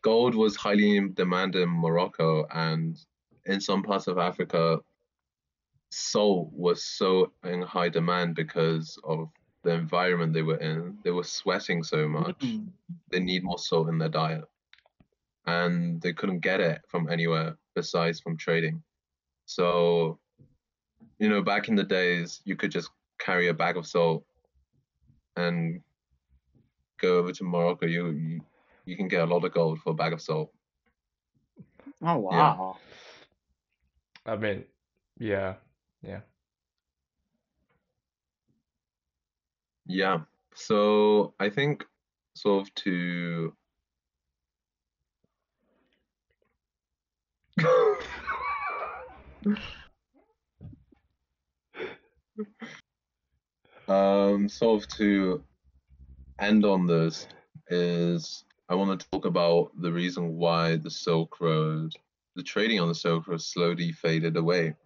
gold 0.02 0.34
was 0.34 0.56
highly 0.56 0.96
in 0.96 1.14
demand 1.14 1.56
in 1.56 1.68
Morocco 1.68 2.46
and 2.52 2.98
in 3.46 3.60
some 3.60 3.82
parts 3.82 4.06
of 4.06 4.18
Africa, 4.18 4.78
salt 5.90 6.50
was 6.52 6.84
so 6.84 7.32
in 7.44 7.62
high 7.62 7.88
demand 7.88 8.34
because 8.34 8.98
of 9.04 9.28
the 9.62 9.72
environment 9.72 10.32
they 10.32 10.42
were 10.42 10.56
in. 10.56 10.96
They 11.04 11.10
were 11.10 11.24
sweating 11.24 11.82
so 11.82 12.08
much. 12.08 12.38
Mm. 12.38 12.68
They 13.10 13.20
need 13.20 13.44
more 13.44 13.58
salt 13.58 13.88
in 13.88 13.98
their 13.98 14.08
diet. 14.08 14.44
And 15.46 16.00
they 16.00 16.12
couldn't 16.12 16.40
get 16.40 16.60
it 16.60 16.82
from 16.88 17.10
anywhere 17.10 17.56
besides 17.74 18.20
from 18.20 18.36
trading. 18.36 18.82
So, 19.46 20.18
you 21.18 21.28
know, 21.28 21.42
back 21.42 21.68
in 21.68 21.74
the 21.74 21.84
days, 21.84 22.40
you 22.44 22.56
could 22.56 22.70
just 22.70 22.90
carry 23.18 23.48
a 23.48 23.54
bag 23.54 23.76
of 23.76 23.86
salt 23.86 24.24
and 25.36 25.80
go 27.00 27.18
over 27.18 27.32
to 27.32 27.44
Morocco. 27.44 27.86
You 27.86 28.10
you, 28.10 28.40
you 28.90 28.96
can 28.96 29.06
get 29.06 29.22
a 29.22 29.26
lot 29.26 29.44
of 29.44 29.54
gold 29.54 29.78
for 29.80 29.90
a 29.90 29.94
bag 29.94 30.12
of 30.12 30.20
salt. 30.20 30.50
Oh 32.02 32.18
wow. 32.18 32.76
I 34.26 34.34
mean, 34.36 34.64
yeah, 35.16 35.54
yeah. 36.02 36.22
Yeah. 39.86 40.22
So 40.54 41.34
I 41.38 41.50
think 41.50 41.84
sort 42.34 42.66
of 42.66 42.74
to 42.74 43.52
um 53.88 54.48
sort 54.48 54.82
of 54.82 54.88
to 54.96 55.44
end 56.40 56.64
on 56.64 56.88
this 56.88 57.28
is 57.68 58.44
I 58.70 58.74
want 58.76 59.00
to 59.00 59.10
talk 59.10 59.24
about 59.24 59.72
the 59.82 59.90
reason 59.90 60.36
why 60.36 60.76
the 60.76 60.90
Silk 60.90 61.40
Road, 61.40 61.92
the 62.36 62.42
trading 62.44 62.78
on 62.78 62.86
the 62.86 62.94
Silk 62.94 63.26
Road 63.26 63.42
slowly 63.42 63.90
faded 63.90 64.36
away. 64.36 64.76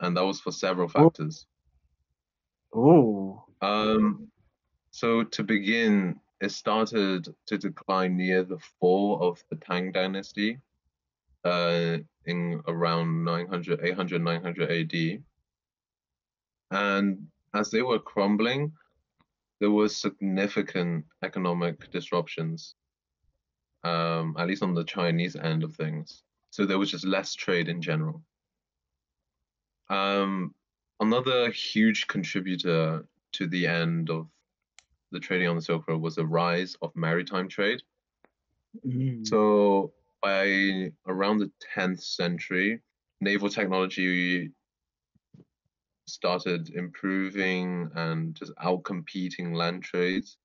And 0.00 0.14
that 0.14 0.24
was 0.26 0.40
for 0.40 0.52
several 0.52 0.88
factors. 0.88 1.46
Ooh. 2.76 3.40
Um, 3.62 4.28
so 4.90 5.24
to 5.24 5.42
begin, 5.42 6.20
it 6.42 6.52
started 6.52 7.34
to 7.46 7.56
decline 7.56 8.14
near 8.18 8.44
the 8.44 8.58
fall 8.78 9.26
of 9.26 9.42
the 9.48 9.56
Tang 9.56 9.90
Dynasty 9.90 10.58
uh, 11.44 11.96
in 12.26 12.60
around 12.68 13.24
900, 13.24 13.80
800, 13.84 14.22
900 14.22 14.70
AD. 14.70 15.22
And 16.72 17.26
as 17.54 17.70
they 17.70 17.80
were 17.80 17.98
crumbling, 17.98 18.72
there 19.60 19.70
were 19.70 19.88
significant 19.88 21.06
economic 21.22 21.90
disruptions, 21.90 22.74
um, 23.84 24.36
at 24.38 24.46
least 24.46 24.62
on 24.62 24.74
the 24.74 24.84
Chinese 24.84 25.36
end 25.36 25.62
of 25.62 25.74
things. 25.74 26.22
So 26.50 26.66
there 26.66 26.78
was 26.78 26.90
just 26.90 27.06
less 27.06 27.34
trade 27.34 27.68
in 27.68 27.80
general. 27.82 28.22
Um, 29.90 30.54
another 31.00 31.50
huge 31.50 32.06
contributor 32.06 33.06
to 33.32 33.46
the 33.46 33.66
end 33.66 34.10
of 34.10 34.28
the 35.12 35.20
trading 35.20 35.48
on 35.48 35.56
the 35.56 35.62
Silk 35.62 35.88
Road 35.88 36.02
was 36.02 36.16
the 36.16 36.26
rise 36.26 36.76
of 36.82 36.94
maritime 36.94 37.48
trade. 37.48 37.80
Mm. 38.86 39.26
So 39.26 39.92
by 40.22 40.92
around 41.06 41.38
the 41.38 41.50
10th 41.74 42.02
century, 42.02 42.80
naval 43.20 43.48
technology 43.48 44.50
started 46.06 46.70
improving 46.70 47.90
and 47.94 48.34
just 48.34 48.52
outcompeting 48.56 49.54
land 49.54 49.82
trades. 49.82 50.38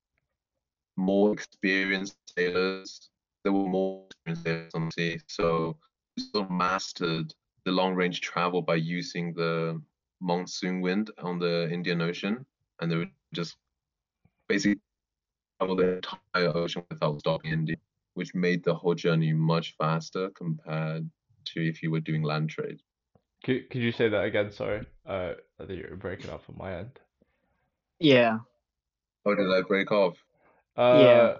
More 0.96 1.32
experienced 1.32 2.16
sailors, 2.36 3.10
there 3.44 3.52
were 3.52 3.66
more 3.68 4.06
experienced 4.08 4.44
sailors 4.44 4.74
on 4.74 4.90
sea, 4.90 5.20
so 5.28 5.76
we 6.16 6.22
sort 6.24 6.46
of 6.46 6.50
mastered 6.50 7.34
the 7.64 7.72
long 7.72 7.94
range 7.94 8.20
travel 8.20 8.62
by 8.62 8.76
using 8.76 9.34
the 9.34 9.80
monsoon 10.20 10.80
wind 10.80 11.10
on 11.18 11.38
the 11.38 11.68
Indian 11.70 12.02
Ocean, 12.02 12.46
and 12.80 12.90
they 12.90 12.96
would 12.96 13.10
just 13.34 13.56
basically 14.48 14.80
travel 15.58 15.76
the 15.76 15.96
entire 15.96 16.56
ocean 16.56 16.84
without 16.90 17.18
stopping 17.20 17.52
in 17.52 17.60
India, 17.60 17.76
which 18.14 18.34
made 18.34 18.64
the 18.64 18.74
whole 18.74 18.94
journey 18.94 19.32
much 19.32 19.74
faster 19.78 20.30
compared 20.30 21.08
to 21.46 21.66
if 21.68 21.82
you 21.82 21.90
were 21.90 22.00
doing 22.00 22.22
land 22.22 22.50
trade. 22.50 22.80
Could 23.44 23.70
could 23.70 23.82
you 23.82 23.92
say 23.92 24.08
that 24.08 24.24
again? 24.24 24.50
Sorry, 24.50 24.86
uh, 25.06 25.34
I 25.60 25.66
think 25.66 25.80
you're 25.80 25.96
breaking 25.96 26.30
off 26.30 26.48
on 26.48 26.56
my 26.58 26.76
end. 26.78 26.98
Yeah. 28.00 28.38
Oh, 29.26 29.34
did 29.34 29.50
I 29.50 29.62
break 29.62 29.90
off? 29.92 30.16
Uh, 30.76 31.38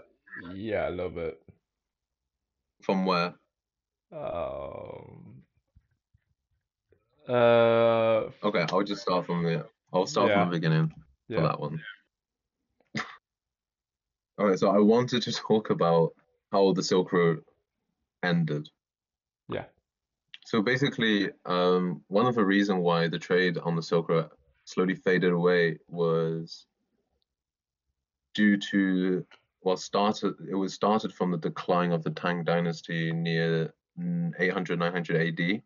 yeah, 0.54 0.88
a 0.88 0.90
little 0.90 1.10
bit. 1.10 1.40
From 2.84 3.06
where? 3.06 3.34
Um, 4.12 5.42
uh, 7.26 8.28
Okay, 8.42 8.66
I'll 8.70 8.82
just 8.82 9.00
start 9.00 9.24
from 9.24 9.42
the. 9.42 9.66
I'll 9.92 10.06
start 10.06 10.28
Yeah. 10.28 10.42
from 10.42 10.50
the 10.50 10.56
beginning 10.56 10.88
for 10.88 10.94
yeah. 11.28 11.42
that 11.42 11.58
one. 11.58 11.82
All 14.38 14.46
right, 14.46 14.58
so 14.58 14.68
I 14.68 14.78
wanted 14.80 15.22
to 15.22 15.32
talk 15.32 15.70
about 15.70 16.12
how 16.52 16.72
the 16.74 16.82
Silk 16.82 17.12
Road 17.12 17.42
ended. 18.22 18.68
Yeah. 19.48 19.64
So 20.44 20.60
basically, 20.60 21.30
um, 21.46 22.02
one 22.08 22.26
of 22.26 22.34
the 22.34 22.44
reasons 22.44 22.80
why 22.80 23.08
the 23.08 23.18
trade 23.18 23.56
on 23.56 23.76
the 23.76 23.82
Silk 23.82 24.10
Road 24.10 24.28
slowly 24.64 24.94
faded 24.94 25.32
away 25.32 25.78
was 25.88 26.66
due 28.34 28.58
to 28.58 29.24
well 29.64 29.76
started 29.76 30.34
it 30.48 30.54
was 30.54 30.74
started 30.74 31.12
from 31.12 31.30
the 31.30 31.38
decline 31.38 31.92
of 31.92 32.04
the 32.04 32.10
Tang 32.10 32.44
dynasty 32.44 33.12
near 33.12 33.74
mm, 33.98 34.32
800 34.38 34.78
900 34.78 35.40
AD 35.40 35.62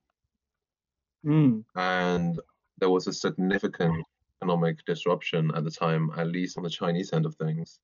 Mm. 1.26 1.64
and 1.74 2.40
there 2.78 2.90
was 2.90 3.08
a 3.08 3.12
significant 3.12 4.06
economic 4.40 4.84
disruption 4.84 5.50
at 5.54 5.64
the 5.64 5.70
time, 5.70 6.10
at 6.16 6.28
least 6.28 6.56
on 6.56 6.64
the 6.64 6.70
Chinese 6.70 7.12
end 7.12 7.26
of 7.26 7.34
things. 7.34 7.80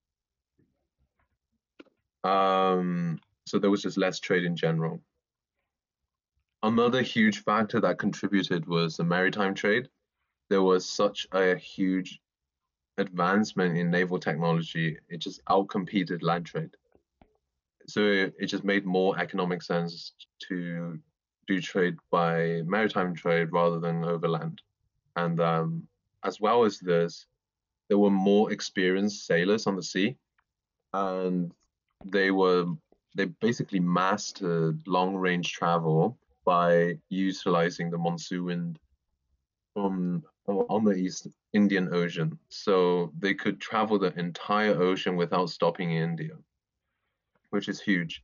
Um, 2.23 3.19
so 3.47 3.59
there 3.59 3.71
was 3.71 3.83
just 3.83 3.99
less 3.99 4.21
trade 4.21 4.45
in 4.45 4.57
general. 4.57 5.03
Another 6.63 7.03
huge 7.03 7.43
factor 7.43 7.81
that 7.81 7.99
contributed 7.99 8.67
was 8.67 8.97
the 8.97 9.05
maritime 9.05 9.55
trade. 9.55 9.89
There 10.49 10.63
was 10.63 10.89
such 10.89 11.27
a 11.33 11.57
huge 11.57 12.21
advancement 12.99 13.77
in 13.77 13.91
naval 13.91 14.19
technology, 14.19 14.99
it 15.09 15.19
just 15.19 15.45
outcompeted 15.47 16.23
land 16.23 16.47
trade. 16.47 16.71
So 17.87 18.01
it, 18.07 18.47
just 18.47 18.65
made 18.65 18.87
more 18.87 19.19
economic 19.19 19.63
sense 19.63 20.13
to 20.49 20.99
do 21.47 21.61
trade 21.61 21.97
by 22.11 22.63
maritime 22.65 23.15
trade 23.15 23.53
rather 23.53 23.79
than 23.79 24.05
overland. 24.05 24.63
And 25.17 25.41
um, 25.41 25.87
as 26.25 26.41
well 26.41 26.65
as 26.65 26.79
this, 26.79 27.27
there 27.89 27.99
were 27.99 28.11
more 28.11 28.53
experienced 28.53 29.27
sailors 29.27 29.67
on 29.67 29.77
the 29.77 29.83
sea, 29.83 30.17
and 30.93 31.53
they 32.05 32.31
were 32.31 32.67
they 33.17 33.27
basically 33.27 33.81
mastered 33.81 34.81
long 34.87 35.15
range 35.15 35.53
travel 35.53 36.19
by 36.45 36.99
utilizing 37.11 37.91
the 37.91 37.99
monsoon 37.99 38.45
wind 38.45 38.79
from 39.75 40.25
on 40.47 40.85
the 40.85 40.93
East 40.93 41.29
Indian 41.55 41.89
Ocean. 41.95 42.39
So 42.49 43.13
they 43.19 43.33
could 43.33 43.61
travel 43.61 43.99
the 43.99 44.13
entire 44.19 44.75
ocean 44.75 45.17
without 45.17 45.49
stopping 45.49 45.93
in 45.93 46.03
India, 46.03 46.35
which 47.51 47.69
is 47.69 47.81
huge. 47.81 48.23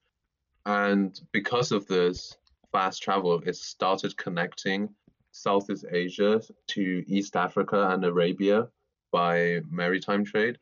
And 0.67 1.19
because 1.33 1.73
of 1.73 1.87
this 1.87 2.37
fast 2.73 3.03
travel, 3.03 3.41
it 3.47 3.57
started 3.57 4.17
connecting 4.17 4.91
Southeast 5.31 5.87
Asia 5.91 6.43
to 6.69 7.05
East 7.07 7.37
Africa 7.37 7.91
and 7.91 8.05
Arabia 8.05 8.69
by 9.13 9.61
maritime 9.71 10.25
trade. 10.25 10.59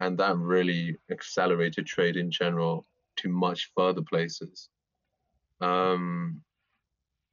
And 0.00 0.18
that 0.18 0.36
really 0.36 0.96
accelerated 1.10 1.86
trade 1.86 2.16
in 2.16 2.30
general 2.30 2.86
to 3.16 3.28
much 3.28 3.70
further 3.76 4.02
places, 4.02 4.70
um, 5.60 6.40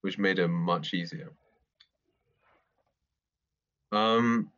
which 0.02 0.18
made 0.18 0.40
it 0.40 0.48
much 0.48 0.94
easier. 0.94 1.32
Um, 3.92 4.52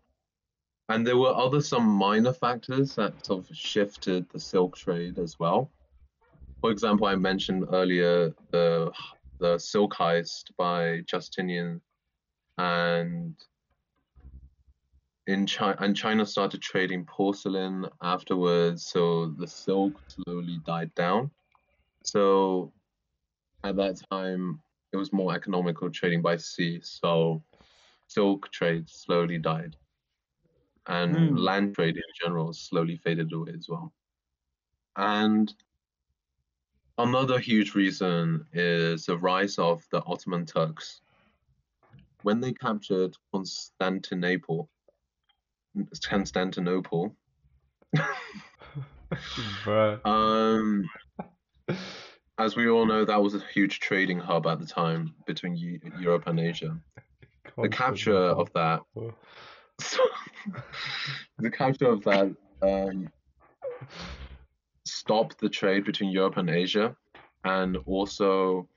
and 0.90 1.06
there 1.06 1.18
were 1.18 1.36
other 1.36 1.62
some 1.62 1.86
minor 1.88 2.34
factors 2.34 2.96
that 2.96 3.26
sort 3.26 3.50
of 3.50 3.56
shifted 3.56 4.28
the 4.32 4.40
silk 4.40 4.78
trade 4.78 5.20
as 5.20 5.38
well. 5.40 5.72
For 6.62 6.72
example, 6.72 7.08
I 7.08 7.16
mentioned 7.16 7.66
earlier 7.72 8.34
the 8.52 8.92
the 9.40 9.58
silk 9.60 9.94
heist 9.94 10.56
by 10.58 11.02
Justinian, 11.02 11.82
and 12.58 13.36
in 15.28 15.46
China, 15.46 15.76
and 15.80 15.96
China 15.96 16.26
started 16.26 16.62
trading 16.62 17.06
porcelain 17.06 17.86
afterwards, 18.02 18.86
so 18.88 19.28
the 19.38 19.48
silk 19.48 20.02
slowly 20.08 20.60
died 20.66 20.94
down. 20.96 21.30
So 22.04 22.74
at 23.64 23.76
that 23.76 24.02
time, 24.10 24.62
it 24.94 24.98
was 24.98 25.12
more 25.14 25.36
economical 25.36 25.90
trading 25.92 26.22
by 26.22 26.38
sea, 26.38 26.80
so 26.82 27.44
silk 28.08 28.50
trade 28.52 28.90
slowly 28.90 29.38
died, 29.38 29.76
and 30.88 31.16
Hmm. 31.16 31.36
land 31.36 31.76
trade 31.76 31.98
in 31.98 32.04
general 32.22 32.54
slowly 32.54 32.98
faded 32.98 33.32
away 33.34 33.54
as 33.54 33.68
well. 33.70 33.94
And 34.96 35.54
another 36.98 37.40
huge 37.40 37.76
reason 37.76 38.48
is 38.54 39.06
the 39.06 39.18
rise 39.18 39.60
of 39.60 39.86
the 39.92 40.04
Ottoman 40.04 40.46
Turks. 40.46 41.02
When 42.24 42.40
they 42.40 42.54
captured 42.54 43.16
Constantinople, 43.32 44.70
Constantinople, 46.04 47.16
um, 50.06 50.90
as 52.38 52.56
we 52.56 52.70
all 52.70 52.86
know, 52.86 53.06
that 53.06 53.22
was 53.22 53.36
a 53.36 53.44
huge 53.54 53.80
trading 53.80 54.20
hub 54.20 54.48
at 54.48 54.60
the 54.60 54.66
time 54.66 55.14
between 55.26 55.56
Eu- 55.56 55.80
Europe 56.00 56.24
and 56.28 56.40
Asia. 56.40 56.80
The 57.58 57.70
capture 57.70 58.16
of 58.16 58.52
that 58.54 58.82
the 61.38 61.52
capture 61.52 61.88
of 61.88 62.04
that 62.04 62.36
um, 62.62 63.10
stopped 64.86 65.40
the 65.40 65.50
trade 65.50 65.86
between 65.86 66.12
Europe 66.12 66.38
and 66.38 66.50
Asia, 66.50 66.96
and 67.44 67.78
also 67.86 68.68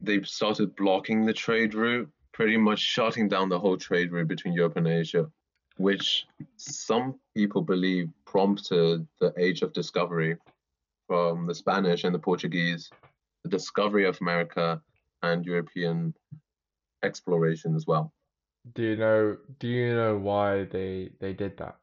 they 0.00 0.22
started 0.22 0.74
blocking 0.76 1.24
the 1.24 1.32
trade 1.32 1.74
route, 1.74 2.08
pretty 2.32 2.56
much 2.56 2.78
shutting 2.78 3.28
down 3.28 3.48
the 3.48 3.58
whole 3.58 3.76
trade 3.76 4.12
route 4.12 4.28
between 4.28 4.54
Europe 4.54 4.76
and 4.76 4.86
Asia, 4.86 5.30
which 5.76 6.26
some 6.56 7.18
people 7.36 7.62
believe 7.62 8.08
prompted 8.24 9.06
the 9.20 9.32
age 9.38 9.62
of 9.62 9.72
discovery 9.72 10.36
from 11.06 11.46
the 11.46 11.54
Spanish 11.54 12.04
and 12.04 12.14
the 12.14 12.18
Portuguese, 12.18 12.90
the 13.42 13.50
discovery 13.50 14.04
of 14.06 14.20
America 14.20 14.80
and 15.22 15.44
European 15.44 16.14
exploration 17.02 17.74
as 17.74 17.86
well. 17.86 18.12
Do 18.74 18.82
you 18.82 18.96
know 18.96 19.38
do 19.58 19.68
you 19.68 19.94
know 19.94 20.18
why 20.18 20.64
they 20.64 21.12
they 21.20 21.32
did 21.32 21.56
that? 21.58 21.78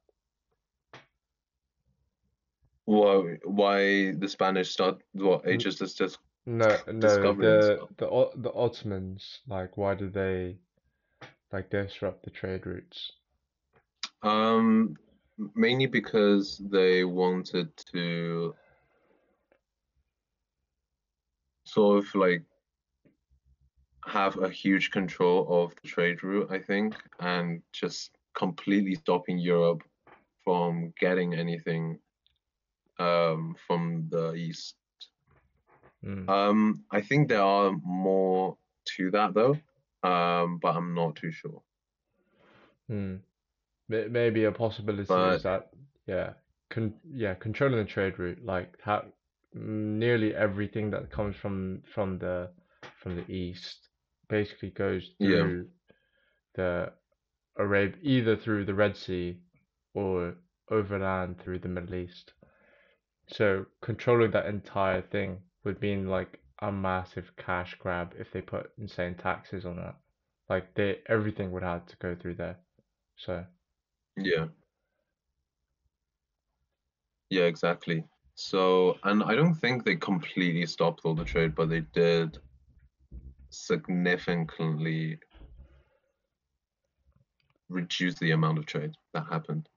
Why 2.86 3.38
why 3.44 4.12
the 4.12 4.28
Spanish 4.28 4.72
start 4.72 5.02
what 5.14 5.48
ages 5.48 5.82
is 5.82 5.94
just 5.96 6.20
No, 6.46 6.82
no, 6.88 7.34
the 7.34 7.88
the 7.98 8.32
the 8.36 8.54
Ottomans, 8.54 9.42
like 9.48 9.78
why 9.78 9.96
did 9.96 10.14
they 10.14 10.60
like 11.52 11.70
disrupt 11.70 12.24
the 12.24 12.30
trade 12.30 12.66
routes? 12.66 13.14
Um, 14.22 14.96
mainly 15.56 15.88
because 15.88 16.58
they 16.58 17.04
wanted 17.04 17.76
to 17.94 18.56
sort 21.66 22.00
of 22.04 22.16
like 22.16 22.44
have 24.06 24.38
a 24.38 24.50
huge 24.50 24.92
control 24.92 25.48
of 25.50 25.74
the 25.82 25.88
trade 25.88 26.24
route, 26.24 26.52
I 26.52 26.60
think, 26.60 26.96
and 27.20 27.62
just 27.74 28.12
completely 28.36 28.96
stopping 28.96 29.38
Europe 29.40 29.84
from 30.44 30.94
getting 31.00 31.34
anything 31.34 32.00
um, 33.00 33.56
from 33.68 34.08
the 34.10 34.34
east. 34.34 34.76
Mm. 36.06 36.30
Um, 36.30 36.84
I 36.92 37.02
think 37.02 37.30
there 37.30 37.42
are 37.42 37.72
more 37.84 38.58
to 38.98 39.10
that 39.12 39.34
though, 39.34 39.58
um, 40.04 40.60
but 40.62 40.76
I'm 40.76 40.94
not 40.94 41.16
too 41.16 41.32
sure. 41.32 41.62
May- 42.88 44.08
Maybe 44.08 44.44
a 44.46 44.52
possibility 44.52 45.08
But- 45.08 45.36
is 45.36 45.44
that 45.44 45.70
yeah, 46.06 46.34
con 46.70 46.94
yeah, 47.12 47.34
controlling 47.34 47.80
the 47.80 47.86
trade 47.86 48.20
route, 48.20 48.44
like 48.46 48.78
how 48.82 49.06
nearly 49.54 50.36
everything 50.36 50.92
that 50.92 51.10
comes 51.10 51.36
from 51.36 51.82
from 51.94 52.20
the 52.20 52.52
from 53.02 53.16
the 53.16 53.32
east 53.32 53.90
basically 54.28 54.72
goes 54.72 55.12
Yeah. 55.20 55.44
through 55.44 55.70
the 56.56 56.94
Arab 57.60 57.96
either 58.02 58.36
through 58.38 58.66
the 58.66 58.74
Red 58.74 58.98
Sea 58.98 59.42
or 59.94 60.36
overland 60.70 61.40
through 61.40 61.60
the 61.60 61.70
Middle 61.70 61.96
East. 61.96 62.34
So 63.28 63.68
controlling 63.82 64.32
that 64.32 64.48
entire 64.48 65.02
thing 65.02 65.44
would 65.64 65.82
mean 65.82 66.08
like 66.08 66.40
a 66.62 66.72
massive 66.72 67.36
cash 67.36 67.76
grab 67.76 68.16
if 68.18 68.32
they 68.32 68.42
put 68.42 68.72
insane 68.78 69.16
taxes 69.16 69.66
on 69.66 69.80
it. 69.80 69.96
Like 70.50 70.74
they 70.76 71.02
everything 71.08 71.52
would 71.52 71.64
have 71.64 71.86
to 71.88 71.98
go 71.98 72.16
through 72.16 72.36
there. 72.36 72.60
So 73.18 73.46
Yeah. 74.18 74.48
Yeah, 77.30 77.44
exactly. 77.44 78.04
So, 78.36 78.98
and 79.04 79.24
I 79.24 79.36
don't 79.36 79.54
think 79.56 79.84
they 79.84 79.96
completely 79.96 80.66
stopped 80.66 81.02
all 81.06 81.16
the 81.16 81.24
trade, 81.26 81.56
but 81.56 81.70
they 81.70 81.82
did 81.82 82.40
significantly 83.56 85.20
reduce 87.70 88.16
the 88.16 88.32
amount 88.32 88.58
of 88.58 88.66
trade 88.66 88.92
that 89.14 89.26
happened. 89.30 89.68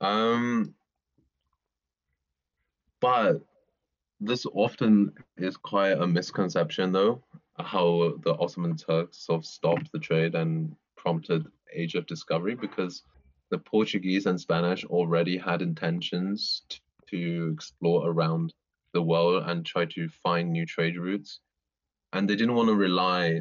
Um, 0.00 0.74
but 3.00 3.40
this 4.20 4.46
often 4.46 5.12
is 5.36 5.56
quite 5.56 5.98
a 5.98 6.06
misconception, 6.06 6.92
though, 6.92 7.22
how 7.58 8.14
the 8.22 8.34
Ottoman 8.38 8.76
Turks 8.76 9.18
sort 9.18 9.38
of 9.40 9.46
stopped 9.46 9.90
the 9.92 9.98
trade 9.98 10.34
and 10.34 10.74
prompted 10.96 11.46
Age 11.72 11.94
of 11.94 12.06
Discovery, 12.06 12.54
because 12.54 13.02
the 13.50 13.58
Portuguese 13.58 14.26
and 14.26 14.40
Spanish 14.40 14.84
already 14.84 15.36
had 15.36 15.62
intentions 15.62 16.62
t- 16.68 16.78
to 17.10 17.52
explore 17.54 18.08
around 18.08 18.52
the 18.92 19.02
world 19.02 19.44
and 19.46 19.64
try 19.64 19.84
to 19.86 20.08
find 20.08 20.52
new 20.52 20.66
trade 20.66 20.96
routes, 20.98 21.40
and 22.12 22.28
they 22.28 22.36
didn't 22.36 22.54
want 22.54 22.68
to 22.68 22.74
rely 22.74 23.40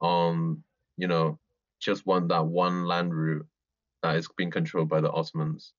on, 0.00 0.62
you 0.96 1.06
know, 1.06 1.38
just 1.80 2.06
one 2.06 2.28
that 2.28 2.46
one 2.46 2.84
land 2.84 3.14
route 3.14 3.46
that 4.02 4.16
is 4.16 4.28
being 4.36 4.50
controlled 4.50 4.88
by 4.88 5.00
the 5.00 5.10
Ottomans. 5.10 5.72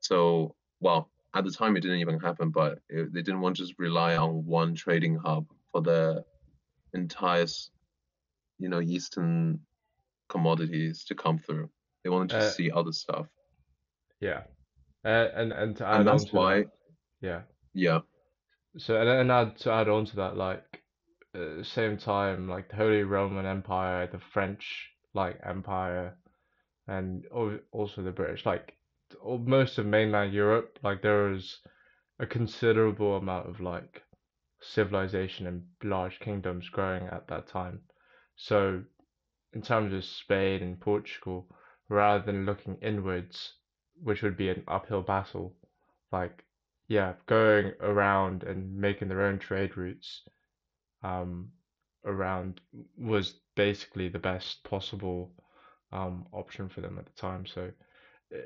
So, 0.00 0.54
well, 0.80 1.10
at 1.34 1.44
the 1.44 1.50
time 1.50 1.76
it 1.76 1.80
didn't 1.80 2.00
even 2.00 2.20
happen, 2.20 2.50
but 2.50 2.78
it, 2.88 3.12
they 3.12 3.22
didn't 3.22 3.40
want 3.40 3.56
to 3.56 3.62
just 3.62 3.78
rely 3.78 4.16
on 4.16 4.44
one 4.46 4.74
trading 4.74 5.16
hub 5.16 5.46
for 5.70 5.80
the 5.80 6.24
entire, 6.94 7.46
you 8.58 8.68
know, 8.68 8.80
Eastern 8.80 9.60
commodities 10.28 11.04
to 11.04 11.14
come 11.14 11.38
through. 11.38 11.70
They 12.04 12.10
wanted 12.10 12.30
to 12.30 12.38
Uh, 12.38 12.50
see 12.50 12.70
other 12.70 12.92
stuff, 12.92 13.26
yeah. 14.20 14.42
Uh, 15.04 15.28
and 15.34 15.52
and 15.52 15.76
to 15.76 15.86
add 15.86 16.00
and 16.00 16.08
that's 16.08 16.32
why, 16.32 16.62
that, 16.62 16.70
yeah. 17.20 17.42
Yeah, 17.74 18.00
So 18.76 19.00
and 19.00 19.08
and 19.08 19.32
add 19.32 19.56
to 19.60 19.70
add 19.72 19.88
on 19.88 20.04
to 20.06 20.16
that, 20.16 20.36
like 20.36 20.82
the 21.32 21.64
same 21.64 21.96
time, 21.96 22.48
like 22.48 22.68
the 22.68 22.76
Holy 22.76 23.02
Roman 23.02 23.46
Empire, 23.46 24.06
the 24.06 24.18
French 24.18 24.92
like 25.14 25.40
Empire, 25.42 26.18
and 26.86 27.26
al- 27.34 27.60
also 27.72 28.02
the 28.02 28.12
British, 28.12 28.46
like 28.46 28.76
most 29.24 29.78
of 29.78 29.86
mainland 29.86 30.34
Europe, 30.34 30.78
like 30.82 31.02
there 31.02 31.30
was 31.30 31.60
a 32.18 32.26
considerable 32.26 33.16
amount 33.16 33.48
of 33.48 33.60
like 33.60 34.02
civilization 34.60 35.46
and 35.46 35.66
large 35.84 36.20
kingdoms 36.20 36.68
growing 36.70 37.04
at 37.08 37.28
that 37.28 37.46
time. 37.48 37.82
So 38.36 38.84
in 39.52 39.62
terms 39.62 39.94
of 39.94 40.04
Spain 40.04 40.62
and 40.62 40.80
Portugal, 40.80 41.48
rather 41.88 42.24
than 42.24 42.44
looking 42.46 42.76
inwards, 42.82 43.54
which 44.02 44.22
would 44.22 44.36
be 44.36 44.50
an 44.50 44.64
uphill 44.68 45.02
battle, 45.02 45.56
like 46.12 46.44
yeah, 46.92 47.14
going 47.26 47.72
around 47.80 48.42
and 48.44 48.76
making 48.76 49.08
their 49.08 49.22
own 49.22 49.38
trade 49.38 49.76
routes 49.78 50.22
um, 51.02 51.50
around 52.04 52.60
was 52.98 53.34
basically 53.56 54.08
the 54.08 54.18
best 54.18 54.62
possible 54.64 55.32
um, 55.92 56.26
option 56.32 56.68
for 56.68 56.82
them 56.82 56.98
at 56.98 57.06
the 57.06 57.12
time. 57.12 57.46
So 57.46 57.70
uh, 58.34 58.38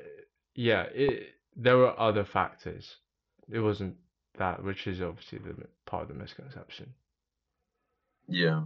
yeah, 0.55 0.83
it, 0.93 1.35
there 1.57 1.77
were 1.77 1.99
other 1.99 2.23
factors. 2.25 2.97
It 3.51 3.59
wasn't 3.59 3.97
that, 4.37 4.63
which 4.63 4.87
is 4.87 5.01
obviously 5.01 5.39
the 5.39 5.55
part 5.85 6.03
of 6.03 6.09
the 6.09 6.15
misconception. 6.15 6.93
yeah. 8.27 8.63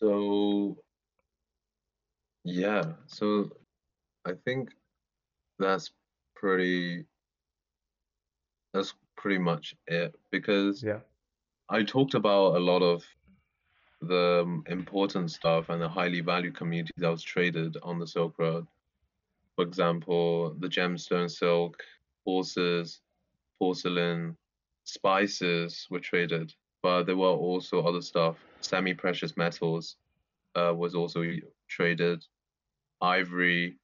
So, 0.00 0.76
yeah, 2.44 2.92
so 3.06 3.50
I 4.26 4.32
think 4.44 4.70
that's 5.58 5.90
pretty, 6.36 7.06
that's 8.74 8.94
pretty 9.16 9.38
much 9.38 9.74
it 9.86 10.14
because 10.30 10.82
Yeah. 10.82 11.00
I 11.70 11.82
talked 11.84 12.14
about 12.14 12.56
a 12.56 12.58
lot 12.60 12.82
of 12.82 13.04
the 14.02 14.42
um, 14.42 14.64
important 14.66 15.30
stuff 15.30 15.70
and 15.70 15.80
the 15.80 15.88
highly 15.88 16.20
valued 16.20 16.56
communities 16.56 16.92
that 16.98 17.08
was 17.08 17.22
traded 17.22 17.78
on 17.82 17.98
the 17.98 18.06
Silk 18.06 18.38
Road. 18.38 18.66
For 19.56 19.64
example, 19.64 20.54
the 20.58 20.68
gemstone 20.68 21.30
silk, 21.30 21.82
horses, 22.26 23.00
porcelain, 23.58 24.36
spices 24.84 25.86
were 25.90 26.00
traded, 26.00 26.52
but 26.82 27.04
there 27.04 27.16
were 27.16 27.28
also 27.28 27.82
other 27.82 28.02
stuff. 28.02 28.36
Semi-precious 28.60 29.36
metals 29.36 29.96
uh, 30.54 30.74
was 30.76 30.94
also 30.94 31.24
traded, 31.68 32.26
ivory, 33.00 33.78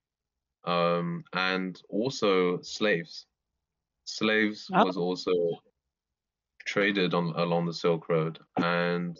um, 0.65 1.25
and 1.33 1.81
also 1.89 2.61
slaves. 2.61 3.27
Slaves 4.19 4.69
Oh. 4.73 4.85
was 4.85 4.97
also 4.97 5.33
traded 6.67 7.15
on 7.15 7.27
along 7.37 7.67
the 7.67 7.73
Silk 7.75 8.09
Road, 8.09 8.39
and 8.57 9.17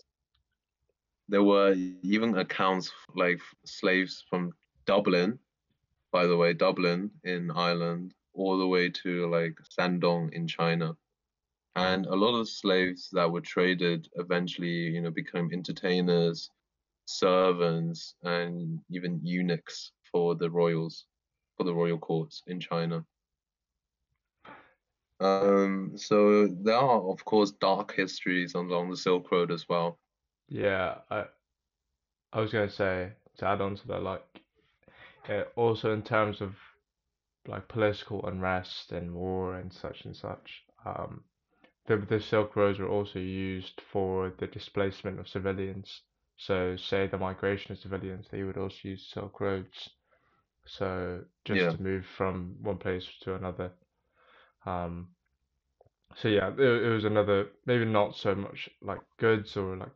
there 1.29 1.43
were 1.45 1.73
even 1.75 2.37
accounts 2.39 2.93
like 3.15 3.41
slaves 3.65 4.25
from 4.29 4.53
Dublin, 4.87 5.39
by 6.13 6.27
the 6.27 6.37
way, 6.37 6.53
Dublin 6.55 7.11
in 7.25 7.51
Ireland, 7.51 8.15
all 8.33 8.59
the 8.59 8.67
way 8.69 8.91
to 8.91 9.29
like 9.31 9.57
Shandong 9.79 10.33
in 10.33 10.47
China. 10.49 10.97
And 11.77 12.07
a 12.07 12.17
lot 12.17 12.39
of 12.39 12.49
slaves 12.49 13.11
that 13.13 13.31
were 13.31 13.41
traded 13.43 14.09
eventually, 14.17 14.91
you 14.95 15.01
know, 15.03 15.11
became 15.11 15.51
entertainers, 15.53 16.51
servants, 17.07 18.17
and 18.23 18.81
even 18.91 19.21
eunuchs 19.25 19.93
for 20.11 20.35
the 20.37 20.51
royals, 20.51 21.07
for 21.57 21.65
the 21.65 21.75
royal 21.75 21.99
courts 21.99 22.43
in 22.47 22.61
China. 22.61 23.07
Um, 25.21 25.97
so 25.99 26.49
there 26.49 26.77
are, 26.77 27.03
of 27.11 27.25
course, 27.25 27.53
dark 27.53 27.95
histories 27.95 28.55
along 28.55 28.91
the 28.91 28.97
Silk 28.97 29.31
Road 29.31 29.51
as 29.53 29.69
well. 29.69 29.99
Yeah, 30.49 31.03
I 31.11 31.29
I 32.33 32.41
was 32.41 32.53
gonna 32.53 32.69
say 32.69 33.15
to 33.37 33.47
add 33.47 33.61
on 33.61 33.77
to 33.77 33.87
that, 33.87 34.03
like 34.03 34.43
uh, 35.29 35.45
also 35.57 35.93
in 35.93 36.03
terms 36.03 36.41
of 36.41 36.57
like 37.47 37.69
political 37.69 38.27
unrest 38.27 38.93
and 38.93 39.15
war 39.15 39.57
and 39.57 39.73
such 39.73 40.05
and 40.05 40.17
such. 40.17 40.67
Um, 40.85 41.25
the 41.87 41.97
the 41.99 42.21
Silk 42.21 42.57
Roads 42.57 42.79
were 42.79 42.89
also 42.89 43.19
used 43.19 43.81
for 43.81 44.31
the 44.31 44.47
displacement 44.47 45.19
of 45.21 45.29
civilians. 45.29 46.03
So, 46.37 46.77
say 46.77 47.07
the 47.07 47.19
migration 47.19 47.73
of 47.73 47.79
civilians, 47.79 48.29
they 48.29 48.43
would 48.45 48.59
also 48.59 48.89
use 48.89 49.07
Silk 49.09 49.41
Roads. 49.41 49.91
So, 50.67 51.27
just 51.45 51.71
Yeah. 51.71 51.73
to 51.73 51.83
move 51.83 52.07
from 52.07 52.63
one 52.63 52.79
place 52.79 53.19
to 53.21 53.35
another. 53.35 53.73
Um, 54.67 55.09
so 56.17 56.29
yeah, 56.29 56.51
it, 56.51 56.61
it 56.61 56.89
was 56.91 57.05
another 57.05 57.49
maybe 57.67 57.85
not 57.85 58.17
so 58.17 58.35
much 58.35 58.69
like 58.83 59.01
goods 59.19 59.57
or 59.57 59.77
like 59.77 59.91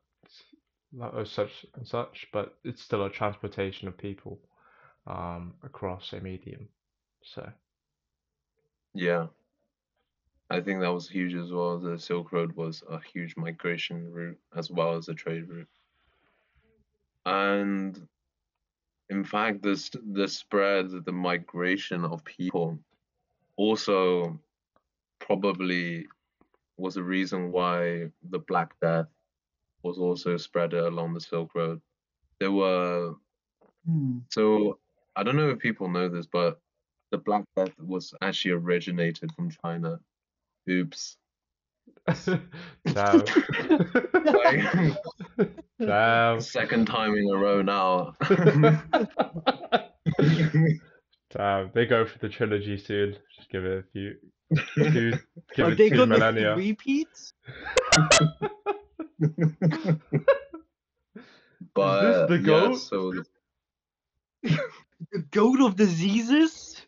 or 1.15 1.25
such 1.25 1.67
and 1.75 1.87
such, 1.87 2.27
but 2.33 2.55
it's 2.65 2.83
still 2.83 3.05
a 3.05 3.11
transportation 3.11 3.89
of 3.89 3.99
people 3.99 4.39
um, 5.07 5.55
across 5.63 6.13
a 6.13 6.21
medium. 6.21 6.69
So 7.23 7.51
Yeah. 8.95 9.27
I 10.51 10.61
think 10.61 10.81
that 10.81 10.93
was 10.93 11.09
huge 11.09 11.35
as 11.35 11.51
well. 11.53 11.79
The 11.79 11.99
Silk 11.99 12.33
Road 12.33 12.53
was 12.57 12.83
a 12.89 13.01
huge 13.01 13.37
migration 13.37 14.13
route 14.13 14.39
as 14.55 14.71
well 14.71 14.95
as 14.95 15.09
a 15.09 15.15
trade 15.15 15.49
route. 15.49 15.69
And 17.27 18.09
in 19.11 19.25
fact, 19.25 19.63
this 19.63 19.91
the 19.91 20.29
spread, 20.29 20.91
the 21.05 21.13
migration 21.13 22.05
of 22.05 22.25
people 22.25 22.79
also 23.57 24.39
probably 25.27 26.07
was 26.77 26.97
a 26.97 27.03
reason 27.03 27.51
why 27.53 28.11
the 28.31 28.39
Black 28.39 28.75
Death 28.81 29.07
was 29.83 29.99
also 29.99 30.37
spread 30.37 30.73
along 30.75 31.15
the 31.15 31.21
Silk 31.21 31.55
Road. 31.55 31.81
There 32.41 32.53
were 32.53 33.15
Hmm. 33.87 34.21
so 34.31 34.79
I 35.15 35.23
don't 35.23 35.37
know 35.37 35.51
if 35.51 35.59
people 35.59 35.89
know 35.89 36.09
this, 36.09 36.27
but 36.27 36.59
the 37.11 37.19
Black 37.19 37.45
Death 37.55 37.79
was 37.79 38.15
actually 38.23 38.53
originated 38.53 39.31
from 39.33 39.51
China. 39.51 40.01
Oops. 40.69 41.17
damn, 42.87 43.23
Like, 44.25 44.97
damn, 45.79 46.41
second 46.41 46.87
time 46.87 47.15
in 47.15 47.29
a 47.31 47.37
row 47.37 47.63
now. 47.63 48.15
damn. 51.31 51.71
They 51.75 51.87
go 51.87 52.05
for 52.07 52.19
the 52.19 52.29
trilogy 52.29 52.77
soon. 52.79 53.17
Just 53.37 53.51
give 53.51 53.65
it 53.65 53.79
a 53.79 53.83
few, 53.93 54.17
two, 54.53 55.19
give 55.55 55.61
Are 55.61 55.73
they 55.73 55.89
two 55.89 55.91
gonna 55.91 56.53
repeat? 56.53 57.33
but 61.75 62.27
the 62.27 62.39
yeah, 62.39 62.39
goat? 62.39 62.73
so 62.73 63.13
The 65.13 65.19
goat 65.31 65.61
of 65.61 65.77
diseases? 65.77 66.87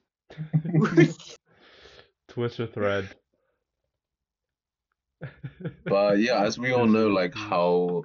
Twitter 2.29 2.67
thread. 2.67 3.17
but 5.89 6.19
yeah, 6.19 6.43
as 6.45 6.59
we 6.59 6.73
all 6.73 6.87
know, 6.87 7.09
like 7.09 7.33
Mm. 7.35 7.35
how 7.35 8.05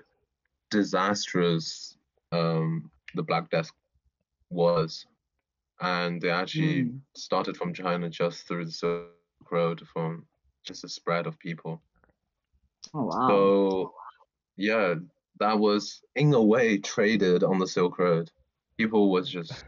disastrous 0.70 1.98
um 2.32 2.92
the 3.14 3.24
Black 3.24 3.50
Death 3.50 3.72
was, 4.50 5.06
and 5.82 6.22
they 6.22 6.30
actually 6.30 6.56
Hmm. 6.56 6.98
started 7.16 7.58
from 7.58 7.74
China 7.74 8.10
just 8.10 8.48
through 8.48 8.66
the 8.66 8.72
Silk 9.52 9.60
Road 9.60 9.82
from 9.94 10.26
just 10.66 10.84
a 10.84 10.90
spread 10.90 11.28
of 11.28 11.38
people. 11.40 11.82
Oh 12.94 13.04
wow. 13.04 13.28
So 13.28 13.94
yeah, 14.58 14.96
that 15.40 15.60
was 15.60 16.02
in 16.16 16.34
a 16.34 16.42
way 16.42 16.78
traded 16.78 17.44
on 17.44 17.60
the 17.60 17.68
Silk 17.68 18.00
Road. 18.00 18.30
People 18.78 19.12
was 19.12 19.30
just 19.30 19.64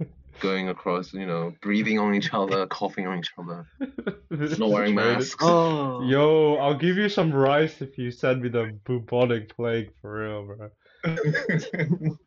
going 0.40 0.68
across, 0.68 1.12
you 1.12 1.26
know, 1.26 1.52
breathing 1.62 1.98
on 1.98 2.14
each 2.14 2.32
other, 2.32 2.66
coughing 2.66 3.06
on 3.06 3.18
each 3.18 3.32
other, 3.38 3.66
not 4.58 4.70
wearing 4.70 4.94
masks. 4.94 5.36
oh. 5.40 6.02
Yo, 6.04 6.56
I'll 6.56 6.78
give 6.78 6.96
you 6.96 7.08
some 7.08 7.32
rice 7.32 7.82
if 7.82 7.98
you 7.98 8.10
send 8.10 8.42
me 8.42 8.48
the 8.48 8.78
bubonic 8.84 9.54
plague 9.54 9.90
for 10.00 10.20
real, 10.20 10.44
bro. 10.46 10.70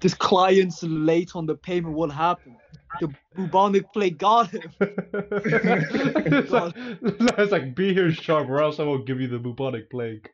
This 0.00 0.14
client's 0.14 0.82
late 0.82 1.34
on 1.34 1.46
the 1.46 1.54
payment. 1.54 1.94
What 1.94 2.10
happened? 2.10 2.56
The 3.00 3.08
bubonic 3.34 3.90
plague 3.92 4.18
got 4.18 4.50
him. 4.50 4.62
it's, 4.80 6.50
like, 6.50 6.74
it's 6.76 7.52
like, 7.52 7.74
be 7.74 7.94
here 7.94 8.12
sharp, 8.12 8.48
or 8.48 8.60
else 8.60 8.80
I 8.80 8.82
will 8.82 9.02
give 9.02 9.20
you 9.20 9.28
the 9.28 9.38
bubonic 9.38 9.90
plague. 9.90 10.28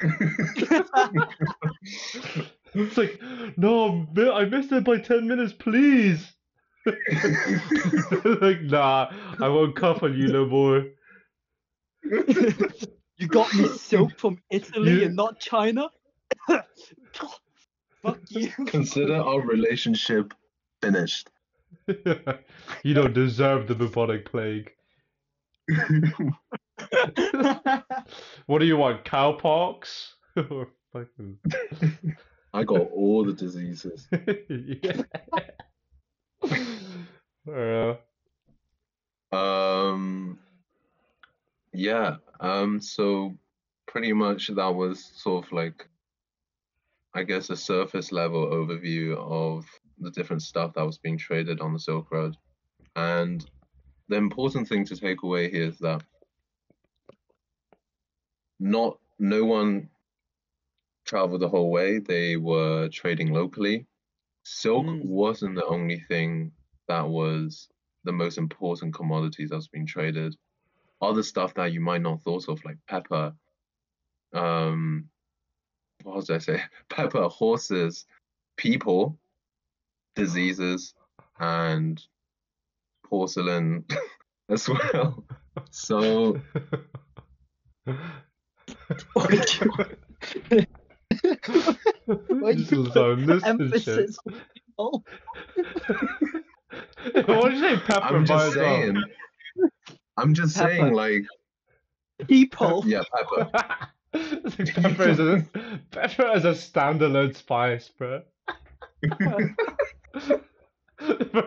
It's 2.74 2.98
like, 2.98 3.20
no, 3.56 4.06
I 4.34 4.44
missed 4.44 4.70
it 4.72 4.84
by 4.84 4.98
10 4.98 5.26
minutes, 5.26 5.54
please. 5.54 6.30
like, 6.84 8.60
nah, 8.62 9.10
I 9.40 9.48
won't 9.48 9.74
cuff 9.74 10.02
on 10.02 10.12
you 10.16 10.28
no 10.28 10.44
more. 10.44 10.84
you 12.04 13.28
got 13.28 13.52
me 13.54 13.68
silk 13.68 14.18
from 14.18 14.38
Italy 14.50 14.92
You- 14.92 15.04
and 15.06 15.16
not 15.16 15.40
China? 15.40 15.88
Fuck 18.06 18.20
you. 18.28 18.48
Consider 18.66 19.16
our 19.16 19.40
relationship 19.40 20.32
finished. 20.80 21.28
you 21.88 22.94
don't 22.94 23.12
deserve 23.12 23.66
the 23.66 23.74
bubonic 23.74 24.30
plague. 24.30 24.72
What 28.46 28.58
do 28.60 28.66
you 28.66 28.76
want, 28.76 29.04
cowpox? 29.04 30.12
or 30.50 30.68
fucking. 30.92 31.38
I 32.52 32.62
got 32.64 32.90
all 32.92 33.24
the 33.24 33.32
diseases. 33.32 34.06
yeah. 37.46 37.94
Um, 39.32 40.38
yeah. 41.72 42.16
Um, 42.38 42.80
so 42.80 43.36
pretty 43.86 44.12
much 44.12 44.48
that 44.48 44.74
was 44.74 45.02
sort 45.16 45.46
of 45.46 45.52
like, 45.52 45.88
I 47.16 47.22
guess, 47.22 47.48
a 47.48 47.56
surface 47.56 48.12
level 48.12 48.46
overview 48.46 49.16
of 49.16 49.64
the 49.98 50.10
different 50.10 50.42
stuff 50.42 50.74
that 50.74 50.84
was 50.84 50.98
being 50.98 51.16
traded 51.16 51.62
on 51.62 51.72
the 51.72 51.78
Silk 51.78 52.12
Road. 52.12 52.36
And 52.94 53.44
the 54.08 54.16
important 54.16 54.68
thing 54.68 54.84
to 54.84 54.96
take 54.96 55.22
away 55.22 55.50
here 55.50 55.64
is 55.64 55.78
that 55.78 56.02
not 58.60 58.98
no 59.18 59.46
one 59.46 59.88
traveled 61.06 61.40
the 61.40 61.48
whole 61.48 61.70
way. 61.70 62.00
They 62.00 62.36
were 62.36 62.90
trading 62.90 63.32
locally. 63.32 63.86
Silk 64.44 64.84
Mm. 64.84 65.06
wasn't 65.06 65.54
the 65.54 65.64
only 65.64 66.00
thing 66.00 66.52
that 66.86 67.08
was 67.08 67.68
the 68.04 68.12
most 68.12 68.36
important 68.36 68.94
commodities 68.94 69.48
that's 69.50 69.68
being 69.68 69.86
traded. 69.86 70.36
Other 71.00 71.22
stuff 71.22 71.54
that 71.54 71.72
you 71.72 71.80
might 71.80 72.02
not 72.02 72.22
thought 72.22 72.48
of, 72.48 72.62
like 72.64 72.78
pepper, 72.86 73.34
um, 74.34 75.08
what 76.02 76.16
was 76.16 76.30
I 76.30 76.38
say? 76.38 76.62
Pepper, 76.88 77.28
horses, 77.28 78.06
people, 78.56 79.18
diseases, 80.14 80.94
and 81.40 82.02
porcelain 83.04 83.84
as 84.48 84.68
well. 84.68 85.24
So 85.70 86.40
Why 89.14 89.26
Just 92.54 92.72
you 92.72 92.90
so 92.92 93.14
this 93.16 93.42
and 93.44 93.60
shit. 93.60 93.88
Emphasis. 93.88 94.18
Oh, 94.78 95.02
what 97.26 97.50
did 97.50 97.54
you 97.54 97.60
say, 97.60 97.76
pepper 97.86 98.16
I'm 98.16 98.24
by 98.24 98.26
just 98.26 98.46
itself? 98.48 98.54
saying. 98.54 99.02
I'm 100.18 100.34
just 100.34 100.56
Pepper. 100.56 100.68
saying, 100.68 100.92
like, 100.92 101.24
people. 102.28 102.82
yeah, 102.86 103.02
pepper. 103.14 103.50
It's 104.12 104.58
like 104.58 104.74
pepper 104.74 105.08
is 105.08 105.18
a 105.20 105.44
pepper 105.90 106.32
is 106.34 106.44
a 106.44 106.52
standalone 106.52 107.36
spice, 107.36 107.88
bro. 107.88 108.22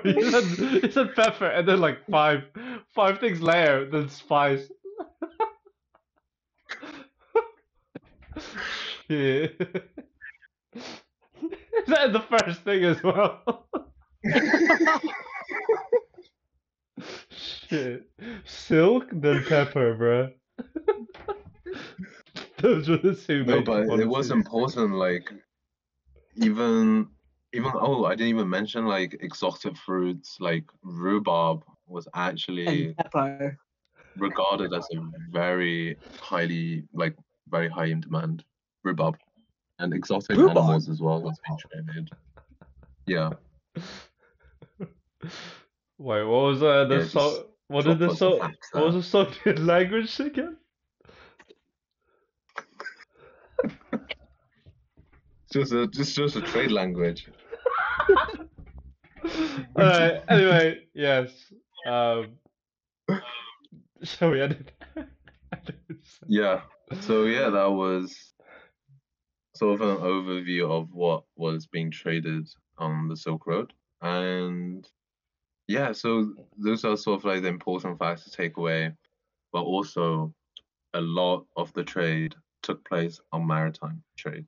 You 0.05 0.91
said 0.91 1.15
pepper 1.15 1.47
and 1.47 1.67
then 1.67 1.81
like 1.81 2.05
five 2.09 2.43
five 2.93 3.19
things 3.19 3.41
later, 3.41 3.89
then 3.89 4.09
spice. 4.09 4.69
Shit. 9.07 9.59
Is 10.75 11.87
that 11.87 12.13
the 12.13 12.21
first 12.21 12.61
thing 12.61 12.83
as 12.85 13.01
well? 13.03 13.67
Shit. 17.31 18.09
Silk, 18.45 19.07
then 19.11 19.43
pepper, 19.45 19.95
bro. 19.95 20.29
Those 22.57 22.89
were 22.89 22.97
the 22.97 23.15
two 23.15 23.43
No, 23.45 23.61
main 23.61 23.63
but 23.63 23.99
it 23.99 24.07
was 24.07 24.31
important, 24.31 24.93
like, 24.95 25.31
even, 26.35 27.07
even, 27.53 27.71
oh, 27.73 28.05
I 28.05 28.15
didn't 28.15 28.29
even 28.29 28.49
mention, 28.49 28.85
like, 28.85 29.17
exotic 29.21 29.75
fruits, 29.77 30.37
like 30.39 30.65
rhubarb 30.83 31.63
was 31.87 32.07
actually 32.13 32.95
regarded 34.17 34.73
as 34.73 34.87
a 34.93 34.99
very 35.31 35.97
highly, 36.19 36.83
like, 36.93 37.15
very 37.49 37.69
high 37.69 37.85
in 37.85 38.01
demand 38.01 38.43
rhubarb. 38.83 39.17
And 39.79 39.93
exotic 39.93 40.37
Rhubarb? 40.37 40.57
animals 40.57 40.89
as 40.89 41.01
well 41.01 41.21
was 41.21 41.39
being 41.47 41.57
traded. 41.57 42.11
Yeah. 43.05 43.31
Wait, 45.97 46.23
what 46.23 46.43
was 46.43 46.63
uh, 46.63 46.85
the 46.85 46.95
Yeah, 46.95 46.99
just 47.01 47.11
song? 47.11 47.43
What 47.69 47.85
did 47.85 47.99
the 47.99 48.09
us 48.09 48.19
some 48.19 48.31
song? 48.31 48.39
facts 48.39 48.69
What 48.73 48.85
was 48.85 48.95
the 48.95 49.03
song 49.03 49.27
in 49.45 49.65
language 49.65 50.19
again? 50.19 50.57
Just 55.51 55.71
a 55.73 55.87
just 55.87 56.15
just 56.15 56.35
a 56.35 56.41
trade 56.41 56.71
language. 56.71 57.27
Alright, 59.77 60.23
anyway, 60.29 60.79
yes. 60.93 61.31
Um, 61.85 62.33
shall 64.03 64.31
we 64.31 64.41
end 64.41 64.71
it? 64.95 65.05
Yeah. 66.27 66.61
So 67.01 67.25
yeah, 67.25 67.49
that 67.49 67.71
was 67.71 68.33
sort 69.55 69.81
of 69.81 69.87
an 69.87 69.97
overview 69.97 70.69
of 70.69 70.93
what 70.93 71.23
was 71.35 71.67
being 71.67 71.91
traded 71.91 72.47
on 72.77 73.07
the 73.07 73.17
Silk 73.17 73.45
Road. 73.45 73.73
And 74.01 74.87
yeah, 75.67 75.91
so 75.91 76.33
those 76.57 76.85
are 76.85 76.97
sort 76.97 77.19
of 77.19 77.25
like 77.25 77.41
the 77.41 77.47
important 77.47 77.99
facts 77.99 78.23
to 78.23 78.31
take 78.31 78.57
away. 78.57 78.93
But 79.51 79.63
also 79.63 80.33
a 80.93 81.01
lot 81.01 81.45
of 81.55 81.73
the 81.73 81.83
trade 81.83 82.35
took 82.63 82.87
place 82.87 83.19
on 83.31 83.47
maritime 83.47 84.03
trade. 84.17 84.45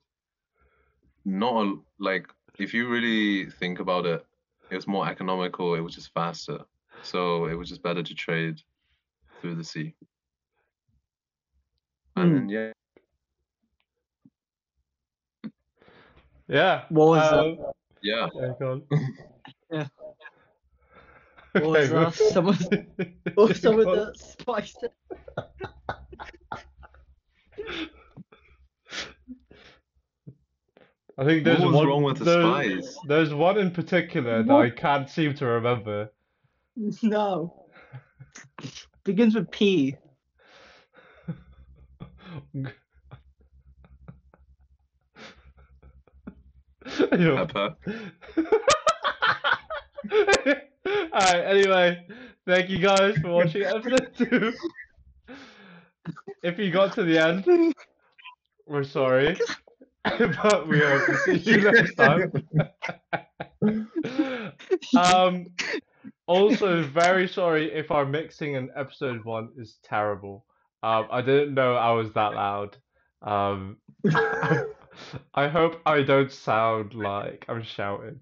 Not 1.26 1.66
a, 1.66 1.76
like 2.00 2.28
if 2.58 2.74
you 2.74 2.88
really 2.90 3.50
think 3.52 3.80
about 3.80 4.06
it, 4.06 4.26
it 4.70 4.76
was 4.76 4.88
more 4.88 5.08
economical, 5.08 5.76
it 5.76 5.82
was 5.82 5.96
just 5.96 6.14
faster. 6.14 6.60
So 7.04 7.46
it 7.46 7.56
was 7.56 7.70
just 7.70 7.84
better 7.84 8.04
to 8.04 8.14
trade 8.16 8.62
through 9.42 9.56
the 9.56 9.64
sea. 9.64 9.94
And 12.16 12.36
then 12.36 12.50
yeah, 12.50 12.72
Yeah. 16.48 16.84
What 16.90 17.08
was 17.08 17.34
um, 17.34 17.58
yeah. 18.04 18.28
yeah, 18.36 18.54
go 18.60 18.72
on. 18.72 18.84
Yeah. 19.72 19.88
What 21.54 21.64
was 21.64 21.92
Okay, 21.92 21.96
uh, 22.06 22.12
some 22.12 22.48
of 22.48 22.60
what 23.34 23.50
was 23.50 23.62
some 23.62 23.80
of 23.80 23.86
go 23.86 23.92
on. 23.92 23.98
the 23.98 24.14
spice? 24.16 24.76
I 31.22 31.24
think 31.24 31.46
What 31.46 31.54
there's 31.54 31.66
was 31.66 31.76
one. 31.76 31.88
wrong 31.88 32.04
with 32.04 32.18
the 32.18 32.24
there's, 32.26 32.44
spies? 32.90 32.98
there's 33.08 33.34
one 33.34 33.60
in 33.60 33.70
particular 33.70 34.42
that 34.42 34.52
I 34.56 34.72
can't 34.72 35.08
seem 35.08 35.36
to 35.36 35.46
remember. 35.46 36.12
No. 37.04 37.68
Begins 39.04 39.36
with 39.36 39.52
P. 39.52 39.96
Pepper. 46.86 47.76
Alright, 51.14 51.46
anyway, 51.46 52.06
thank 52.48 52.70
you 52.70 52.80
guys 52.80 53.18
for 53.18 53.30
watching 53.30 53.64
episode 53.64 54.12
two. 54.18 54.54
If 56.44 56.58
you 56.58 56.72
got 56.72 56.94
to 56.94 57.04
the 57.04 57.20
end, 57.20 57.74
we're 58.66 58.84
sorry. 58.84 59.38
but 60.44 60.68
we 60.68 60.80
hope 60.80 61.06
to 61.06 61.18
see 61.18 61.38
you 61.38 61.62
next 61.72 61.96
time. 61.96 62.32
um 64.96 65.48
also 66.28 66.84
very 66.84 67.28
sorry 67.28 67.72
if 67.72 67.92
our 67.92 68.06
mixing 68.06 68.56
in 68.56 68.70
episode 68.76 69.24
one 69.26 69.50
is 69.58 69.78
terrible. 69.84 70.46
Um 70.84 71.08
I 71.12 71.22
didn't 71.22 71.54
know 71.54 71.76
I 71.76 71.92
was 71.92 72.12
that 72.14 72.34
loud. 72.34 72.78
Um 73.22 73.78
I 75.34 75.48
hope 75.48 75.82
I 75.86 76.02
don't 76.04 76.32
sound 76.32 76.94
like 76.96 77.46
I'm 77.48 77.64
shouting 77.64 78.22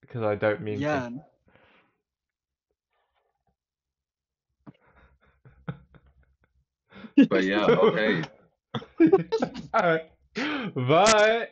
because 0.00 0.22
I 0.22 0.34
don't 0.34 0.62
mean 0.62 0.84
to. 0.86 1.04
But 7.28 7.44
yeah, 7.44 7.66
okay. 7.66 8.22
Alright. 10.38 11.48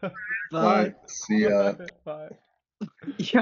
Bye. 0.00 0.10
Bye. 0.50 0.94
See 1.06 1.42
ya. 1.42 1.72
Bye. 2.04 2.28
Yeah. 3.18 3.36